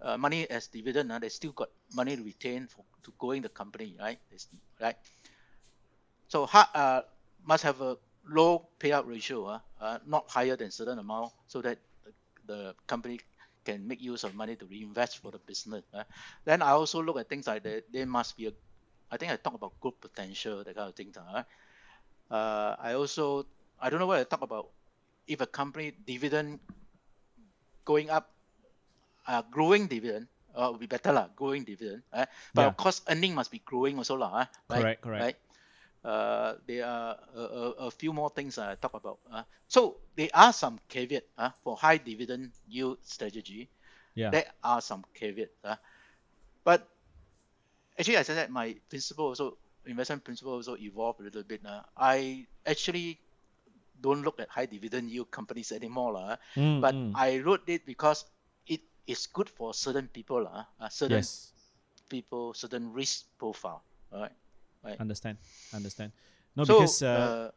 [0.05, 3.97] uh, money as dividend, uh, they still got money retained for, to growing the company,
[3.99, 4.19] right?
[4.31, 4.49] It's,
[4.81, 4.97] right.
[6.29, 7.03] So uh,
[7.45, 7.97] must have a
[8.29, 11.79] low payout ratio, uh, uh, not higher than certain amount, so that
[12.47, 13.21] the company
[13.65, 15.85] can make use of money to reinvest for the business.
[15.95, 16.05] Uh.
[16.45, 17.85] Then I also look at things like that.
[17.93, 18.53] There must be a,
[19.11, 21.17] I think I talk about growth potential, that kind of things.
[21.17, 21.43] Uh.
[22.33, 23.47] Uh, I also,
[23.81, 24.69] I don't know what I talk about.
[25.29, 26.59] If a company dividend
[27.85, 28.31] going up,
[29.27, 32.03] uh, growing dividend, uh, would be better lah, growing dividend.
[32.13, 32.69] Uh, but Yeah.
[32.69, 34.33] of course, earning must be growing also lah.
[34.33, 34.83] Uh, right?
[34.83, 35.23] Correct, correct.
[35.23, 35.39] Right?
[36.03, 39.23] Uh, there are a, a, a few more things I talk about.
[39.31, 43.71] Uh, so there are some caveat uh, for high dividend yield strategy.
[44.19, 44.31] Yeah.
[44.35, 45.55] There are some caveat.
[45.63, 45.79] Uh,
[46.65, 46.83] but
[47.97, 51.63] actually, as I said, my principle also investment principle also evolved a little bit.
[51.65, 51.83] Uh.
[51.97, 53.22] I actually
[54.03, 56.13] don't look at high dividend yield companies anymore.
[56.19, 56.37] lah.
[56.59, 57.13] Mm, but mm.
[57.15, 58.27] I wrote it because
[58.67, 60.43] it is good for certain people.
[60.43, 60.67] lah.
[60.83, 61.55] Uh, certain yes.
[62.11, 63.87] people, certain risk profile.
[64.11, 64.35] All right.
[64.99, 65.39] Understand.
[65.73, 66.11] Understand.
[66.59, 67.51] No, so, because uh, uh,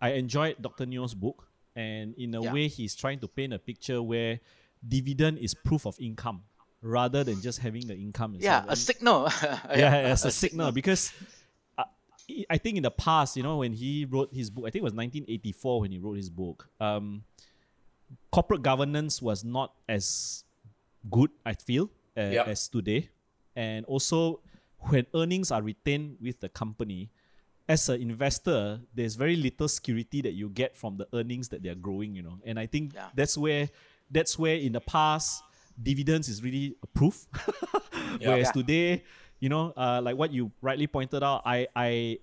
[0.00, 0.84] I enjoyed Dr.
[0.84, 2.52] Neoh's book, and in a Yeah.
[2.52, 4.40] way, he's trying to paint a picture where
[4.86, 6.44] dividend is proof of income
[6.82, 8.36] rather than just having the income.
[8.38, 9.28] yeah, a signal.
[9.74, 11.24] yeah, as a signal because uh,
[12.30, 14.80] I- I think in the past, you know, when he wrote his book, I think
[14.82, 16.68] it was 1984 when he wrote his book.
[16.80, 17.24] Um,
[18.30, 20.44] corporate governance was not as
[21.10, 22.46] good, I feel, uh, Yep.
[22.48, 23.08] as today,
[23.54, 24.40] and also
[24.90, 27.10] when earnings are retained with the company.
[27.68, 31.74] As an investor, there's very little security that you get from the earnings that they're
[31.74, 32.38] growing, you know.
[32.44, 33.10] And I think Yeah.
[33.14, 33.68] that's where
[34.08, 35.42] that's where in the past
[35.82, 37.26] dividends is really a proof.
[38.20, 38.28] Yeah.
[38.30, 38.52] Whereas Yeah.
[38.52, 39.04] today,
[39.40, 42.18] you know, uh, like what you rightly pointed out, I I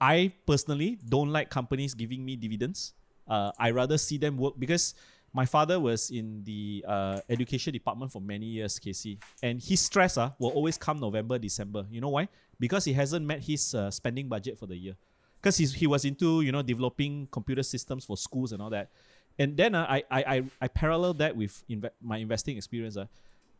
[0.00, 2.92] I personally don't like companies giving me dividends.
[3.26, 4.94] Uh, I rather see them work because
[5.32, 10.16] my father was in the uh, education department for many years, KC, and his stress
[10.16, 11.84] uh, will always come November, December.
[11.90, 12.28] You know why?
[12.58, 14.96] Because he hasn't met his uh, spending budget for the year.
[15.40, 18.90] Because he was into you know developing computer systems for schools and all that.
[19.38, 22.96] And then uh, I, I I I parallel that with inve- my investing experience.
[22.96, 23.06] Uh,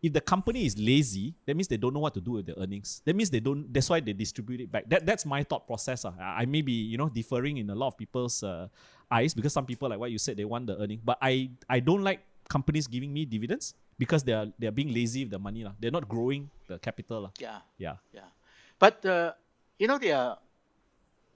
[0.03, 2.59] if the company is lazy, that means they don't know what to do with the
[2.61, 3.03] earnings.
[3.05, 3.73] That means they don't.
[3.73, 4.89] That's why they distribute it back.
[4.89, 6.05] That that's my thought process.
[6.05, 6.13] Uh.
[6.19, 8.69] I I may be you know differing in a lot of people's uh,
[9.11, 11.81] eyes because some people like what you said they want the earning, but I I
[11.81, 15.39] don't like companies giving me dividends because they are they are being lazy with the
[15.41, 15.73] money lah.
[15.81, 17.33] They're not growing the capital lah.
[17.41, 17.61] yeah.
[17.79, 17.97] Yeah.
[18.13, 18.31] Yeah,
[18.79, 19.33] but uh,
[19.79, 20.39] you know, they are.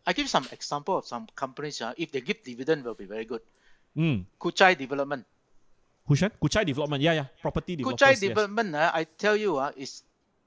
[0.07, 1.81] I give some example of some companies.
[1.81, 3.43] Uh, if they give dividend, will be very good.
[3.97, 4.25] Mm.
[4.41, 5.25] Kuchai Development.
[6.11, 6.31] Kushan?
[6.43, 7.03] Kuchai development.
[7.03, 7.27] Yeah, yeah.
[7.41, 8.03] Property developers.
[8.03, 8.21] Kuchai yes.
[8.21, 8.75] Development.
[8.75, 10.03] Uh, I tell you, uh, is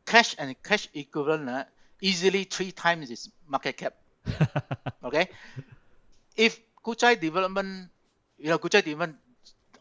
[0.06, 1.64] cash and cash equivalent uh,
[2.02, 3.96] easily three times its market cap.
[5.04, 5.30] okay,
[6.36, 7.88] if Kuchai Development,
[8.38, 9.16] you know, Kuchai Development.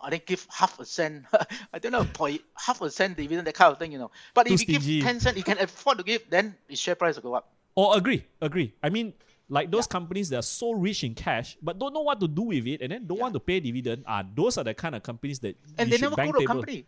[0.05, 1.27] I think give half a cent.
[1.73, 4.11] I don't know, point half a cent dividend, that kind of thing, you know.
[4.35, 4.99] But Too if you stingy.
[4.99, 7.53] give ten cent, you can afford to give, then the share price will go up.
[7.77, 8.75] Oh, agree, agree.
[8.83, 9.15] I mean,
[9.53, 12.43] like those companies that are so rich in cash but don't know what to do
[12.49, 13.23] with it and then don't Yeah.
[13.29, 14.03] want to pay dividend.
[14.09, 16.87] Ah, those are the kind of companies that and they never grow a company.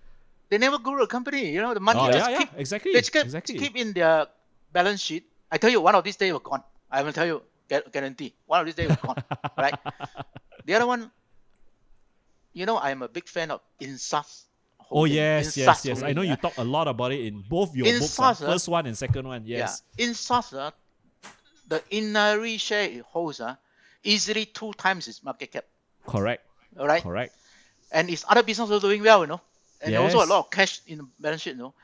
[0.49, 1.53] They never grow the company.
[1.53, 3.59] You know, the money Oh, just yeah, yeah, keep, exactly, they just keep, exactly.
[3.59, 4.29] keep in their
[4.73, 5.25] balance sheet.
[5.53, 6.65] I tell you, one of these days will gone.
[6.91, 8.33] I will tell you, gu- guarantee.
[8.47, 9.21] One of these days will gone.
[9.59, 9.77] right?
[10.65, 11.11] The other one,
[12.55, 14.45] you know, I am a big fan of Insas.
[14.91, 16.03] Oh yes, yes, yes.
[16.03, 18.69] I know you talk a lot about it in both your In books, ah, first
[18.69, 19.43] one and second one.
[19.45, 19.83] Yes.
[19.97, 20.07] Yeah.
[20.07, 20.71] Insas, uh,
[21.75, 23.59] the Inari share it holds uh,
[24.07, 25.67] easily two times its market cap.
[26.07, 26.47] Correct.
[26.79, 27.03] All right.
[27.03, 27.35] Correct.
[27.95, 29.41] and its other business also doing well, you know,
[29.81, 31.75] and also a lot of cash in the balance sheet, you know.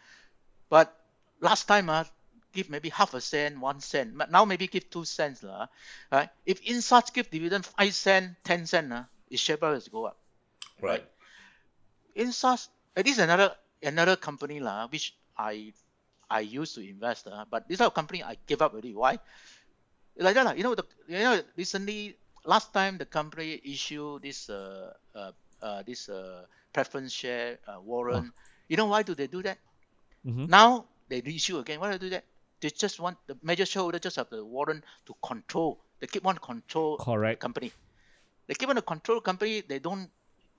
[0.68, 0.94] But
[1.40, 2.04] last time, uh,
[2.52, 4.18] give maybe half a cent, one cent.
[4.18, 5.68] But now maybe give two cents, lah.
[6.10, 6.28] Right?
[6.44, 10.18] If Insas give dividend five cent, ten cent, uh, its share price go up.
[10.82, 11.04] Right.
[12.16, 15.72] Insas, uh, this is another another company, lah, which I
[16.30, 18.94] I used to invest, uh, but this other company I gave up already.
[18.94, 19.18] Why?
[20.24, 20.56] Like that.
[20.56, 25.32] You know the you know recently last time the company issued this uh, uh,
[25.62, 28.32] uh this uh preference share uh, warrant.
[28.68, 29.58] You know why do they do that?
[30.24, 30.48] Mhm.
[30.48, 31.80] Now they issue again.
[31.80, 32.24] Why do they do that?
[32.60, 35.80] They just want the major shareholder just have the warrant to control.
[35.98, 37.40] They keep on control the Correct.
[37.40, 37.72] company.
[38.46, 39.62] They keep on the control company.
[39.62, 40.10] They don't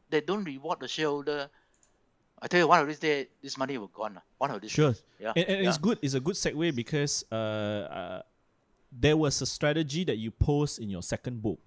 [0.09, 1.49] they don't reward the shareholder.
[2.41, 4.19] I tell you, one of these days, this money will gone.
[4.39, 4.91] One of these Sure.
[4.91, 5.03] days.
[5.19, 5.33] Yeah.
[5.35, 5.69] And, and yeah.
[5.69, 5.99] it's good.
[6.01, 8.21] It's a good segue because uh, uh,
[8.91, 11.59] there was a strategy that you post in your second book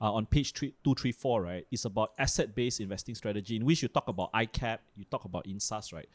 [0.00, 1.66] uh, on page three, 234, right?
[1.70, 5.46] It's about asset based investing strategy, in which you talk about ICAP, you talk about
[5.46, 6.08] INSAS, right?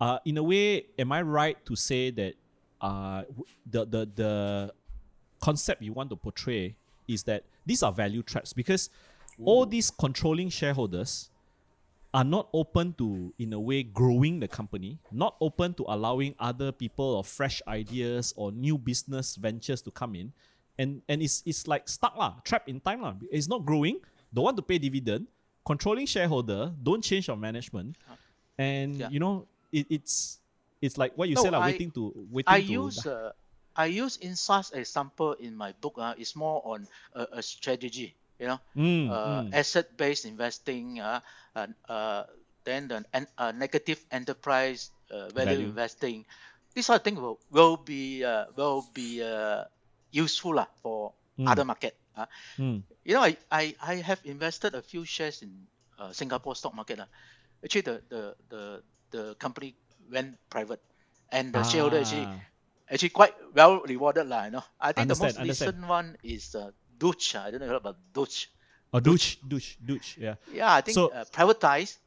[0.00, 2.34] Uh, in a way, am I right to say that
[2.80, 3.22] uh,
[3.70, 4.74] the, the, the
[5.40, 6.76] concept you want to portray
[7.08, 8.90] is that these are value traps because
[9.44, 11.30] all these controlling shareholders
[12.14, 16.70] are not open to, in a way, growing the company, not open to allowing other
[16.70, 20.30] people or fresh ideas or new business ventures to come in.
[20.78, 23.14] And and it's it's like stuck lah, trapped in time lah.
[23.30, 23.98] It's not growing,
[24.32, 25.26] don't want to pay dividend,
[25.66, 27.98] controlling shareholder, don't change your management.
[28.58, 29.10] And Yeah.
[29.10, 30.38] you know, it, it's
[30.82, 33.30] it's like what you No, said, lah, I- waiting to waiting I to use uh,
[33.74, 35.94] I use INSAS example in my book.
[35.98, 38.14] Uh, it's more on a, a strategy,
[38.44, 39.56] you know, Mm, uh, mm.
[39.56, 41.24] asset-based investing, uh,
[41.56, 42.28] and, uh,
[42.68, 43.00] then the
[43.40, 45.68] uh, negative enterprise uh, value, Value.
[45.72, 46.28] investing.
[46.76, 49.64] These sort of things will, will be uh, will be uh,
[50.12, 51.50] useful lah for Mm.
[51.50, 51.98] other market.
[52.14, 52.30] Uh.
[52.62, 52.86] Mm.
[53.02, 55.50] You know, I, I, I have invested a few shares in
[55.98, 57.02] uh, Singapore stock market.
[57.02, 57.10] Uh.
[57.58, 58.22] Actually, the, the,
[58.54, 58.62] the,
[59.10, 59.74] the company
[60.06, 60.78] went private,
[61.34, 62.38] and the shareholder actually Ah.
[62.86, 64.46] actually quite well rewarded lah.
[64.46, 65.74] You know, I think the most Understand, understand.
[65.74, 67.34] recent one is uh, Dutch.
[67.36, 68.50] I don't know about Dutch.
[68.92, 70.18] Oh, Dutch, Dutch, douche.
[70.18, 70.36] Yeah.
[70.52, 71.98] Yeah, I think So- uh, privatized.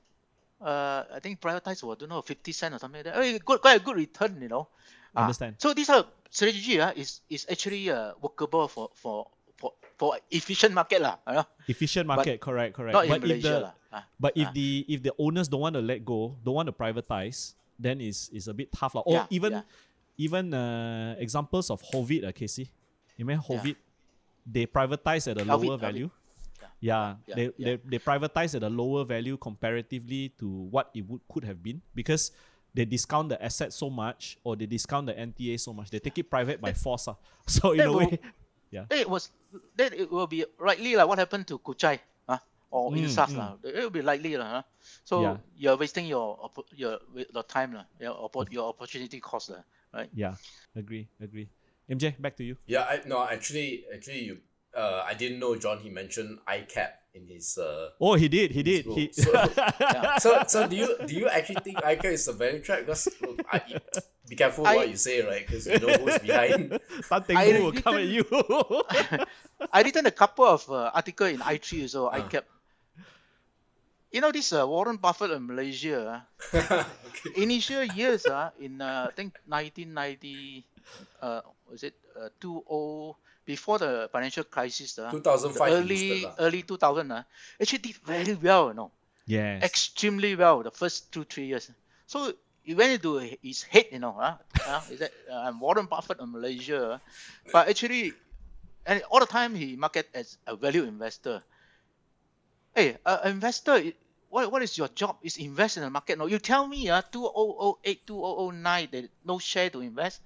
[0.57, 3.19] Uh, I think privatized was I don't know fifty cent or something like that.
[3.19, 4.67] Oh, good, quite a good return, you know.
[5.13, 5.55] Ah, Understand.
[5.59, 10.73] So this are strategy uh, is is actually uh, workable for for for for efficient
[10.73, 11.17] market lah.
[11.27, 11.45] You know?
[11.67, 12.93] Efficient market, correct, correct.
[12.93, 13.73] Not in but if Malaysia the.
[13.87, 14.53] Ah, but if ah.
[14.53, 18.29] the if the owners don't want to let go, don't want to privatize, then it's,
[18.33, 18.95] it's a bit tough.
[18.95, 19.01] lah.
[19.05, 19.63] Or Yeah, even yeah.
[20.17, 22.69] even uh, examples of Hovid, uh, KC.
[23.17, 23.77] You mean Hovid?
[24.49, 26.09] They privatize at a lower value.
[26.61, 26.67] Yeah.
[26.79, 27.65] Yeah, Yeah, they, yeah.
[27.65, 31.81] they they privatize at a lower value comparatively to what it would could have been
[31.93, 32.31] because
[32.73, 35.89] they discount the asset so much or they discount the NTA so much.
[35.89, 37.07] They take it private by force.
[37.09, 37.17] ah.
[37.47, 38.19] So in a will- way,
[38.71, 38.85] yeah.
[38.89, 39.31] It was
[39.75, 41.99] then it will be rightly like what happened to Kuchai,
[42.29, 42.39] huh?
[42.71, 43.57] or Mm, Insas mm.
[43.65, 44.33] It will be likely.
[44.35, 44.61] Huh?
[45.03, 45.37] So Yeah.
[45.57, 46.37] you're wasting your
[46.75, 46.99] your
[47.33, 48.13] your time lah, your
[48.51, 49.63] your opportunity cost lah,
[49.93, 50.09] right?
[50.13, 50.35] Yeah,
[50.75, 51.49] agree, agree.
[51.89, 52.57] MJ, back to you.
[52.67, 54.37] Yeah, I no actually actually you
[54.75, 58.61] uh I didn't know John he mentioned ICAP in his uh Oh, he did, he
[58.63, 58.85] did.
[58.85, 59.31] He, So,
[60.19, 62.79] so so do you do you actually think ICAP is a value trap?
[62.85, 63.61] Because look, I,
[64.27, 65.47] be careful I- what you say, right?
[65.47, 66.75] Because you know who's behind.
[67.09, 68.25] Tan Teng I Gu will come at you.
[69.73, 72.27] I written a couple of uh, article in i3 so I Ah.
[72.27, 72.49] kept.
[74.11, 76.23] You know this uh, Warren Buffett in Malaysia.
[76.53, 76.83] Uh,
[77.35, 80.63] initial years uh, in uh, I think 1990,
[81.21, 84.99] uh, was it uh, 20 before the financial crisis?
[84.99, 86.35] Uh, 2005 early listed lah.
[86.39, 87.23] early 2000 uh,
[87.59, 88.71] actually did very well.
[88.71, 88.91] You know,
[89.27, 89.63] yes.
[89.63, 91.71] extremely well the first two three years.
[92.07, 92.31] So
[92.67, 94.35] he went into his head, you know, huh?
[94.67, 96.97] uh, is that uh, I'm Warren Buffett in Malaysia, uh,
[97.51, 98.11] but actually,
[98.85, 101.43] and all the time he market as a value investor.
[102.77, 103.81] Hey, an investor,
[104.29, 105.17] what what is your job?
[105.23, 106.19] Is invest in the market?
[106.19, 110.21] No, you tell me, uh, 2008, 2009, there no share to invest.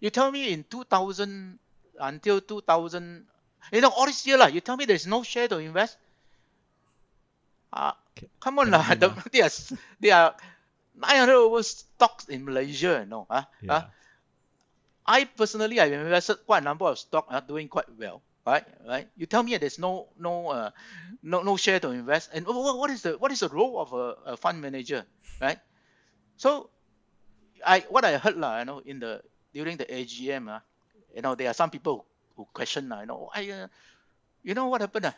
[0.00, 1.58] You tell me in 2000
[1.98, 3.26] until 2000,
[3.72, 5.98] you know, all this year, lah, you tell me there's no share to invest.
[7.72, 9.50] Uh, Ca- come on, be, The, they are,
[10.00, 10.36] they are
[10.94, 13.26] 900 over stocks in Malaysia, you know.
[13.28, 13.44] Huh?
[13.60, 13.80] Yeah.
[13.80, 13.82] Huh?
[15.06, 18.66] I personally, I invested quite a number of stock are doing quite well, right?
[18.86, 19.08] Right?
[19.16, 20.70] You tell me there's no no uh,
[21.22, 24.32] no no share to invest, and what, is the what is the role of a,
[24.32, 25.04] a fund manager,
[25.40, 25.58] right?
[26.36, 26.70] So,
[27.64, 29.22] I what I heard lah, you know, in the
[29.52, 30.60] during the AGM, uh,
[31.14, 32.06] you know, there are some people
[32.36, 33.66] who, who question, uh, you know, I, uh,
[34.42, 35.06] you know what happened?
[35.06, 35.16] Uh?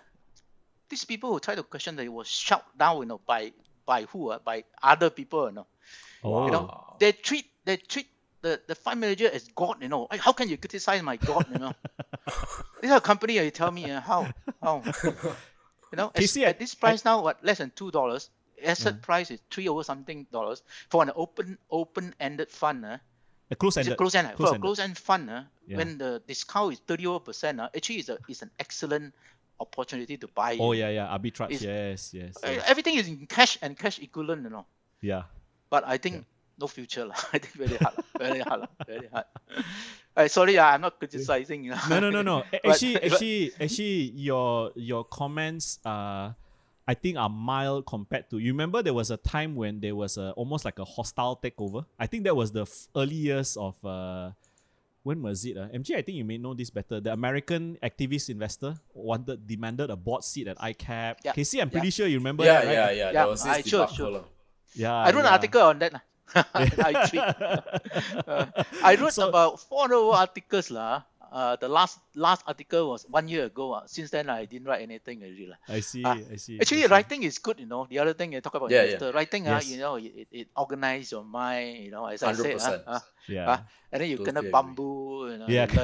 [0.89, 3.53] These people who try to question, they were shut down, you know, by
[3.87, 4.31] by who?
[4.31, 5.67] Uh, by other people, you know
[6.25, 8.07] oh, you know they treat they treat
[8.43, 11.59] the, the fund manager as god you know how can you criticize my god you
[11.59, 11.73] know
[12.81, 14.27] this is a company uh, you tell me uh, how
[14.63, 14.83] how
[15.93, 18.31] you know KC, at this price now what less than two dollars
[18.63, 22.99] asset price is three over something dollars for an open open ended fund uh,
[23.51, 23.97] a close ended.
[23.97, 24.81] close end for a close-ended.
[24.81, 25.77] end fund uh, Yeah.
[25.79, 29.15] when the discount is 30 over percent uh, actually is a is an excellent
[29.59, 31.61] opportunity to buy Oh yeah, yeah, arbitrage.
[31.61, 32.63] Yes, yes, Uh, yes.
[32.67, 34.67] everything is in cash and cash equivalent you know
[35.01, 35.23] yeah.
[35.71, 36.27] But I think
[36.61, 37.17] no future lah.
[37.33, 39.27] I think very hard, lah, very hard, lah, very hard.
[40.17, 41.65] Uh, sorry, uh, I'm not criticizing.
[41.65, 41.81] You know.
[41.89, 42.37] No, no, no, no.
[42.53, 46.37] A- But- Actually, but- actually, actually, your your comments uh
[46.91, 48.39] I think are mild compared to.
[48.43, 51.87] You remember there was a time when there was a almost like a hostile takeover.
[51.99, 54.35] I think that was the f- early years of uh,
[55.07, 55.55] when was it?
[55.57, 55.71] Uh?
[55.71, 56.99] MJ, I think you may know this better.
[56.99, 61.23] The American activist investor wanted demanded a board seat at ICAP.
[61.23, 61.99] Yeah, KC, I'm pretty yeah.
[62.03, 62.73] sure you remember Yeah, that, right?
[62.75, 62.97] yeah, yeah.
[63.07, 64.25] Yeah, There was this I- sure, sure.
[64.75, 65.31] Yeah, I wrote yeah.
[65.31, 65.95] an article on that.
[66.35, 66.45] Lah.
[66.55, 67.27] I tweet.
[68.27, 68.47] Uh,
[68.85, 71.05] I wrote So- about 400 over articles lah.
[71.31, 73.71] Uh, the last last article was one year ago.
[73.79, 73.87] Uh.
[73.87, 75.47] Since then, I didn't write anything already.
[75.47, 75.63] lah.
[75.71, 76.59] I see, Ah, I see.
[76.59, 76.91] Actually, I see.
[76.91, 77.87] writing is good, you know.
[77.87, 79.71] The other thing you talk about Yeah, investor, writing, ah, Yes.
[79.71, 82.59] you know, it, it organize your mind, you know, as I said.
[82.59, 82.83] 100%.
[82.83, 83.47] ah, ah, Yeah.
[83.47, 83.59] ah,
[83.95, 84.51] and then you Totally kena agree.
[84.51, 85.47] bamboo, you know.
[85.47, 85.71] yeah.
[85.71, 85.79] you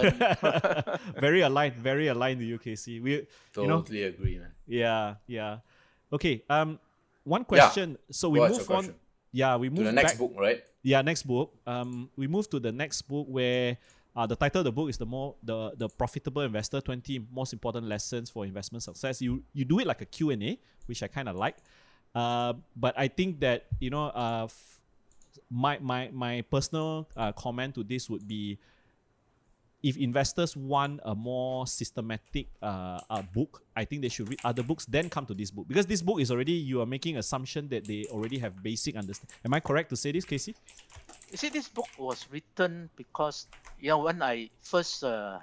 [1.23, 2.99] very aligned, very aligned to UKC.
[2.99, 3.23] We
[3.55, 4.51] you know, Totally agree, man.
[4.67, 5.63] Yeah, yeah.
[6.11, 6.43] Okay.
[6.51, 6.83] Um,
[7.23, 8.03] one question.
[8.11, 8.83] So we What's move on.
[8.91, 8.95] question?
[9.37, 10.19] Yeah, we move To the next back.
[10.19, 10.65] book, right?
[10.83, 11.53] Yeah, next book.
[11.67, 13.77] Um, we move to the next book where
[14.17, 17.53] uh, the title of the book is the more the the profitable investor 20 most
[17.53, 19.21] important lessons for investment success.
[19.21, 20.59] You you do it like a Q and A,
[20.89, 21.57] which I kind of like.
[22.15, 24.81] Uh, but I think that you know, uh, f-
[25.51, 28.57] my my my personal uh, comment to this would be
[29.87, 34.67] if investors want a more systematic uh, uh, book, I think they should read other
[34.67, 35.69] books, then come to this book.
[35.71, 39.37] Because this book is already, you are making assumption that they already have basic understanding.
[39.47, 40.55] Am I correct to say this, KC?
[41.31, 43.47] You see, this book was written because
[43.79, 45.39] you know when I first uh,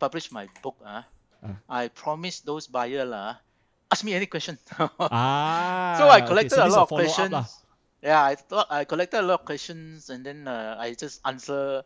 [0.00, 1.04] published my book, uh,
[1.42, 1.54] Uh.
[1.68, 3.38] I promised those buyer lah,
[3.92, 4.58] ask me any question.
[4.78, 5.94] ah.
[5.98, 7.64] so I okay, collected so a lot of follow-up questions.
[8.02, 11.82] Yeah, I thought I collected a lot of questions and then uh, I just answer.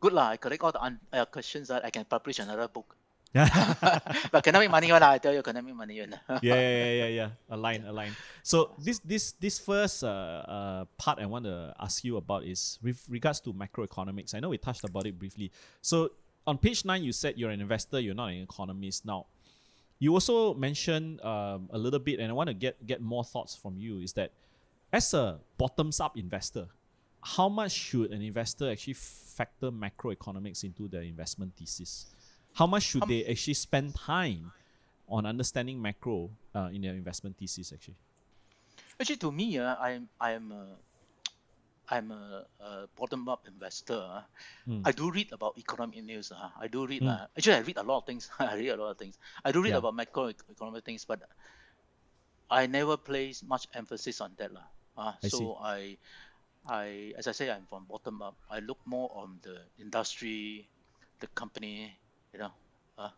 [0.00, 2.96] Good lah, I collect all the un- uh, questions that I can publish another book.
[3.32, 3.46] Yeah,
[4.32, 5.02] but cannot make money one.
[5.02, 6.18] I tell you, cannot make money one.
[6.42, 7.30] yeah, yeah, yeah, yeah, yeah.
[7.50, 8.16] Align, align.
[8.42, 12.78] So this this this first uh, uh, part I want to ask you about is
[12.82, 14.34] with regards to macroeconomics.
[14.34, 15.52] I know we touched about it briefly.
[15.80, 16.10] So
[16.46, 19.06] on page nine, you said you're an investor, you're not an economist.
[19.06, 19.26] Now,
[20.00, 23.54] you also mentioned um, a little bit, and I want to get get more thoughts
[23.54, 24.00] from you.
[24.00, 24.32] Is that
[24.92, 26.66] as a bottoms up investor,
[27.22, 32.06] how much should an investor actually factor macroeconomics into their investment thesis?
[32.54, 34.52] How much should they actually spend time
[35.08, 37.72] on understanding macro uh, in their investment thesis?
[37.72, 37.96] Actually,
[38.98, 40.66] Actually, to me, uh, I'm I'm a,
[41.88, 43.96] I'm a, a bottom-up investor.
[43.96, 44.24] ah.
[44.68, 44.82] Mm.
[44.84, 46.32] I do read about economic news.
[46.32, 46.50] Uh.
[46.58, 47.02] I do read.
[47.02, 47.08] Mm.
[47.08, 48.28] Uh, actually, I read a lot of things.
[48.38, 49.16] I read a lot of things.
[49.44, 49.78] I do read Yeah.
[49.80, 51.22] about macroeconomic things, but
[52.50, 54.52] I never place much emphasis on that.
[54.52, 54.66] lah.
[54.98, 55.54] Uh, I so see.
[55.64, 55.96] I,
[56.68, 58.36] I, as I say, I'm from bottom up.
[58.50, 60.68] I look more on the industry,
[61.20, 61.96] the company.
[62.32, 62.52] You know,
[62.98, 63.10] uh,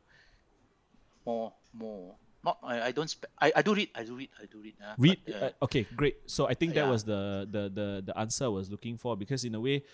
[1.27, 2.15] more, more.
[2.45, 2.59] Not.
[2.63, 3.09] I, I don't.
[3.09, 3.91] Spe- I, I do read.
[3.95, 4.31] I do read.
[4.41, 4.75] I do read.
[4.83, 5.19] Uh, read.
[5.27, 6.17] but, uh, uh, okay, great.
[6.27, 6.91] So I think that yeah.
[6.91, 9.85] was the, the the the answer I was looking for because in a way,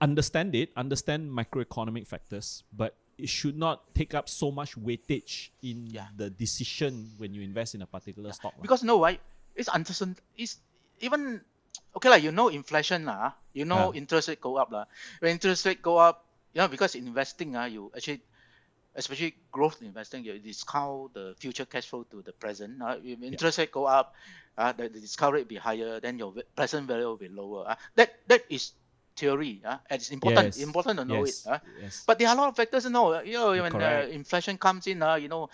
[0.00, 5.86] understand it, understand macroeconomic factors, but it should not take up so much weightage in
[5.88, 6.08] Yeah.
[6.16, 8.52] the decision when you invest in a particular stock.
[8.56, 8.62] lah.
[8.62, 9.18] because no why
[9.54, 10.60] it's uncertain it's
[11.00, 11.40] even
[11.96, 13.98] okay like you know inflation lah you know Yeah.
[14.00, 14.84] interest rate go up lah
[15.20, 18.20] when interest rate go up you know because in investing ah you actually
[18.94, 23.58] especially growth investing you discount the future cash flow to the present uh, if interest
[23.58, 24.12] rate go up
[24.56, 27.76] uh, the, the discount rate be higher then your present value will be lower uh,
[27.96, 28.72] that that is
[29.16, 30.60] theory uh, and it's important Yes.
[30.60, 31.46] important to know yes.
[31.46, 31.58] it uh.
[31.80, 32.04] yes.
[32.06, 33.20] But there are a lot of factors, you know.
[33.22, 35.48] You know, when uh, inflation comes in, uh, you know,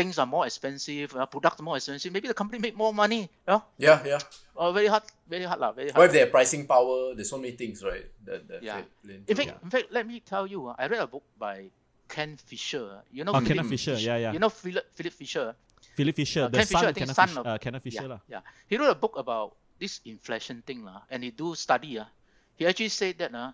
[0.00, 2.08] things are more expensive, uh, products more expensive.
[2.12, 3.60] Maybe the company make more money, you know.
[3.76, 4.20] Yeah, yeah.
[4.56, 6.08] Uh, very hard, very hard, lah, very What hard.
[6.08, 7.12] if they have pricing power?
[7.14, 8.06] There's so many things, right?
[8.24, 8.80] That, that Yeah.
[9.28, 9.56] In fact, it.
[9.60, 11.68] in fact, let me tell you, uh, I read a book by
[12.08, 13.04] Ken Fisher.
[13.12, 14.32] You know, Oh, Philip Kenneth Fisher, yeah, yeah.
[14.32, 15.52] You know Philip Philip Fisher.
[15.96, 17.58] Philip Fisher, uh, the Ken son, Fisher, I of think Kenneth, son Fish, of- uh,
[17.60, 18.20] Kenneth Fisher, yeah, lah.
[18.28, 18.42] yeah.
[18.68, 22.08] He wrote a book about this inflation thing, lah, and he do study, uh,
[22.56, 23.52] He actually said that, uh,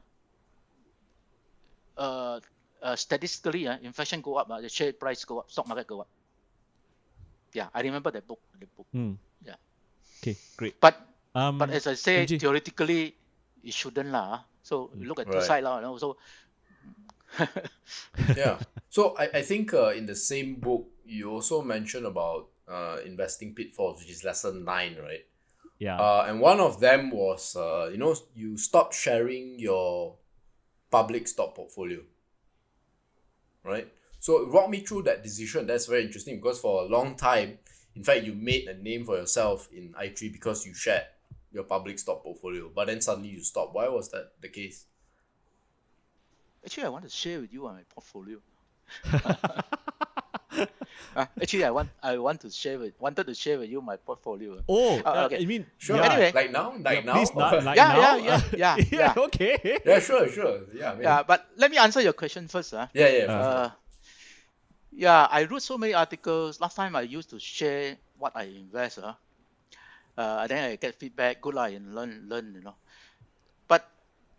[1.96, 2.40] uh,
[2.82, 6.00] uh, statistically, uh, inflation go up, uh, the share price go up, stock market go
[6.02, 6.08] up.
[7.56, 8.40] Yeah, I remember that book.
[8.60, 8.84] The book.
[8.92, 9.16] Hmm.
[9.40, 9.56] Yeah.
[10.20, 10.76] Okay, great.
[10.76, 11.00] But
[11.36, 12.40] Um, but as I say, MJ.
[12.40, 13.12] theoretically,
[13.60, 14.44] it shouldn't lah.
[14.64, 15.44] So look at two Right.
[15.44, 15.80] sides lah.
[15.80, 16.16] You know, so
[18.36, 18.56] yeah.
[18.88, 23.52] So I, I think uh, in the same book, you also mentioned about uh, investing
[23.52, 25.24] pitfalls, which is lesson nine, right?
[25.78, 26.00] yeah.
[26.00, 30.16] Uh, and one of them was, uh, you know, you stop sharing your
[30.88, 32.00] public stock portfolio,
[33.64, 33.92] right?
[34.26, 35.68] So walk me through that decision.
[35.68, 37.58] That's very interesting because for a long time,
[37.94, 41.04] in fact, you made a name for yourself in i3 because you shared
[41.52, 43.72] your public stock portfolio, but then suddenly you stopped.
[43.72, 44.86] Why was that the case?
[46.64, 48.38] actually, I want to share with you on my portfolio.
[51.14, 53.96] Uh, actually, I want I want to share with wanted to share with you my
[53.96, 54.60] portfolio.
[54.68, 55.40] Oh, Uh, uh, okay.
[55.40, 55.96] I mean, Sure.
[55.96, 56.32] yeah, Anyway.
[56.34, 56.74] Like now?
[56.76, 57.12] Like yeah, now?
[57.14, 58.16] please not like Yeah, now.
[58.16, 59.14] yeah, yeah, yeah, yeah.
[59.28, 59.80] okay.
[59.84, 60.60] yeah, sure, sure.
[60.74, 61.02] Yeah, man.
[61.02, 62.74] Yeah, but let me answer your question first.
[62.74, 62.86] Uh.
[62.92, 63.24] yeah, yeah.
[63.32, 63.70] Uh, Uh,
[64.96, 66.60] yeah, I wrote so many articles.
[66.60, 68.98] Last time I used to share what I invest.
[68.98, 69.12] Uh.
[70.16, 72.74] Uh, then I get feedback, good lah, and learn, learn, you know.
[73.68, 73.86] But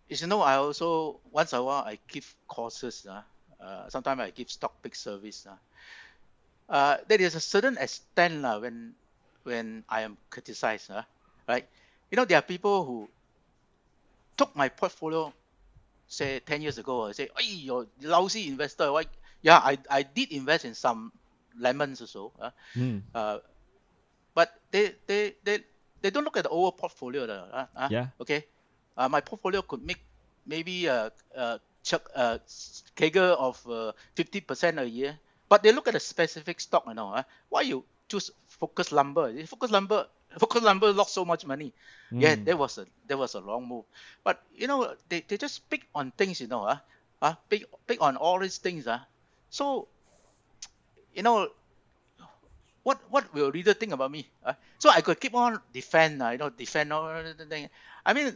[0.10, 3.06] as you know, I also once a while I give courses.
[3.06, 3.22] Uh.
[3.62, 5.46] Uh, sometimes I give stock pick service.
[5.46, 6.74] Uh.
[6.74, 8.94] Uh, there is a certain extent lah when
[9.44, 10.90] when I am criticized.
[10.90, 11.04] Uh,
[11.48, 11.66] right?
[12.10, 13.08] You know, there are people who
[14.36, 15.32] took my portfolio
[16.08, 18.92] say 10 years ago, I say, hey, you're lousy investor.
[18.92, 19.06] Why?
[19.42, 21.12] Yeah, I, I did invest in some
[21.58, 22.34] lemons also.
[22.40, 23.40] Uh, Mm, uh,
[24.34, 25.60] but they, they, they,
[26.02, 27.24] they don't look at the overall portfolio.
[27.26, 28.08] Uh, uh, yeah.
[28.22, 28.46] Okay.
[28.98, 30.04] Uh, my portfolio could make
[30.46, 31.60] maybe a, a
[32.16, 32.38] uh,
[32.96, 35.20] CAGR of uh, 50% a year.
[35.50, 37.12] But they look at the specific stock, you know.
[37.14, 39.32] Uh, why you choose Focus Lumber?
[39.46, 40.08] Focus Lumber,
[40.40, 41.74] Focus Lumber lost so much money.
[42.20, 42.46] Yeah, Mm.
[42.46, 43.86] that was a that was a wrong move.
[44.24, 46.78] But you know, they, they just pick on things, you know, uh,
[47.22, 49.00] uh, pick pick on all these things, uh.
[49.50, 49.88] So,
[51.14, 51.50] you know,
[52.84, 54.28] what what will reader think about me?
[54.44, 54.54] Uh?
[54.80, 57.70] So I could keep on defend, uh, you know, defend all the thing.
[58.06, 58.32] I mean,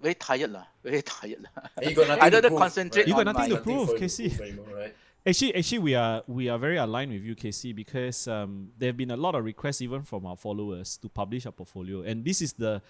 [0.00, 1.66] very tired lah, very tired lah.
[1.82, 3.08] You got nothing I to don't prove, concentrate right?
[3.08, 4.38] You got nothing my, to prove, for KC.
[4.72, 4.94] right?
[5.26, 8.96] Actually, actually, we are we are very aligned with you, KC, because um, there have
[8.96, 12.40] been a lot of requests even from our followers to publish our portfolio, and this
[12.40, 12.80] is the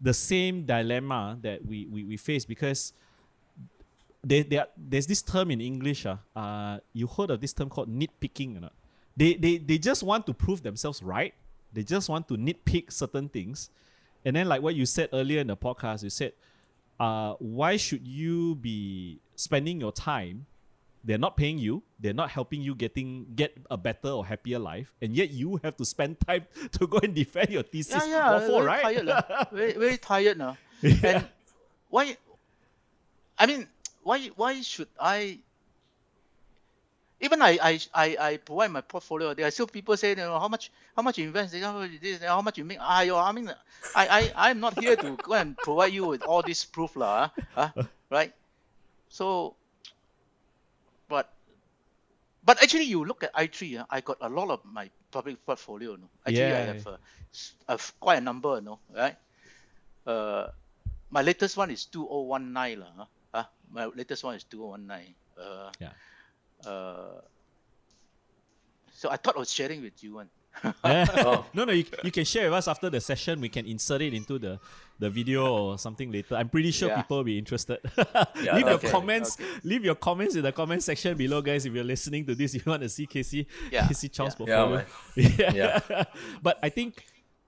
[0.00, 2.92] the same dilemma that we we, we face because
[4.22, 6.06] there, there there's this term in English.
[6.06, 8.72] Uh, uh, you heard of this term called nitpicking, or not?
[9.16, 11.34] They, they they just want to prove themselves right.
[11.72, 13.70] They just want to nitpick certain things,
[14.24, 16.32] and then like what you said earlier in the podcast, you said,
[17.00, 20.46] uh, why should you be spending your time
[21.04, 24.92] they're not paying you they're not helping you getting get a better or happier life
[25.00, 28.32] and yet you have to spend time to go and defend your thesis yeah, yeah,
[28.32, 30.56] what for, very right tired lah, very very tired now.
[30.82, 30.92] Yeah.
[31.04, 31.28] And
[31.88, 32.16] why?
[33.38, 33.66] I mean,
[34.06, 35.42] why why should I?
[37.18, 39.34] Even I I I, I provide my portfolio.
[39.34, 41.90] There are still people saying, you know, how much how much you invest, how much
[42.00, 42.78] this, how much you make.
[42.80, 43.50] Ah, yo, I mean,
[43.96, 44.20] I I
[44.50, 47.74] I'm not here to go and provide you with all this proof lah, huh?
[47.74, 47.82] huh?
[48.08, 48.30] right?
[49.10, 49.56] So,
[51.10, 51.26] but
[52.46, 55.98] but actually, you look at i3, uh, I got a lot of my public portfolio.
[55.98, 56.06] No?
[56.22, 56.98] Actually, I have, a,
[57.66, 59.16] have quite a number, no, right?
[60.06, 60.46] Uh,
[61.10, 62.92] my latest one is 2019 lah.
[63.02, 63.10] Huh?
[63.34, 63.44] Huh?
[63.70, 65.14] My latest one is 2019.
[65.38, 65.90] Uh, Yeah.
[66.70, 67.20] Uh,
[68.92, 70.28] so I thought I was sharing with you one.
[70.84, 71.44] Oh.
[71.52, 74.14] no no you, you can share with us after the session we can insert it
[74.14, 74.58] into the
[74.98, 77.02] the video or something later i'm pretty sure Yeah.
[77.02, 77.76] people will be interested
[78.42, 81.74] Yeah, leave your okay, comments leave your comments in the comment section below guys if
[81.74, 84.64] you're listening to this if you want to see KC Yeah, KC Chong's yeah.
[84.64, 84.84] portfolio
[85.14, 85.52] Yeah,
[85.90, 86.04] yeah.
[86.42, 87.04] but I think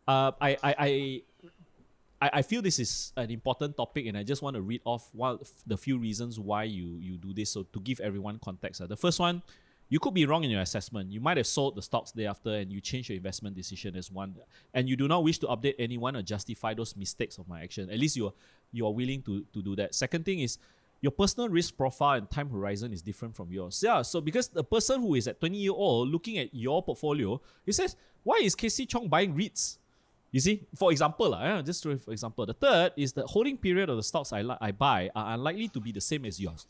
[0.06, 1.22] uh, I, I, I,
[2.20, 5.08] I, I feel this is an important topic, and I just want to read off
[5.12, 7.50] one the few reasons why you you do this.
[7.50, 9.42] So to give everyone context, uh, the first one,
[9.88, 11.10] you could be wrong in your assessment.
[11.12, 14.34] You might have sold the stocks thereafter, and you change your investment decision as one,
[14.74, 17.90] and you do not wish to update anyone or justify those mistakes of my action.
[17.90, 18.34] At least you are
[18.72, 19.94] you are willing to to do that.
[19.94, 20.58] Second thing is
[21.00, 23.80] your personal risk profile and time horizon is different from yours.
[23.84, 27.40] Yeah, so because the person who is at 20 year old looking at your portfolio,
[27.64, 29.78] he says, why is KC Chong buying REITs?
[30.30, 33.96] You see, for example, uh, just for example, the third is the holding period of
[33.96, 36.66] the stocks I, li- I buy are unlikely to be the same as yours.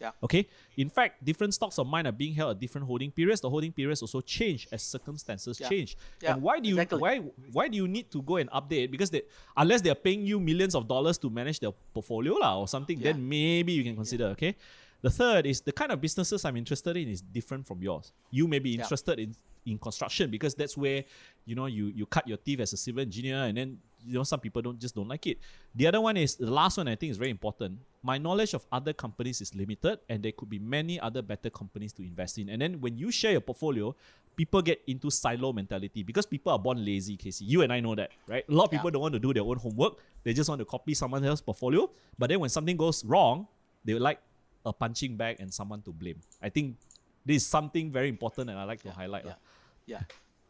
[0.00, 0.10] Yeah.
[0.22, 0.48] Okay.
[0.76, 3.40] In fact, different stocks of mine are being held at different holding periods.
[3.40, 5.68] The holding periods also change as circumstances Yeah.
[5.68, 5.96] change.
[6.20, 6.98] Yeah, And why do you exactly.
[6.98, 7.18] why
[7.52, 8.90] why do you need to go and update?
[8.90, 9.22] Because they
[9.56, 12.98] unless they are paying you millions of dollars to manage their portfolio lah or something,
[12.98, 13.12] Yeah.
[13.12, 14.26] then maybe you can consider.
[14.36, 14.56] Okay.
[15.02, 18.12] The third is the kind of businesses I'm interested in is different from yours.
[18.30, 19.34] You may be interested in
[19.66, 21.04] in construction because that's where
[21.44, 24.24] you know you you cut your teeth as a civil engineer and then you know
[24.24, 25.38] some people don't just don't like it.
[25.74, 27.78] The other one is the last one i think is very important.
[28.02, 31.92] My knowledge of other companies is limited and there could be many other better companies
[31.94, 32.48] to invest in.
[32.48, 33.94] And then when you share your portfolio
[34.34, 37.42] people get into silo mentality because people are born lazy KC.
[37.42, 38.44] You and i know that right?
[38.48, 39.98] A lot of people don't want to do their own homework.
[40.24, 41.90] They just want to copy someone else's portfolio.
[42.18, 43.46] But then when something goes wrong
[43.84, 44.20] they would like
[44.64, 46.20] a punching bag and someone to blame.
[46.40, 46.76] I think
[47.24, 49.38] this is something very important and i like to highlight lah.
[49.86, 50.02] Yeah.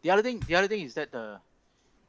[0.02, 1.38] The other thing, the other thing is that uh,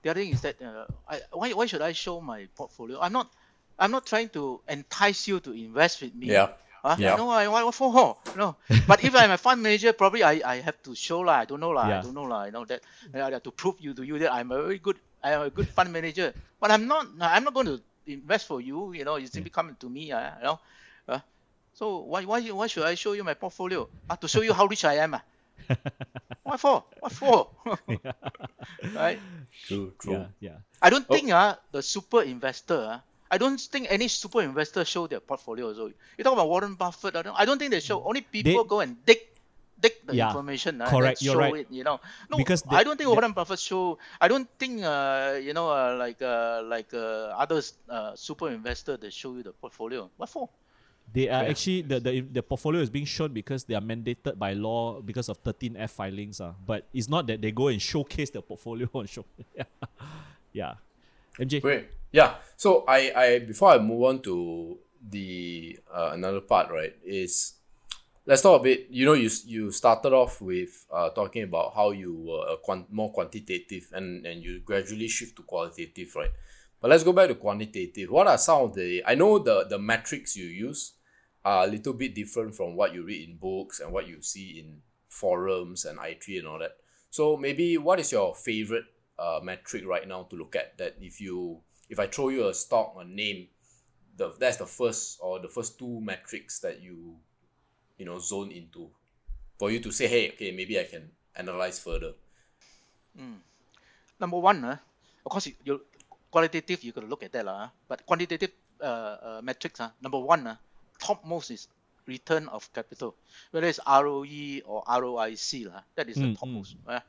[0.01, 2.99] the other thing is that uh, I, why why should I show my portfolio?
[2.99, 3.31] I'm not
[3.77, 6.27] I'm not trying to entice you to invest with me.
[6.27, 6.49] Yeah.
[6.83, 6.97] Huh?
[6.99, 7.15] Yeah.
[7.15, 8.17] No, I what for?
[8.35, 8.57] No.
[8.87, 11.39] But if I'm a fund manager, probably I, I have to show lah.
[11.41, 11.87] I don't know lah.
[11.87, 11.99] Yeah.
[11.99, 12.43] I don't know lah.
[12.45, 12.81] You know that
[13.13, 15.49] I have to prove you to you that I'm a very good I am a
[15.49, 16.33] good fund manager.
[16.59, 17.07] But I'm not.
[17.21, 18.91] I'm not going to invest for you.
[18.91, 20.11] You know, you simply come to me.
[20.11, 20.59] Uh, you know.
[21.07, 21.19] Uh,
[21.73, 23.87] so why why why should I show you my portfolio?
[24.09, 25.17] Uh, to show you how rich I am.
[25.69, 25.75] Uh,
[26.43, 26.83] what for?
[26.99, 27.47] What for?
[28.95, 29.19] right?
[29.67, 30.13] True, true.
[30.13, 30.57] Yeah, yeah.
[30.81, 31.13] I don't Oh.
[31.15, 32.99] think uh, the super investor, uh,
[33.31, 35.73] I don't think any super investor show their portfolio.
[35.73, 35.87] So
[36.17, 37.15] you talk about Warren Buffett.
[37.15, 38.03] I don't, I don't think they show.
[38.03, 39.19] Only people go and dig,
[39.79, 40.81] dig the Yeah, information.
[40.81, 41.55] Uh, correct, you're show right.
[41.63, 43.97] It, you know, no, Because I don't think they- Warren Buffett show.
[44.19, 48.97] I don't think uh, you know, uh, like uh, like uh, others uh, super investor
[48.97, 50.09] they show you the portfolio.
[50.17, 50.49] What for?
[51.11, 51.49] They are Yeah.
[51.49, 55.29] actually the, the the portfolio is being shown because they are mandated by law because
[55.29, 56.41] of 13F filings.
[56.41, 56.53] Uh.
[56.65, 59.25] But it's not that they go and showcase the portfolio on show.
[60.53, 60.75] yeah.
[61.39, 61.61] MJ.
[61.61, 61.87] Great.
[62.11, 62.35] Yeah.
[62.57, 64.77] So I, I before I move on to
[65.09, 67.53] the uh, another part, right, is
[68.25, 68.87] let's talk a bit.
[68.89, 72.91] You know, you you started off with uh, talking about how you were a quant-
[72.91, 76.31] more quantitative and and you gradually shift to qualitative, right?
[76.83, 78.11] But let's go back to quantitative.
[78.11, 80.95] What are some of the I know the the metrics you use
[81.45, 84.59] are a little bit different from what you read in books and what you see
[84.59, 86.75] in forums and i3 and all that.
[87.09, 88.83] So maybe what is your favorite
[89.17, 92.53] uh, metric right now to look at that if you if I throw you a
[92.53, 93.47] stock a name
[94.17, 97.15] the that's the first or the first two metrics that you
[97.97, 98.89] you know zone into
[99.57, 102.11] for you to say hey okay maybe I can analyze further
[104.19, 104.77] Number one, uh,
[105.25, 105.81] of course, you
[106.33, 107.69] qualitative you got to look at that lah.
[107.89, 108.51] But quantitative
[108.81, 110.57] uh, uh, metrics, uh, number one, uh,
[110.99, 111.67] topmost is
[112.07, 113.15] return of capital,
[113.51, 115.83] whether it's ROE or ROIC lah.
[115.97, 116.75] That is Mm, the topmost.
[116.87, 117.01] Uh,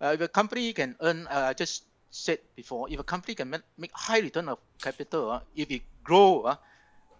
[0.00, 3.50] uh, if a company can earn, uh, I just said before, if a company can
[3.50, 6.56] make, make high return of capital, uh, if it grow, uh,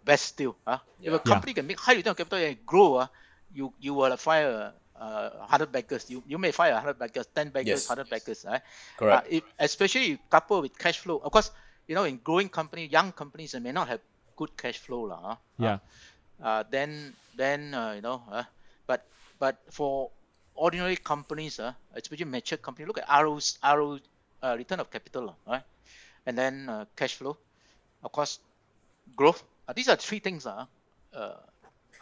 [0.04, 0.56] best still.
[0.66, 1.42] Uh, If a Yeah.
[1.42, 3.08] company can make high return of capital and grow, uh,
[3.50, 6.06] you you will find fire uh, hundred baggers.
[6.08, 7.90] You you may fire hundred baggers, ten baggers, Yes.
[7.90, 8.46] hundred baggers.
[8.46, 8.62] Right?
[8.96, 9.26] Correct.
[9.26, 11.18] Uh, if, especially if coupled with cash flow.
[11.18, 11.50] Of course,
[11.90, 14.00] you know, in growing company, young companies, they may not have
[14.38, 15.20] good cash flow, lah.
[15.22, 15.36] huh?
[15.58, 15.78] Yeah.
[16.42, 18.42] Uh, then, then uh, you know, uh,
[18.86, 19.06] but
[19.38, 20.10] but for
[20.54, 23.98] ordinary companies, uh, especially mature company, look at ROs, RO,
[24.42, 25.62] uh, return of capital, right?
[26.26, 27.36] And then uh, cash flow,
[28.02, 28.38] of course,
[29.16, 29.42] growth.
[29.66, 30.66] Uh, these are three things, uh,
[31.14, 31.34] uh,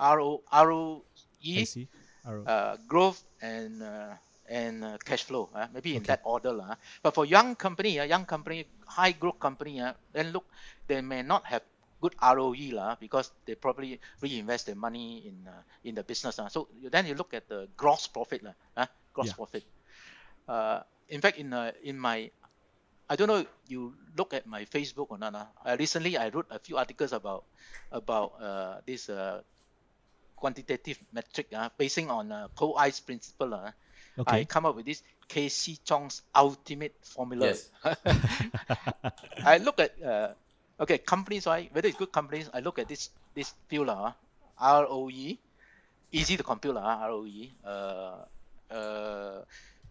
[0.00, 1.02] RO, ROE,
[1.44, 1.84] I see.
[1.84, 1.99] Arrow.
[2.46, 4.14] Uh, growth and uh,
[4.48, 5.48] and uh, cash flow.
[5.54, 6.52] Uh, maybe in that order.
[6.52, 6.76] lah.
[7.02, 10.46] But for young company, uh, young company, high growth company, uh, then look,
[10.86, 11.62] they may not have
[12.00, 16.38] good ROE lah, because they probably reinvest their money in uh, in the business.
[16.38, 16.48] Uh.
[16.48, 18.42] So then you look at the gross profit.
[18.44, 19.34] uh, gross Yeah.
[19.34, 19.64] profit.
[20.48, 22.30] Uh, in fact, in uh, in my
[23.08, 25.34] I don't know you look at my Facebook or not.
[25.34, 25.46] Uh.
[25.64, 27.44] Uh, recently, I wrote a few articles about
[27.92, 29.42] about uh, this uh,
[30.40, 33.54] quantitative metric uh, basing on uh, Cold Eye principle.
[33.54, 33.70] Uh,
[34.26, 34.44] I Okay.
[34.44, 37.46] come up with this KC Chong's ultimate formula.
[37.46, 37.70] Yes.
[39.46, 40.34] I look at uh,
[40.80, 44.16] okay companies right whether it's good companies I look at this this field lah
[44.58, 45.36] ah, ROE
[46.10, 48.18] easy to compute lah ah, ROE uh,
[48.72, 49.38] uh,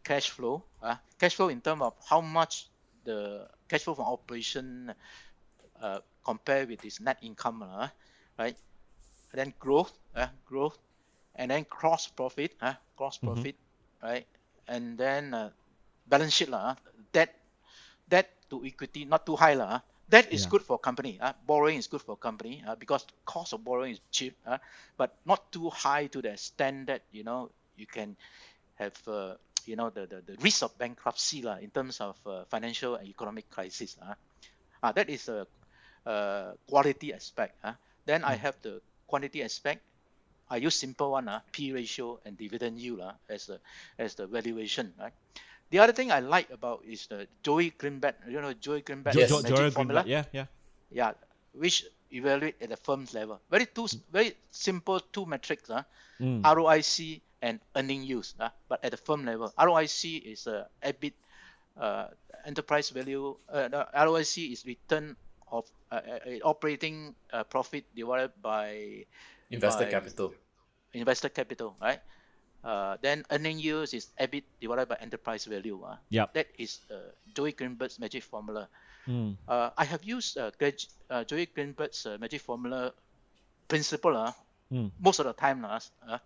[0.03, 2.67] cash flow uh, cash flow in terms of how much
[3.05, 4.91] the cash flow from operation
[5.81, 7.89] uh, compare with this net income lah
[8.37, 8.68] right and
[9.33, 10.77] then growth uh, growth
[11.35, 13.55] and then gross profit uh, gross profit
[14.01, 14.25] right
[14.67, 15.49] and then uh,
[16.07, 16.75] balance sheet ah,
[17.11, 17.33] debt
[18.07, 19.81] debt to equity not too high ah.
[20.09, 20.49] That is Yeah.
[20.49, 21.19] good for company.
[21.21, 24.57] Uh, borrowing is good for company uh, because cost of borrowing is cheap, uh,
[24.97, 28.17] but not too high to the extent that you know you can
[28.75, 29.35] have uh,
[29.65, 33.07] you know the, the, the risk of bankruptcy lah in terms of uh, financial and
[33.07, 33.97] economic crisis.
[34.01, 34.15] Uh.
[34.83, 35.47] Uh, that is a,
[36.05, 37.55] uh quality aspect.
[37.63, 37.73] Uh.
[38.05, 39.81] Then I have the quantity aspect.
[40.49, 43.57] I use simple one, uh, P ratio and dividend yield uh, as the
[43.97, 44.93] as the valuation.
[44.97, 45.13] Right?
[45.69, 48.15] The other thing I like about is the Joel Greenblatt.
[48.29, 49.29] You know Joel Greenblatt Yes.
[49.29, 50.01] Magic Joel formula.
[50.01, 50.09] Greenblatt.
[50.09, 50.45] Yeah, yeah.
[50.91, 51.11] Yeah,
[51.53, 53.37] which evaluate at the firm's level.
[53.53, 55.69] Very two very simple two metrics.
[55.69, 55.83] Uh,
[56.19, 56.43] Mm.
[56.43, 58.35] ROIC and earning use.
[58.37, 61.13] Uh, but at the firm level, ROIC is uh, EBIT,
[61.79, 62.07] uh,
[62.43, 63.37] enterprise value.
[63.47, 65.15] Uh, ROIC is return
[65.51, 69.05] of uh, uh, operating uh, profit divided by
[69.51, 70.33] Invested by capital.
[70.93, 71.99] invested capital, right?
[72.63, 75.81] Uh, then earning yields is EBIT divided by enterprise value.
[75.81, 75.95] Uh.
[76.09, 76.33] Yup.
[76.33, 78.67] That is uh, Joel Greenblatt's magic formula.
[79.07, 79.37] Mm.
[79.47, 80.51] Uh, I have used uh,
[81.09, 82.93] uh, Joel Greenblatt's uh, magic formula
[83.67, 84.33] principle uh,
[84.71, 84.91] Mm.
[85.01, 85.65] most of the time.
[85.65, 86.19] Uh, uh,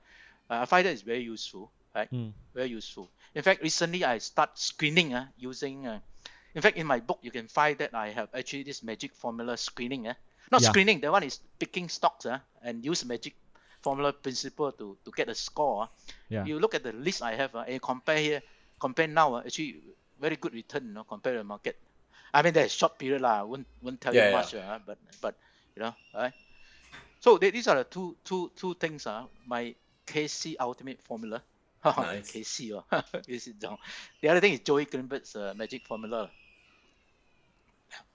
[0.49, 2.11] I find that is very useful, right?
[2.11, 2.33] Mm.
[2.53, 3.07] Very useful.
[3.33, 5.87] In fact, recently I start screening uh, using.
[6.55, 9.57] In fact, in my book, you can find that I have actually this magic formula
[9.57, 10.07] screening.
[10.07, 10.13] Uh.
[10.51, 10.69] Not Yeah.
[10.69, 13.33] screening, that one is picking stocks uh, and use magic
[13.81, 15.89] formula principle to, to get a score.
[16.29, 16.45] Yeah.
[16.45, 18.41] You look at the list I have uh, and compare here,
[18.79, 19.81] compare now, uh, actually
[20.19, 21.75] very good return, you know, compare the market.
[22.33, 23.39] I mean, there's short period lah.
[23.39, 24.37] I won't won't tell Yeah, you yeah.
[24.37, 25.35] much, uh, but but
[25.75, 26.33] you know, right?
[27.19, 29.05] So they, these are the two two two things.
[29.07, 29.75] Uh, my
[30.05, 31.41] KC ultimate formula,
[31.85, 32.31] Nice.
[32.31, 32.83] KC 哦
[33.27, 33.53] ，KC
[34.21, 36.29] The other thing is Joel Greenblatt's uh, magic formula.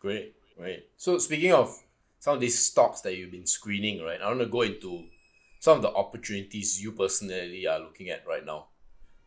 [0.01, 0.89] Great, great.
[0.97, 1.77] So speaking of
[2.19, 4.21] some of these stocks that you've been screening, right?
[4.21, 5.05] I want to go into
[5.61, 8.67] some of the opportunities you personally are looking at right now,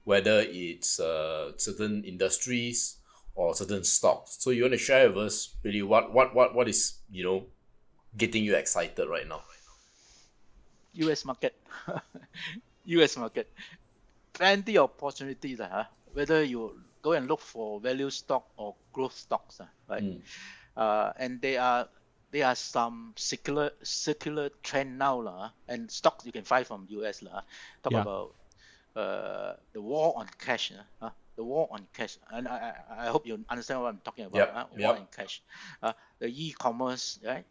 [0.03, 2.97] whether it's uh, certain industries
[3.35, 4.37] or certain stocks.
[4.39, 7.45] So you want to share with us really what what what what is you know
[8.17, 9.41] getting you excited right now?
[10.93, 11.55] US market,
[12.85, 13.49] US market,
[14.33, 15.83] plenty of opportunities, uh, huh?
[16.13, 20.03] whether you go and look for value stock or growth stocks, uh, right?
[20.03, 20.21] Mm.
[20.75, 21.89] Uh, and there are
[22.31, 27.21] there are some secular secular trend now, lah, and stocks you can find from US,
[27.21, 27.41] lah.
[27.83, 28.01] Talk Yeah.
[28.01, 28.35] about
[28.95, 30.71] uh, the war on cash,
[31.01, 34.25] uh, the war on cash, and I, I, I hope you understand what I'm talking
[34.25, 34.39] about.
[34.39, 34.69] Yep?
[34.71, 34.99] War yep.
[34.99, 35.41] on cash,
[35.83, 37.45] uh, the e-commerce, right?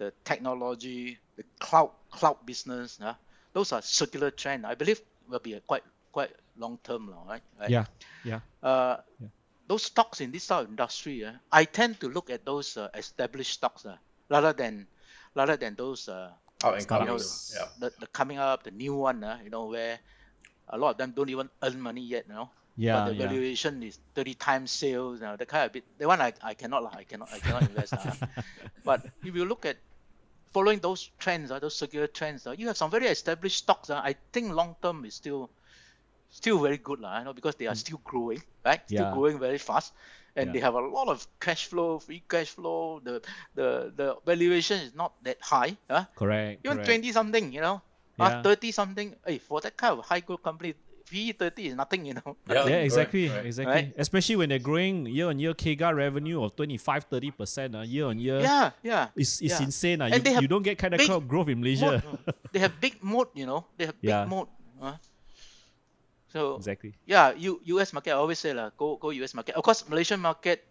[0.00, 3.14] the technology, the cloud cloud business, uh,
[3.52, 4.66] those are secular trend.
[4.66, 7.42] I believe will be a quite quite long term, lah, right?
[7.58, 7.70] right?
[7.70, 7.86] Yeah,
[8.24, 8.40] yeah.
[8.62, 9.28] Uh, Yeah.
[9.70, 12.90] Those stocks in this type of industry, uh, I tend to look at those uh,
[12.90, 13.94] established stocks uh,
[14.28, 14.86] rather than
[15.38, 16.34] rather than those uh,
[16.66, 17.22] Out and you know, coming.
[17.54, 17.66] Yeah.
[17.78, 19.98] the, the coming up, the new one, uh, you know, where
[20.68, 22.50] a lot of them don't even earn money yet, you know.
[22.76, 23.26] Yeah, but the yeah.
[23.26, 25.20] valuation is 30 times sales.
[25.20, 27.38] You know, the kind of bit, the one I, I cannot, lah, I cannot, I
[27.38, 27.94] cannot invest.
[27.94, 28.14] uh.
[28.84, 29.76] But if you look at
[30.52, 33.90] following those trends, uh, those secular trends, uh, you have some very established stocks.
[33.90, 35.50] Uh, I think long term is still
[36.30, 38.80] still very good, lah, you know, because they are still growing, right?
[38.86, 39.14] Still Yeah.
[39.14, 39.92] growing very fast.
[40.38, 40.52] And Yeah.
[40.54, 43.02] they have a lot of cash flow, free cash flow.
[43.02, 43.18] The
[43.58, 45.74] the the valuation is not that high.
[45.90, 46.62] Uh, Correct.
[46.62, 47.02] even correct.
[47.02, 47.82] 20 something, you know,
[48.14, 48.38] Yeah.
[48.38, 49.18] uh, 30 something.
[49.26, 50.78] Hey, for that kind of high growth company,
[51.10, 52.38] PE 30 is nothing, you know.
[52.46, 52.54] Yeah.
[52.54, 53.46] Yeah, Correct, exactly, correct.
[53.50, 53.74] exactly.
[53.74, 53.88] Right?
[53.98, 58.06] Especially when they're growing year on year CAGR revenue of 25 30 percent uh, year
[58.06, 58.38] on year.
[58.38, 59.10] Yeah, yeah.
[59.18, 59.66] It's, it's yeah.
[59.66, 59.98] insane.
[59.98, 60.14] Uh.
[60.14, 61.98] And You, they have you don't get kind of big growth in Malaysia.
[62.06, 62.22] Moat,
[62.54, 63.66] they have big moat, you know.
[63.74, 64.30] They have big Yeah.
[64.30, 64.46] moat.
[64.78, 64.94] Uh.
[66.30, 66.94] So exactly.
[67.06, 68.12] yeah, U, US market.
[68.12, 69.54] I always say lah, go go US market.
[69.56, 70.64] Of course, Malaysian market,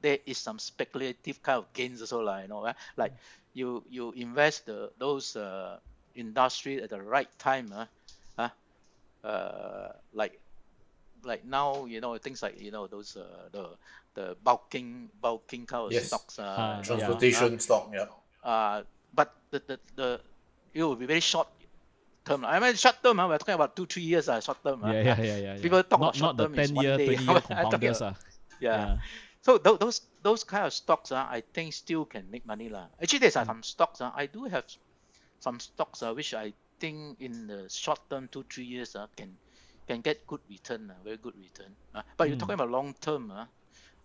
[0.00, 2.40] there is some speculative kind of gains also lah.
[2.40, 3.14] You know, uh, like
[3.54, 5.78] you you invest the those uh,
[6.14, 7.72] industry at the right time.
[7.72, 7.86] Uh,
[8.38, 8.50] uh,
[9.24, 10.40] uh, like
[11.24, 13.76] like now you know things like you know those uh, the
[14.14, 16.08] the bulking bulking kind of Yes.
[16.08, 16.38] stocks.
[16.38, 17.90] Uh, you know, Transportation stock.
[17.92, 18.06] Yeah.
[18.42, 18.82] uh,
[19.12, 20.20] but the, the, the
[20.74, 21.48] it will be very short
[22.24, 22.44] term.
[22.44, 24.80] I mean short term, uh, we're talking about two, three years, uh, short term.
[24.84, 25.36] Yeah, yeah, yeah, yeah.
[25.56, 25.62] yeah.
[25.62, 27.06] People talk not, about not the short-term is 10 one year, day.
[27.06, 28.02] 20 year I'm compounders.
[28.02, 28.14] Uh.
[28.60, 28.76] yeah.
[28.86, 28.96] Yeah.
[29.42, 32.68] So tho- those those kind of stocks, uh, I think still can make money.
[32.68, 32.86] lah.
[33.02, 34.00] Actually, there's uh, some stocks.
[34.00, 34.64] Uh, I do have
[35.40, 39.36] some stocks uh, which I think in the short term, two, three years, uh, can
[39.86, 41.76] can get good return, uh, very good return.
[41.94, 42.40] Uh, but you're Mm.
[42.40, 43.44] talking about long term, uh,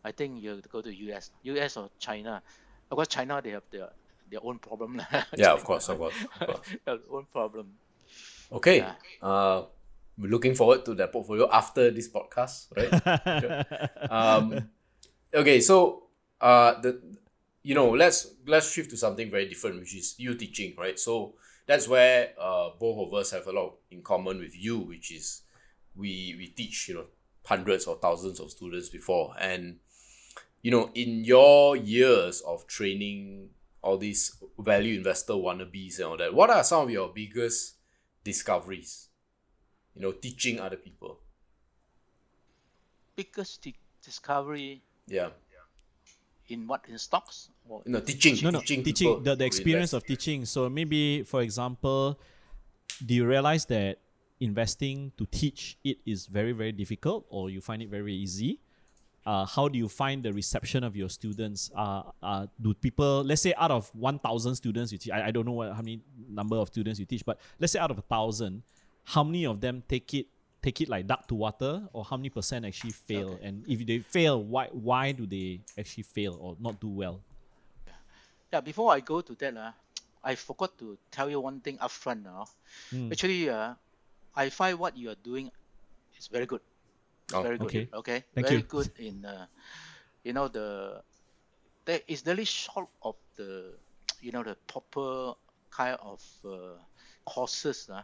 [0.04, 2.44] I think you have to go to US, US or China.
[2.92, 3.88] Of course, China they have their
[4.30, 4.98] their own problem.
[5.00, 5.08] lah.
[5.40, 6.68] Yeah, of course, of course, of course.
[6.86, 7.80] their own problem.
[8.52, 8.78] Okay.
[8.78, 8.94] Yeah.
[9.22, 9.66] Uh,
[10.20, 14.12] we're looking forward to that portfolio after this podcast, right?
[14.12, 14.70] um,
[15.34, 16.04] okay, so
[16.42, 17.00] uh, the
[17.64, 21.00] you know let's let's shift to something very different, which is you teaching, right?
[21.00, 21.36] So
[21.66, 25.44] that's where uh, both of us have a lot in common with you, which is
[25.96, 27.06] we we teach you know
[27.46, 29.78] hundreds or thousands of students before, and
[30.62, 33.50] you know in your years of training
[33.82, 37.76] all these value investor wannabes and all that, what are some of your biggest
[38.34, 39.10] discoveries?
[39.96, 41.20] You know, teaching other people.
[43.16, 43.76] Biggest di-
[44.06, 45.32] discovery Yeah.
[46.48, 48.38] in what in stocks or No, teaching.
[48.42, 50.04] no, no, teaching, teaching, the, the experience invest.
[50.06, 50.46] of teaching.
[50.46, 52.20] So maybe, for example,
[53.06, 54.00] do you realize that
[54.40, 58.60] investing to teach it is very, very difficult or you find it very easy?
[59.26, 61.70] Uh, how do you find the reception of your students?
[61.76, 65.46] Uh, uh, do people, let's say out of 1,000 students you teach, I, I don't
[65.46, 68.04] know what, how many number of students you teach, but let's say out of a
[68.08, 68.64] 1,000,
[69.04, 70.28] how many of them take it
[70.62, 73.32] take it like duck to water or how many percent actually fail?
[73.32, 73.46] Okay.
[73.48, 77.22] And if they fail, why, why do they actually fail or not do well?
[78.52, 79.72] Yeah, before I go to that, uh,
[80.24, 82.48] I forgot to tell you one thing upfront now.
[82.94, 83.12] Mm.
[83.12, 83.74] Actually, uh,
[84.36, 85.52] I find what you are doing
[86.18, 86.62] is very good.
[87.34, 87.68] Oh, very good.
[87.68, 87.88] okay.
[87.94, 88.24] Okay.
[88.34, 88.64] Thank very you.
[88.64, 89.46] good in uh,
[90.24, 91.02] you know the
[91.86, 93.74] there is really short of the
[94.22, 95.34] you know the proper
[95.70, 96.78] kind of uh,
[97.26, 98.02] courses uh,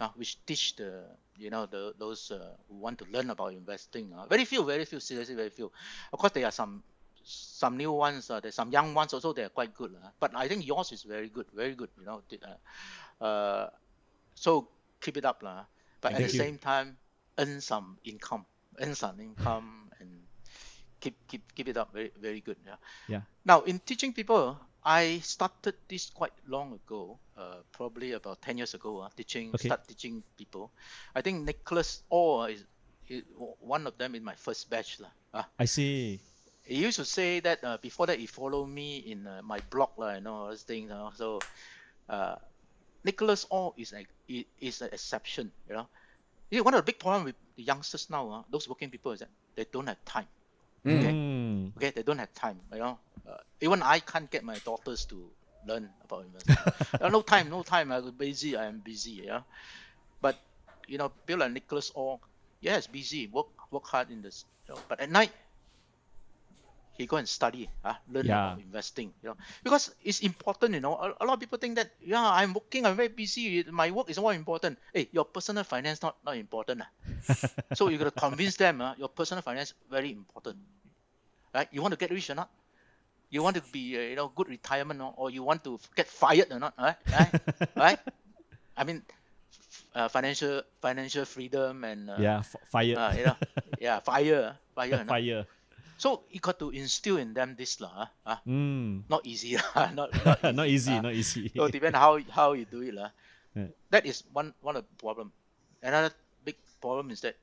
[0.00, 1.04] uh, which teach the
[1.38, 4.12] you know the those uh, who want to learn about investing.
[4.12, 5.70] Uh, very few, very few, seriously very few.
[6.12, 6.82] Of course, there are some
[7.24, 8.30] some new ones.
[8.30, 9.32] Uh, there's some young ones also.
[9.32, 9.94] They are quite good.
[9.94, 11.90] Uh, but I think yours is very good, very good.
[11.98, 12.22] You know,
[13.20, 13.70] uh, uh,
[14.34, 14.68] so
[15.00, 15.64] keep it up, lah.
[16.00, 16.96] But Thank at the same time,
[17.38, 18.46] earn some income,
[18.80, 20.10] earn some income, and
[21.00, 21.92] keep keep keep it up.
[21.92, 22.56] Very very good.
[22.66, 22.76] Yeah.
[23.08, 23.22] Yeah.
[23.44, 28.74] Now in teaching people, I started this quite long ago, uh, probably about 10 years
[28.74, 29.68] ago, uh, teaching, Okay.
[29.68, 30.70] start teaching people.
[31.14, 32.64] I think Nicholas Orr is,
[33.08, 33.22] is
[33.60, 34.98] one of them in my first batch.
[35.34, 36.20] Uh, I see.
[36.64, 39.90] he used to say that uh, before that he followed me in uh, my blog,
[39.98, 40.90] you know, all those things.
[41.16, 41.40] So,
[42.08, 42.36] uh,
[43.04, 45.86] Nicholas Orr is a, i- is an exception, you know.
[46.50, 49.12] You know, one of the big problem with the youngsters now, uh, those working people,
[49.12, 50.26] is that they don't have time.
[50.86, 51.12] Okay.
[51.12, 51.76] Mm.
[51.76, 52.60] Okay, they don't have time.
[52.72, 52.98] You know,
[53.28, 55.30] uh, even I can't get my daughters to
[55.66, 56.56] learn about investing.
[57.00, 57.92] Uh, no time, no time.
[57.92, 58.56] I'm busy.
[58.56, 59.22] I am busy.
[59.26, 59.42] Yeah,
[60.22, 60.38] but
[60.88, 62.20] you know, Bill and Nicholas all
[62.60, 63.26] yes, busy.
[63.26, 64.44] Work work hard in this.
[64.68, 65.32] You know, but at night,
[66.98, 67.68] he go and study.
[67.84, 68.34] Uh, learn Yeah.
[68.34, 69.12] about investing.
[69.22, 70.74] You know, because it's important.
[70.74, 72.86] You know, a, a lot of people think that yeah, I'm working.
[72.86, 73.64] I'm very busy.
[73.70, 74.78] My work is more important.
[74.92, 76.82] Hey, your personal finance not not important.
[76.84, 76.90] ah.
[77.72, 78.80] so you gotta convince them.
[78.80, 80.58] Uh, your personal finance very important
[81.54, 81.68] right?
[81.72, 82.50] You want to get rich or not?
[83.30, 86.06] You want to be, uh, you know, good retirement or, or you want to get
[86.08, 86.74] fired or not?
[86.78, 86.96] Right?
[87.12, 87.34] Right?
[87.76, 87.98] right?
[88.76, 89.02] I mean,
[89.94, 92.96] uh, financial financial freedom and uh, yeah, f- fire.
[92.96, 93.36] uh, you know,
[93.78, 95.04] yeah, fire, fire.
[95.06, 95.46] fire.
[95.96, 98.12] So you got to instill in them this lah.
[98.24, 99.08] Uh, Mm.
[99.08, 99.88] not easy lah.
[99.98, 100.52] not not easy.
[100.60, 101.00] not easy, ah.
[101.00, 101.48] not easy.
[101.56, 103.10] So depend how how you do it lah.
[103.56, 103.72] Yeah.
[103.88, 105.32] That is one one of the problem.
[105.80, 106.12] Another
[106.44, 107.40] big problem is that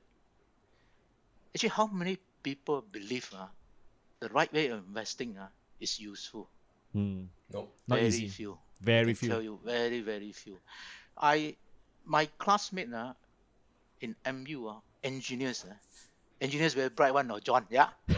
[1.54, 3.50] actually how many people believe uh,
[4.22, 5.50] the right way of investing uh,
[5.82, 6.46] is useful.
[6.94, 7.26] Mm.
[7.50, 7.74] Nope.
[7.90, 8.28] Not very easy.
[8.30, 8.54] few.
[8.78, 9.58] Very I tell few.
[9.58, 10.62] you, very very few.
[11.18, 11.58] I
[12.06, 13.18] my classmate uh,
[13.98, 15.74] in MU uh, engineers uh,
[16.40, 17.88] engineers very bright one no John yeah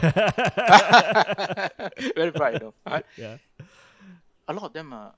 [2.15, 3.05] very bright you know right?
[3.17, 3.37] yeah.
[4.47, 5.13] a lot of them are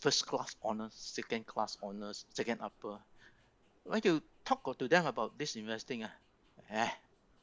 [0.00, 2.98] first class honors, second class honors, second upper.
[3.84, 6.12] When you talk to them about this investing, ah,
[6.70, 6.90] eh,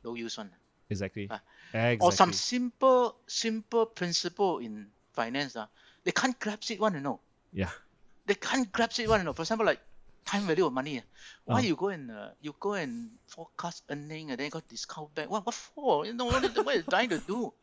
[0.04, 0.52] no use one.
[0.90, 1.28] Exactly.
[1.30, 1.42] Ah.
[1.74, 2.06] exactly.
[2.06, 5.68] Or some simple, simple principle in finance, ah,
[6.04, 7.20] they can't grasp it one, you know.
[7.54, 7.70] Yeah.
[8.26, 9.34] They can't grasp it one, you know.
[9.34, 9.80] For example, like
[10.26, 11.02] time value of money.
[11.46, 11.64] Why Ah.
[11.64, 15.30] you go and uh, you go and forecast earning and then got discount back?
[15.30, 16.06] What what for?
[16.06, 17.54] You know what, is- what is trying to do?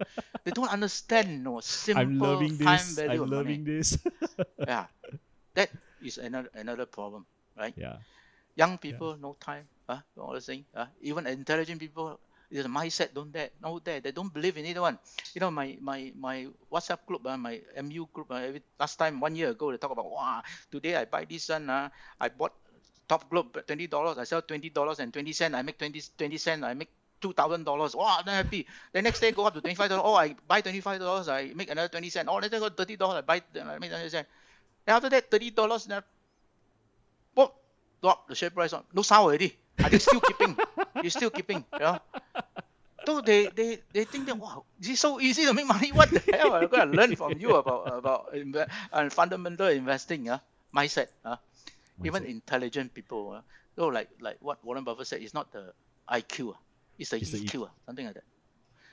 [0.44, 2.94] They don't understand, you know, simple I'm loving time this.
[2.94, 3.98] value I'm of money loving this.
[4.66, 4.86] yeah
[5.54, 5.70] that
[6.00, 7.26] is another another problem
[7.58, 7.96] right yeah.
[8.56, 12.18] young people no time uh, all the thing uh, even intelligent people
[12.60, 14.98] the mindset don't that no that they don't believe in it one.
[15.32, 19.20] You know my my my whatsapp group uh, my mu group uh, every, last time
[19.20, 21.88] one year ago they talk about wow today i buy this one uh,
[22.20, 22.52] i bought
[23.08, 26.36] Top Glove twenty dollars i sell twenty dollars and twenty cent i make 20, 20
[26.36, 26.88] cent i make
[27.20, 27.94] two thousand dollars.
[27.94, 28.66] Wow i'm happy.
[28.92, 31.28] The next day go up to twenty five dollars oh i buy twenty five dollars
[31.28, 32.28] i make another twenty cent.
[32.28, 34.26] Oh let's go thirty dollars i buy i make thirty cent.
[34.84, 36.02] Then after that thirty dollars then
[37.34, 37.54] what
[38.02, 38.84] drop the share price on.
[38.92, 40.56] No sound already are they still keeping
[41.02, 41.98] you still keeping you know
[43.04, 45.90] so they, they, they think that wow, this is so easy to make money.
[45.90, 46.54] What the hell?
[46.54, 50.38] I'm gonna learn from you about about inve- uh, fundamental investing, uh,
[50.70, 51.08] mindset.
[51.24, 51.34] Uh.
[52.04, 53.34] Even intelligent people.
[53.34, 53.42] Uh.
[53.74, 55.74] So like like what Warren Buffett said, it's not the
[56.06, 56.62] IQ, uh,
[56.98, 58.24] it's the It's the EQ, uh, something like that.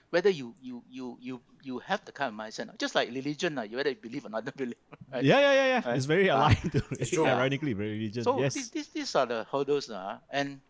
[0.10, 3.60] Whether you you you you you have the kind of mindset, uh, just like religion,
[3.60, 4.74] uh, you whether you believe or not believe.
[5.14, 5.24] Right?
[5.24, 5.82] Yeah, yeah, yeah, yeah.
[5.86, 5.98] Right?
[5.98, 6.50] It's very Ah.
[6.50, 7.30] aligned to It's true.
[7.30, 8.24] ironically very religion.
[8.26, 8.54] So yes.
[8.58, 10.62] these, these, these are the hurdles, uh, and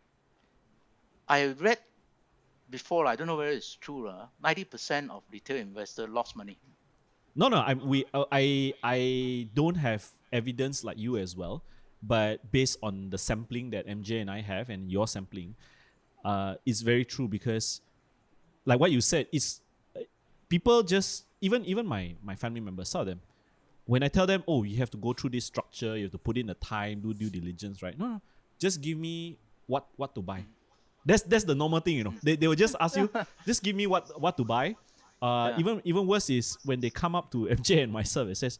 [1.30, 1.77] I read
[2.69, 6.57] before, I don't know whether it's true, uh, 90% of retail investors lost money.
[7.35, 11.64] No, no, I we uh, I I don't have evidence like you as well,
[12.01, 15.56] but based on the sampling that MJ and I have and your sampling,
[16.26, 17.81] uh, it's very true because,
[18.65, 19.61] like what you said, it's
[19.95, 20.01] uh,
[20.49, 23.22] people just even even my my family members, saw them,
[23.85, 26.18] when I tell them, oh, you have to go through this structure, you have to
[26.18, 27.97] put in the time, do due diligence, right?
[27.97, 28.22] No, no,
[28.57, 29.38] just give me
[29.68, 30.43] what what to buy.
[31.10, 32.14] That's that's the normal thing, you know.
[32.22, 33.10] They, they will just ask you,
[33.49, 34.77] just give me what what to buy.
[35.18, 35.60] Uh, Yeah.
[35.60, 38.60] Even even worse is when they come up to MJ and myself, it says,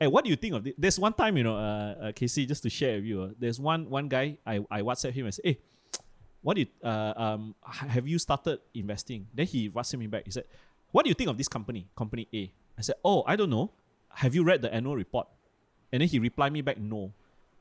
[0.00, 2.50] "Hey, what do you think of this?" There's one time, you know, uh, uh KC,
[2.50, 3.22] just to share with you.
[3.22, 5.56] Uh, there's one one guy I I WhatsApp him and say, "Hey,
[6.42, 10.26] what did uh, um have you started investing?" Then he WhatsApp me back.
[10.26, 10.50] He said,
[10.90, 13.70] "What do you think of this company, company A?" I said, "Oh, I don't know.
[14.18, 15.28] Have you read the annual report?"
[15.94, 17.14] And then he replied me back, "No."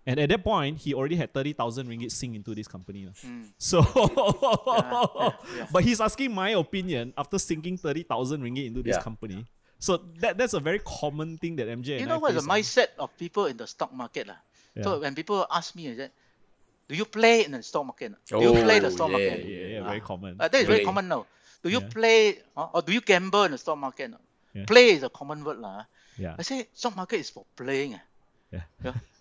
[0.05, 3.05] And at that point, he already had thirty thousand ringgit sink into this company.
[3.07, 3.15] lah.
[3.57, 3.79] So,
[5.55, 5.67] yeah.
[5.71, 9.01] but he's asking my opinion after sinking thirty thousand ringgit into this Yeah.
[9.03, 9.45] company.
[9.79, 12.41] So that that's a very common thing that MJ You and know I what's the
[12.43, 12.55] face, ah.
[12.55, 14.27] mindset of people in the stock market?
[14.27, 14.39] lah?
[14.81, 16.11] So when people ask me, is that,
[16.89, 18.11] do you play in the stock market?
[18.27, 19.39] Do you play the Oh, stock yeah, market?
[19.45, 19.87] Yeah, yeah, Ah.
[19.87, 20.31] very common.
[20.39, 21.27] Uh, that is very common now.
[21.63, 21.87] Do you Yeah.
[21.93, 22.19] play
[22.57, 24.11] uh, or do you gamble in the stock market?
[24.51, 24.65] Yeah.
[24.67, 25.59] Play is a common word.
[25.63, 25.85] lah.
[26.19, 27.95] yeah, I say stock market is for playing.
[27.95, 28.03] ah.
[28.51, 28.95] yeah, Yeah.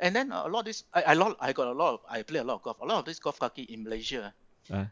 [0.00, 2.00] And then uh, a lot of this, I, I, lot, I got a lot of,
[2.08, 2.80] I play a lot of golf.
[2.80, 4.34] A lot of this golf kaki in Malaysia.
[4.70, 4.84] Uh,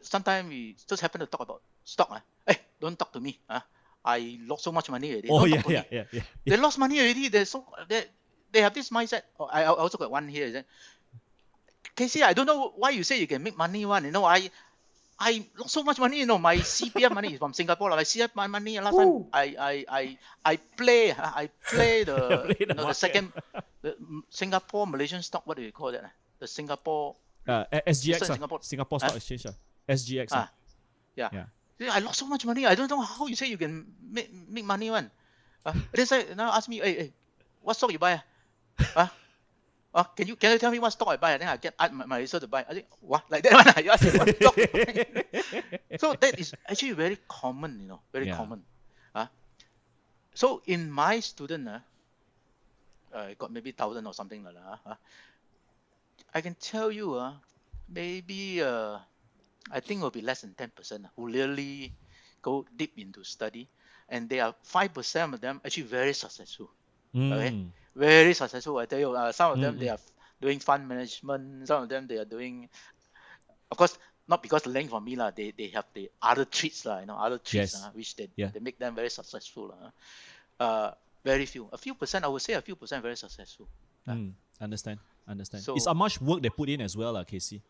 [0.00, 2.08] Sometimes we just happen to talk about stock.
[2.10, 2.20] Uh.
[2.46, 3.38] Hey, don't talk to me.
[3.48, 3.60] Uh.
[4.04, 5.28] I lost so much money already.
[5.28, 5.86] Oh yeah, yeah, me.
[5.90, 6.22] yeah, yeah.
[6.46, 7.28] They lost money already.
[7.28, 8.04] They're so they
[8.50, 9.28] they have this mindset.
[9.38, 10.64] Oh, I, I also got one here.
[11.94, 14.04] Casey, I don't know why you say you can make money one.
[14.04, 14.48] You know, I
[15.20, 16.20] I lost so much money.
[16.20, 17.90] You know, my CPF money is from Singapore.
[17.92, 20.02] My CPF my money last time I I I
[20.44, 22.16] I play I play the
[22.56, 23.32] Play the you know, the second
[23.84, 23.96] the
[24.32, 25.44] Singapore Malaysian stock.
[25.44, 26.08] What do you call that?
[26.08, 26.12] ah?
[26.40, 28.60] The Singapore Uh, SGX, ah, Singapore.
[28.62, 28.98] Singapore?
[29.00, 29.56] Stock Exchange, ah.
[29.88, 30.28] SGX.
[30.32, 30.48] Ah,
[31.16, 31.28] yeah.
[31.80, 31.92] Yeah.
[31.92, 32.68] I lost so much money.
[32.68, 35.08] I don't know how you say you can make make money one.
[35.64, 37.08] Uh, then say now ask me, hey, hey,
[37.60, 38.20] what stock you buy?
[38.96, 39.12] Ah,
[39.94, 41.36] uh, can you can you tell me what stock I buy?
[41.38, 42.64] Then I get ask my, my research to buy.
[42.68, 43.66] I think what like that one.
[43.68, 44.56] ah, You ask me what stock.
[45.96, 48.26] so that is actually very common, you know, very Yeah.
[48.26, 48.64] common.
[49.14, 49.26] Uh,
[50.34, 51.80] so in my student, uh,
[53.14, 54.80] I got maybe thousand or something like that.
[54.86, 54.94] Uh,
[56.34, 57.36] I can tell you, uh,
[57.88, 58.98] maybe uh,
[59.70, 61.96] I think it will be less than 10% who really
[62.42, 63.70] go deep into study.
[64.08, 66.70] And they are 5% of them actually very successful.
[67.30, 67.56] Okay.
[67.94, 68.78] Very successful.
[68.78, 69.98] I tell you, uh, some of them Mm, they are
[70.40, 71.66] doing fund management.
[71.66, 72.68] Some of them they are doing,
[73.70, 73.98] of course,
[74.28, 75.30] not because the length for me lah.
[75.30, 77.00] They they have the other traits lah.
[77.00, 77.90] You know, other traits Yes.
[77.94, 78.50] which they, Yeah.
[78.54, 79.90] they make them very successful lah.
[80.60, 80.90] Uh,
[81.24, 82.24] very few, a few percent.
[82.24, 83.66] I would say a few percent very successful.
[84.06, 84.32] Mm.
[84.60, 85.62] Understand, understand.
[85.64, 87.60] So- it's how much work they put in as well, lah, KC.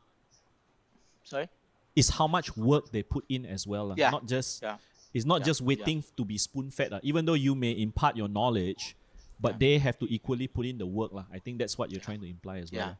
[1.24, 1.48] Sorry.
[1.96, 3.94] It's how much work they put in as well.
[3.96, 4.10] Yeah.
[4.10, 4.76] Not just Yeah.
[5.14, 5.66] it's not Yeah, just yeah.
[5.66, 6.92] waiting to be spoon fed.
[7.02, 8.94] Even though you may impart your knowledge,
[9.40, 11.12] but they have to equally put in the work.
[11.12, 11.24] lah.
[11.32, 12.92] I think that's what you're trying to imply as well.
[12.92, 12.94] Yeah.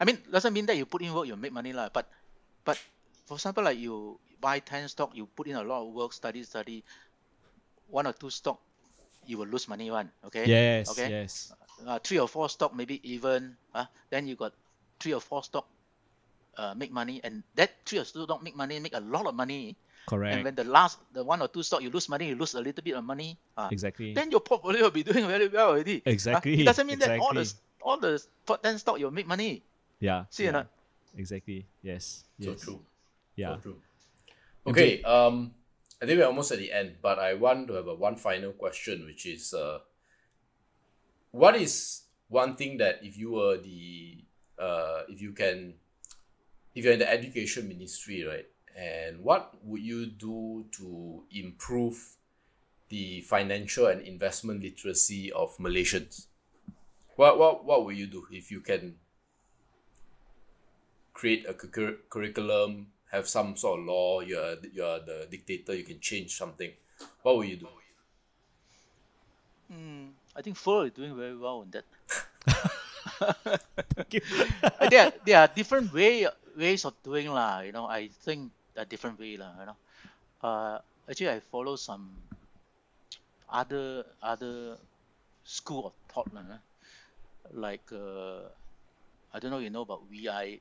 [0.00, 1.88] I mean, doesn't mean that you put in work, you make money lah.
[1.88, 2.08] But,
[2.64, 2.76] but
[3.24, 6.44] for example, like you buy ten stock, you put in a lot of work, study,
[6.44, 6.84] study.
[7.88, 8.60] One or two stock,
[9.26, 10.12] you will lose money one.
[10.24, 10.46] Okay.
[10.46, 11.08] Yes, Okay.
[11.10, 11.52] yes.
[11.80, 13.56] Uh, three or four stock, maybe even.
[13.74, 14.52] Uh, then you got
[15.00, 15.66] three or four stock,
[16.56, 19.34] uh, make money, and that three or two stock make money, make a lot of
[19.34, 19.76] money.
[20.08, 20.34] Correct.
[20.36, 22.60] And when the last, the one or two stock, you lose money, you lose a
[22.60, 23.38] little bit of money.
[23.56, 24.12] Uh, exactly.
[24.14, 26.02] then your portfolio will be doing very well already.
[26.06, 27.82] Uh, Exactly, it doesn't mean that all the exactly.
[27.82, 29.62] all the top ten stock you'll make money.
[30.00, 30.24] yeah.
[30.30, 30.50] See yeah.
[30.50, 30.66] or not?
[31.16, 31.66] Exactly.
[31.82, 32.24] Yes.
[32.40, 32.80] So true.
[33.36, 33.56] Yeah.
[33.56, 33.76] So true.
[34.66, 35.54] Okay, um,
[36.02, 38.52] I think we're almost at the end, but I want to have a one final
[38.52, 39.78] question, which is, uh,
[41.30, 44.24] what is one thing that if you were the,
[44.58, 45.74] uh, if you can,
[46.74, 52.16] if you're in the education ministry, right, and what would you do to improve
[52.88, 56.26] the financial and investment literacy of Malaysians?
[57.16, 58.96] What what what will you do if you can
[61.12, 66.00] create a curri- curriculum, have some sort of law, you're you're the dictator, you can
[66.00, 66.72] change something.
[67.22, 67.68] What will you do?
[69.72, 71.84] Mm, I think FIRL is doing very well on that.
[73.94, 74.20] Thank you.
[74.90, 76.26] There, there are different way
[76.56, 77.60] ways of doing lah.
[77.60, 79.52] You know, I think a different way lah.
[79.60, 79.78] You know,
[80.42, 80.76] uh,
[81.08, 82.10] actually I follow some
[83.48, 84.80] other other
[85.44, 86.58] school of thought lah.
[87.52, 88.48] Like uh,
[89.34, 90.60] I don't know you know about VI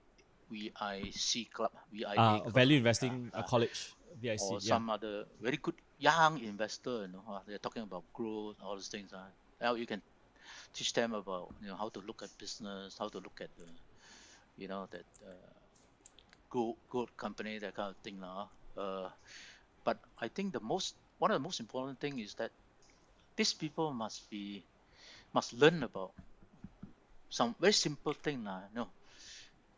[0.50, 4.42] VIC club VIA Uh, club, value investing uh, college, VIC.
[4.50, 4.74] or yeah.
[4.74, 7.06] some other very good young investor.
[7.06, 9.14] You know, uh, they're talking about growth, all those things.
[9.14, 9.30] Uh.
[9.62, 10.02] Now you can
[10.74, 13.70] teach them about you know how to look at business, how to look at the,
[14.58, 15.59] you know that uh,
[16.50, 18.50] good good company, that kind of thing lah.
[18.78, 19.10] Uh,
[19.86, 22.52] but I think the most one of the most important thing is that
[23.38, 24.66] these people must be
[25.34, 26.14] must learn about
[27.30, 28.64] some very simple thing lah.
[28.70, 28.90] You know,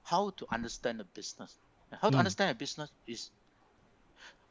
[0.04, 1.60] how to understand the business.
[1.92, 2.20] How to Mm.
[2.20, 3.32] understand a business is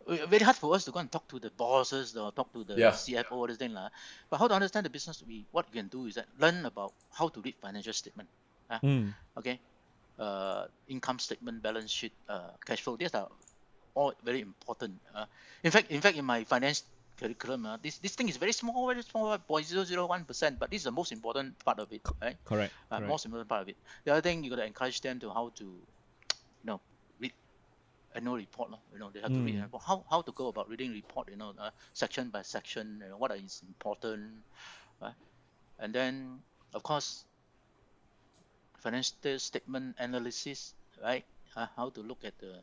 [0.07, 2.65] uh, very hard for us to go and talk to the bosses or talk to
[2.65, 2.93] the Yeah.
[2.93, 3.89] CFO or this thing lah.
[4.31, 6.93] But how to understand the business, we what you can do is that learn about
[7.11, 8.29] how to read financial statement.
[8.83, 9.15] Mm.
[9.39, 9.61] Okay,
[10.21, 12.97] uh, income statement, balance sheet, uh, cash flow.
[12.97, 13.29] These are
[13.95, 15.01] all very important.
[15.15, 15.25] Uh,
[15.65, 16.85] in fact, in fact, in my finance
[17.19, 20.59] curriculum, uh, this this thing is very small, very small, 0.001 percent.
[20.61, 22.37] But this is the most important part of it, right?
[22.45, 22.73] Correct.
[22.91, 23.09] uh, correct.
[23.09, 23.77] most important part of it.
[24.05, 26.81] The other thing you got to encourage them to how to, you know,
[27.19, 27.33] read
[28.15, 28.71] annual report.
[28.93, 29.63] You know, they have to read Mm.
[29.63, 29.83] report.
[29.87, 31.29] how how to go about reading report.
[31.31, 33.01] You know, uh, section by section.
[33.03, 34.45] You know, what is important,
[35.01, 35.17] right?
[35.79, 36.41] And then
[36.75, 37.25] of course,
[38.81, 41.25] financial statement analysis, right?
[41.57, 42.63] Uh, how to look at the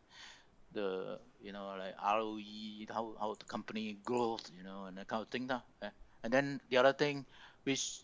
[0.73, 5.21] the you know like ROE, how how the company growth, you know, and that kind
[5.23, 5.49] of thing.
[5.49, 5.91] eh.
[6.23, 7.25] And then the other thing,
[7.63, 8.01] which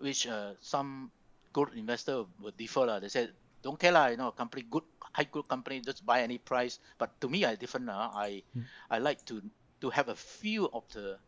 [0.00, 1.10] which uh, some
[1.52, 2.98] good investor would differ lah.
[2.98, 3.32] They said
[3.62, 6.78] don't care lah, you know, company good high good company just buy any price.
[6.98, 8.12] But to me, I different lah.
[8.14, 8.42] I
[8.90, 9.42] I like to
[9.82, 11.18] to have a feel of the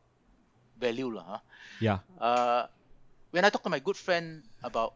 [0.78, 1.24] value lah.
[1.24, 1.40] huh.
[1.80, 1.98] Yeah.
[2.20, 2.62] Uh,
[3.30, 4.94] when I talk to my good friend about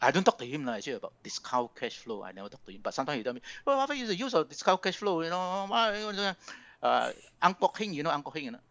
[0.00, 2.22] I don't talk to him lah, actually about discount cash flow.
[2.22, 4.32] I never talk to him, but sometimes he tell me, "Well, what is the use
[4.34, 6.34] of discount cash flow?" You know, why-
[6.78, 7.10] Uh,
[7.42, 8.62] Ang Kok Hing, you know Ang Kok Hing, you know?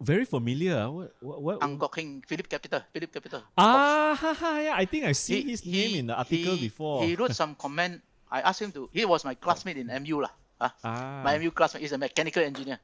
[0.00, 0.86] Very familiar.
[0.88, 1.10] What?
[1.20, 1.38] What?
[1.42, 1.56] what?
[1.60, 3.42] Ang Kok Hing, Phillip Capital, Phillip Capital.
[3.58, 4.74] ah, ha, ha, yeah.
[4.78, 7.02] I think I see seen his name in the article he- before.
[7.02, 7.98] He wrote some comment.
[8.30, 8.86] I asked him to.
[8.94, 10.30] He was my classmate in MU lah.
[10.62, 10.70] ah.
[10.86, 11.82] ah, My MU classmate.
[11.82, 12.78] is a mechanical engineer.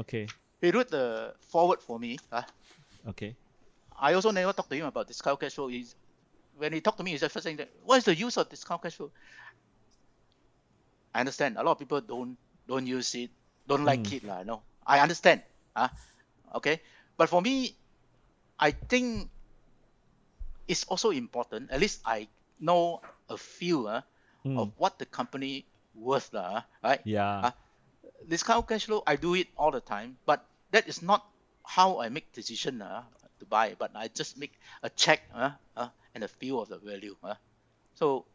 [0.00, 0.24] okay,
[0.64, 2.16] He wrote the foreword for me.
[2.32, 2.48] ah.
[3.12, 3.36] okay.
[4.00, 5.68] I also never talked to him about discount cash flow.
[5.68, 5.94] He's,
[6.62, 8.48] when he talked to me, he's just first saying that, what is the use of
[8.48, 9.10] discount cash flow?
[11.14, 11.58] I understand.
[11.58, 13.30] A lot of people don't don't use it,
[13.66, 14.42] don't like it, lah.
[14.42, 15.42] No, I understand.
[15.76, 15.90] Ah,
[16.54, 16.80] okay.
[17.18, 17.76] But for me,
[18.58, 19.30] I think
[20.68, 21.70] it's also important.
[21.70, 22.28] At least I
[22.60, 24.02] know a few ah,
[24.44, 24.56] Hmm.
[24.58, 26.64] of what the company worth, lah.
[26.82, 27.02] Right?
[27.04, 27.42] Yeah.
[27.42, 27.54] Ah,
[28.26, 31.26] discount cash flow, I do it all the time, but that is not
[31.64, 33.04] how I make decision uh,
[33.40, 33.74] to buy.
[33.78, 37.16] But I just make a check uh, uh, and a feel of the value.
[37.22, 37.34] Uh.
[37.94, 38.26] So,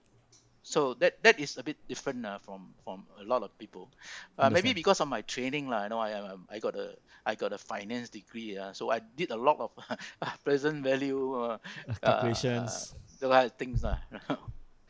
[0.63, 3.89] so that that is a bit different uh, from from a lot of people.
[4.37, 5.83] Uh, maybe because of my training, lah.
[5.83, 6.11] You know, I
[6.51, 6.95] I got a
[7.25, 9.71] I got a finance degree, uh, so I did a lot of
[10.43, 11.57] present value uh,
[12.01, 12.93] Calculations.
[12.93, 13.97] uh, those kind of things, lah.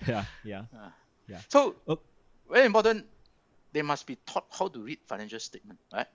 [0.07, 0.63] yeah, yeah.
[1.27, 1.41] yeah.
[1.49, 1.99] So Oh.
[2.49, 3.05] very important.
[3.73, 6.07] They must be taught how to read financial statement, right?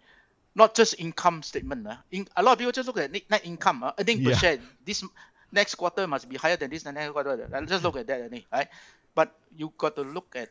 [0.56, 1.86] Not just income statement.
[1.86, 1.96] Uh.
[2.10, 4.40] In, a lot of people just look at net, net income, uh, earning per Yeah.
[4.40, 4.58] share.
[4.84, 5.04] This
[5.52, 7.48] next quarter must be higher than this and next quarter.
[7.66, 8.68] Just look at that, only, right?
[9.14, 10.48] But you got to look at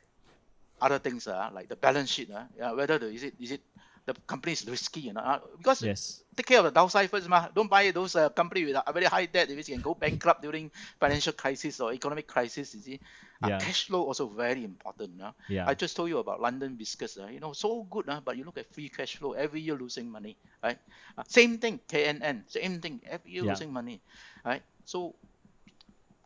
[0.82, 2.32] other things, uh, like the balance sheet.
[2.32, 3.62] Uh, yeah, whether the, is it is it
[4.06, 6.24] the company is risky, you know, uh, because Yes.
[6.36, 7.48] take care of the downside first, ma.
[7.54, 10.72] Don't buy those uh, company with a very high debt, which can go bankrupt during
[11.00, 12.74] financial crisis or economic crisis.
[12.74, 13.00] You see,
[13.44, 13.60] uh, Yeah.
[13.60, 15.22] cash flow also very important.
[15.22, 15.34] Uh.
[15.48, 15.66] Yeah.
[15.68, 17.18] I just told you about London Biscuits.
[17.18, 19.76] Uh, you know, so good, uh, but you look at free cash flow every year
[19.76, 20.80] losing money, right?
[21.18, 23.52] Uh, same thing, KNN, same thing, every year Yeah.
[23.52, 24.02] losing money,
[24.44, 24.64] right?
[24.92, 25.16] So,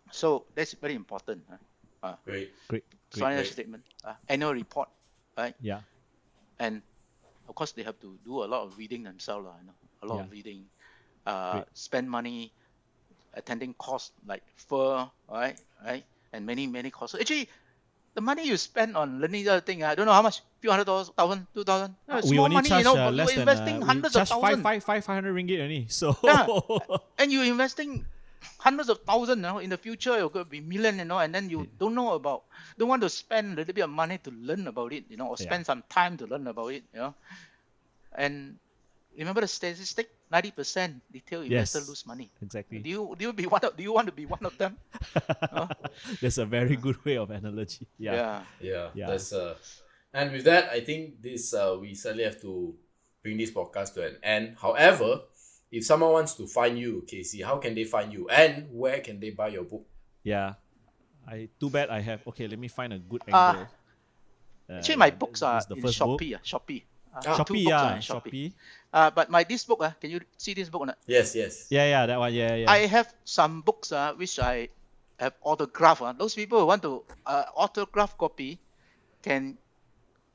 [0.10, 1.46] so that's very important.
[1.46, 1.62] Uh,
[2.02, 2.50] uh, Great.
[2.68, 2.84] Great.
[3.14, 3.22] Great.
[3.22, 3.54] financial great.
[3.54, 4.90] statement, uh, annual report,
[5.38, 5.54] right?
[5.62, 5.82] Yeah.
[6.60, 6.82] and
[7.50, 10.06] of course they have to do a lot of reading themselves, lah, you know, a
[10.08, 10.66] lot of reading,
[11.28, 12.52] uh, spend money,
[13.36, 17.20] attending course like FIRL, right, right, and many many courses.
[17.20, 17.50] Actually,
[18.16, 20.72] the money you spend on learning the other thing, I don't know how much, few
[20.72, 21.96] hundred dollars, thousand, two thousand.
[22.08, 23.86] Uh, we only money, charge you know, uh, but less you're than investing uh, we
[23.86, 25.86] hundreds charge of five, thousands, five, five hundred ringgit only.
[25.90, 26.48] So Yeah.
[27.20, 28.06] and you're investing
[28.60, 31.20] hundreds of thousands, you know, in the future you're going to be million, you know,
[31.20, 32.44] and then you don't know about,
[32.78, 35.28] don't want to spend a little bit of money to learn about it, you know,
[35.28, 35.46] or Yeah.
[35.46, 37.14] spend some time to learn about it, you know.
[38.18, 38.58] And
[39.18, 41.88] remember the statistic, ninety percent retail investor Yes.
[41.90, 42.32] lose money.
[42.42, 42.80] exactly.
[42.80, 44.78] Do you do you be one of, do you want to be one of them?
[45.56, 45.68] Huh?
[46.22, 47.88] That's a very good way of analogy.
[47.98, 48.14] Yeah.
[48.14, 48.44] yeah.
[48.60, 49.08] Yeah, Yeah.
[49.08, 49.56] that's uh,
[50.14, 52.76] and with that, I think this uh, we certainly have to
[53.24, 54.56] bring this podcast to an end.
[54.62, 55.22] However,
[55.72, 59.20] if someone wants to find you, KC, how can they find you, and where can
[59.20, 59.86] they buy your book?
[60.24, 60.56] Yeah.
[61.28, 63.68] I too bad I have okay, let me find a good Uh, angle.
[64.70, 66.22] Uh, Actually, my books are is the in first book.
[66.22, 66.36] Shopee.
[66.36, 66.82] Uh, Shopee.
[66.82, 67.22] Uh, Ah.
[67.22, 68.48] two Shopee, books are yeah, in Shopee.
[68.94, 70.98] Uh, but my this book, uh, can you see this book or not?
[71.08, 71.66] Yes, yes.
[71.70, 72.34] Yeah, yeah, that one.
[72.34, 72.70] Yeah, yeah.
[72.72, 74.70] I have some books uh, which I
[75.18, 76.02] have autograph.
[76.02, 76.14] Uh.
[76.14, 78.60] Those people who want to uh, autograph copy
[79.24, 79.58] can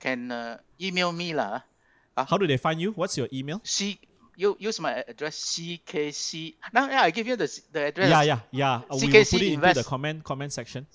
[0.00, 1.62] can uh, email me lah.
[2.18, 2.92] How do they find you?
[2.92, 3.60] What's your email?
[3.64, 3.96] C
[4.40, 6.54] you use my address CKC.
[6.72, 8.08] Now yeah, I give you the the address.
[8.08, 8.74] Yeah, yeah, yeah.
[8.88, 10.86] Uh, we will put it into the comment comment section.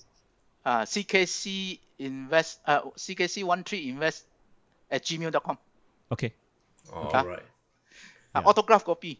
[0.66, 4.26] Uh, CKC invest uh, CKC one three invest
[4.90, 5.56] at gmail.com.
[6.12, 6.34] Okay.
[6.92, 7.22] All Ah.
[7.22, 7.38] right.
[8.34, 8.50] Uh, Yeah.
[8.50, 9.16] Autograph copy.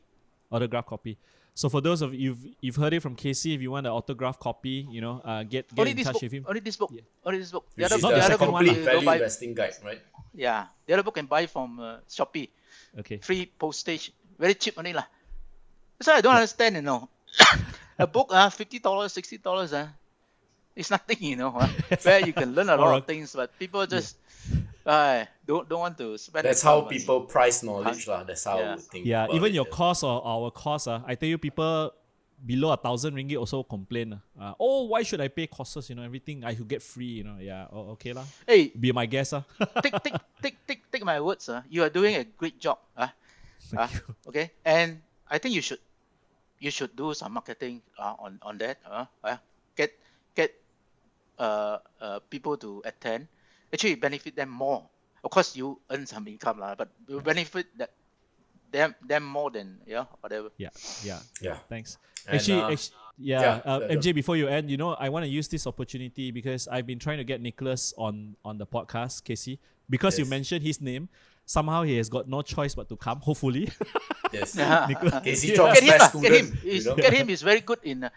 [0.53, 1.17] Autograph copy.
[1.57, 3.93] So for those of you you've you've heard it from KC, if you want an
[3.95, 6.23] autograph copy, you know, uh, get get Only in touch book.
[6.29, 6.45] with him.
[6.47, 6.91] Only this book.
[6.93, 7.01] Yeah.
[7.25, 7.65] Only this book.
[7.75, 9.17] The Which other, is the the other second book one, you complete value buy.
[9.17, 10.01] investing guide, right?
[10.37, 12.51] Yeah, the other book can buy from uh, Shopee.
[12.99, 13.19] Okay.
[13.19, 15.05] free postage, very cheap only lah.
[16.01, 17.09] So I don't understand, you know.
[17.99, 19.89] a book, uh, fifty dollars, sixty dollars, uh,
[20.75, 21.53] it's nothing, you know.
[21.57, 21.69] Uh,
[22.03, 24.17] where you can learn a lot of things, but people just
[24.85, 26.45] uh, don't don't want to spend.
[26.45, 28.25] That's how people price knowledge, lah.
[28.25, 28.75] That's how Yeah.
[28.77, 29.05] would think.
[29.05, 29.77] Yeah, about even it, your yeah.
[29.77, 31.93] course or our course, uh, I tell you, people
[32.47, 34.15] below a thousand ringgit also complain.
[34.39, 35.91] Uh, oh, why should I pay courses?
[35.91, 37.19] You know, everything I should get free.
[37.21, 37.67] You know, yeah.
[37.75, 38.23] Oh, okay lah.
[38.47, 39.43] Hey, Be my guest, uh.
[39.83, 43.11] take take take take take my words, uh, you are doing a great job, uh,
[43.75, 43.91] uh,
[44.31, 44.55] okay.
[44.63, 45.83] And I think you should
[46.63, 48.79] you should do some marketing uh, on on that.
[48.87, 49.37] Uh, uh,
[49.75, 49.91] get
[50.39, 50.55] get
[51.43, 53.27] uh, uh, people to attend.
[53.75, 54.87] Actually, benefit them more.
[55.27, 57.91] Of course, you earn some income, lah, but you benefit that
[58.77, 60.53] them them more than yeah whatever.
[60.61, 60.69] yeah,
[61.03, 61.21] yeah.
[61.41, 61.57] Yeah.
[61.73, 61.97] Thanks.
[62.29, 64.13] And, actually, uh, actu- yeah, yeah, uh, yeah, MJ.
[64.13, 67.17] Before you end, you know, I want to use this opportunity because I've been trying
[67.23, 69.57] to get Nicholas on on the podcast, KC,
[69.89, 71.09] because you mentioned his name.
[71.47, 73.23] Somehow he has got no choice but to come.
[73.23, 73.71] Hopefully,
[74.35, 74.59] Yes.
[74.91, 75.23] Nicholas.
[75.23, 75.57] KC Yeah.
[75.57, 76.47] Chong's Get him, best lah, get him.
[76.51, 76.65] student.
[76.67, 76.97] You know?
[76.99, 77.27] get him.
[77.33, 78.11] He's very good in uh,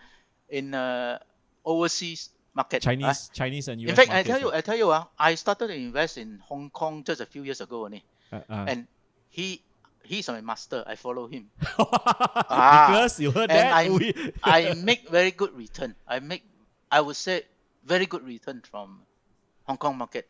[0.50, 1.22] in uh,
[1.64, 2.82] overseas market.
[2.82, 2.90] ah.
[2.90, 3.90] Chinese, Chinese, and US.
[3.94, 4.58] In fact, I tell you, right?
[4.58, 7.62] I tell you, uh, I started to invest in Hong Kong just a few years
[7.62, 8.02] ago only.
[8.34, 8.88] Uh, uh, And
[9.30, 9.62] he
[10.10, 10.82] he's my master.
[10.90, 11.54] I follow him.
[12.50, 13.72] Ah, Nicholas, you heard and that?
[13.78, 15.94] I We- I make very good return.
[16.10, 16.42] I make
[16.90, 17.46] I would say
[17.86, 19.06] very good return from
[19.70, 20.26] Hong Kong market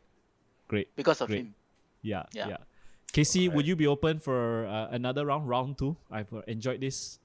[0.68, 0.92] Great.
[1.00, 1.48] because of Great.
[1.48, 1.56] him.
[2.04, 2.60] Yeah, yeah.
[2.60, 2.62] Yeah.
[3.16, 5.96] KC, would you be open for uh, another round, round two?
[6.12, 7.18] I've uh, enjoyed this.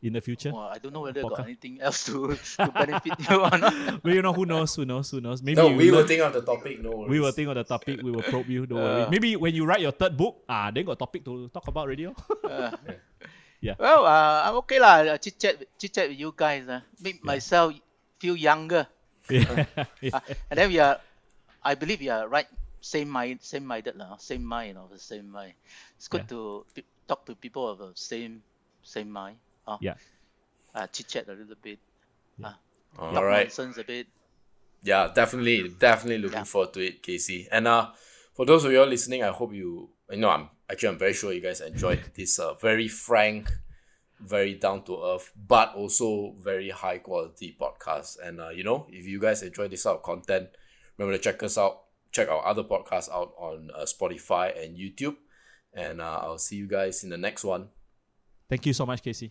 [0.00, 3.20] In the future, Well, I don't know whether I got anything else to, to benefit
[3.20, 4.00] you or not.
[4.02, 5.42] but you know who knows, who knows, who knows.
[5.44, 6.80] Maybe No, we will think of the topic.
[6.80, 7.10] No worries.
[7.12, 8.00] we will think of the topic.
[8.00, 8.64] We will probe you.
[8.64, 9.02] Don't worry.
[9.04, 9.10] Uh.
[9.12, 12.16] Maybe when you write your third book, ah, then got topic to talk about radio.
[13.60, 13.74] Yeah.
[13.76, 15.20] Well, uh, I'm okay lah.
[15.20, 16.64] Chit chat, chit chat with you guys.
[16.64, 17.76] Uh, make myself
[18.16, 18.88] feel younger.
[19.28, 19.68] yeah.
[20.00, 20.16] yeah.
[20.16, 20.96] Uh, and then we are,
[21.60, 22.48] I believe we are right,
[22.80, 25.52] same mind, same minded lah, same mind of the same mind.
[26.00, 26.40] It's good Yeah.
[26.40, 26.64] to
[27.04, 28.40] talk to people of the same
[28.80, 29.36] same mind.
[29.66, 29.94] Uh, Yeah.
[30.74, 31.78] Uh, chit chat a little bit.
[32.42, 32.52] Uh,
[32.98, 33.46] All talk right.
[33.46, 34.06] nonsense a bit.
[34.82, 36.44] Yeah, definitely, definitely looking Yeah.
[36.44, 37.48] forward to it, KC.
[37.52, 37.90] And uh,
[38.34, 41.12] for those of you all listening, I hope you, you know, I'm actually I'm very
[41.12, 43.50] sure you guys enjoyed this uh, very frank,
[44.20, 48.18] very down to earth, but also very high quality podcast.
[48.24, 50.48] And uh, you know, if you guys enjoy this sort of content,
[50.96, 51.82] remember to check us out.
[52.12, 55.16] Check our other podcasts out on uh, Spotify and YouTube.
[55.74, 57.68] And uh, I'll see you guys in the next one.
[58.48, 59.30] Thank you so much, KC.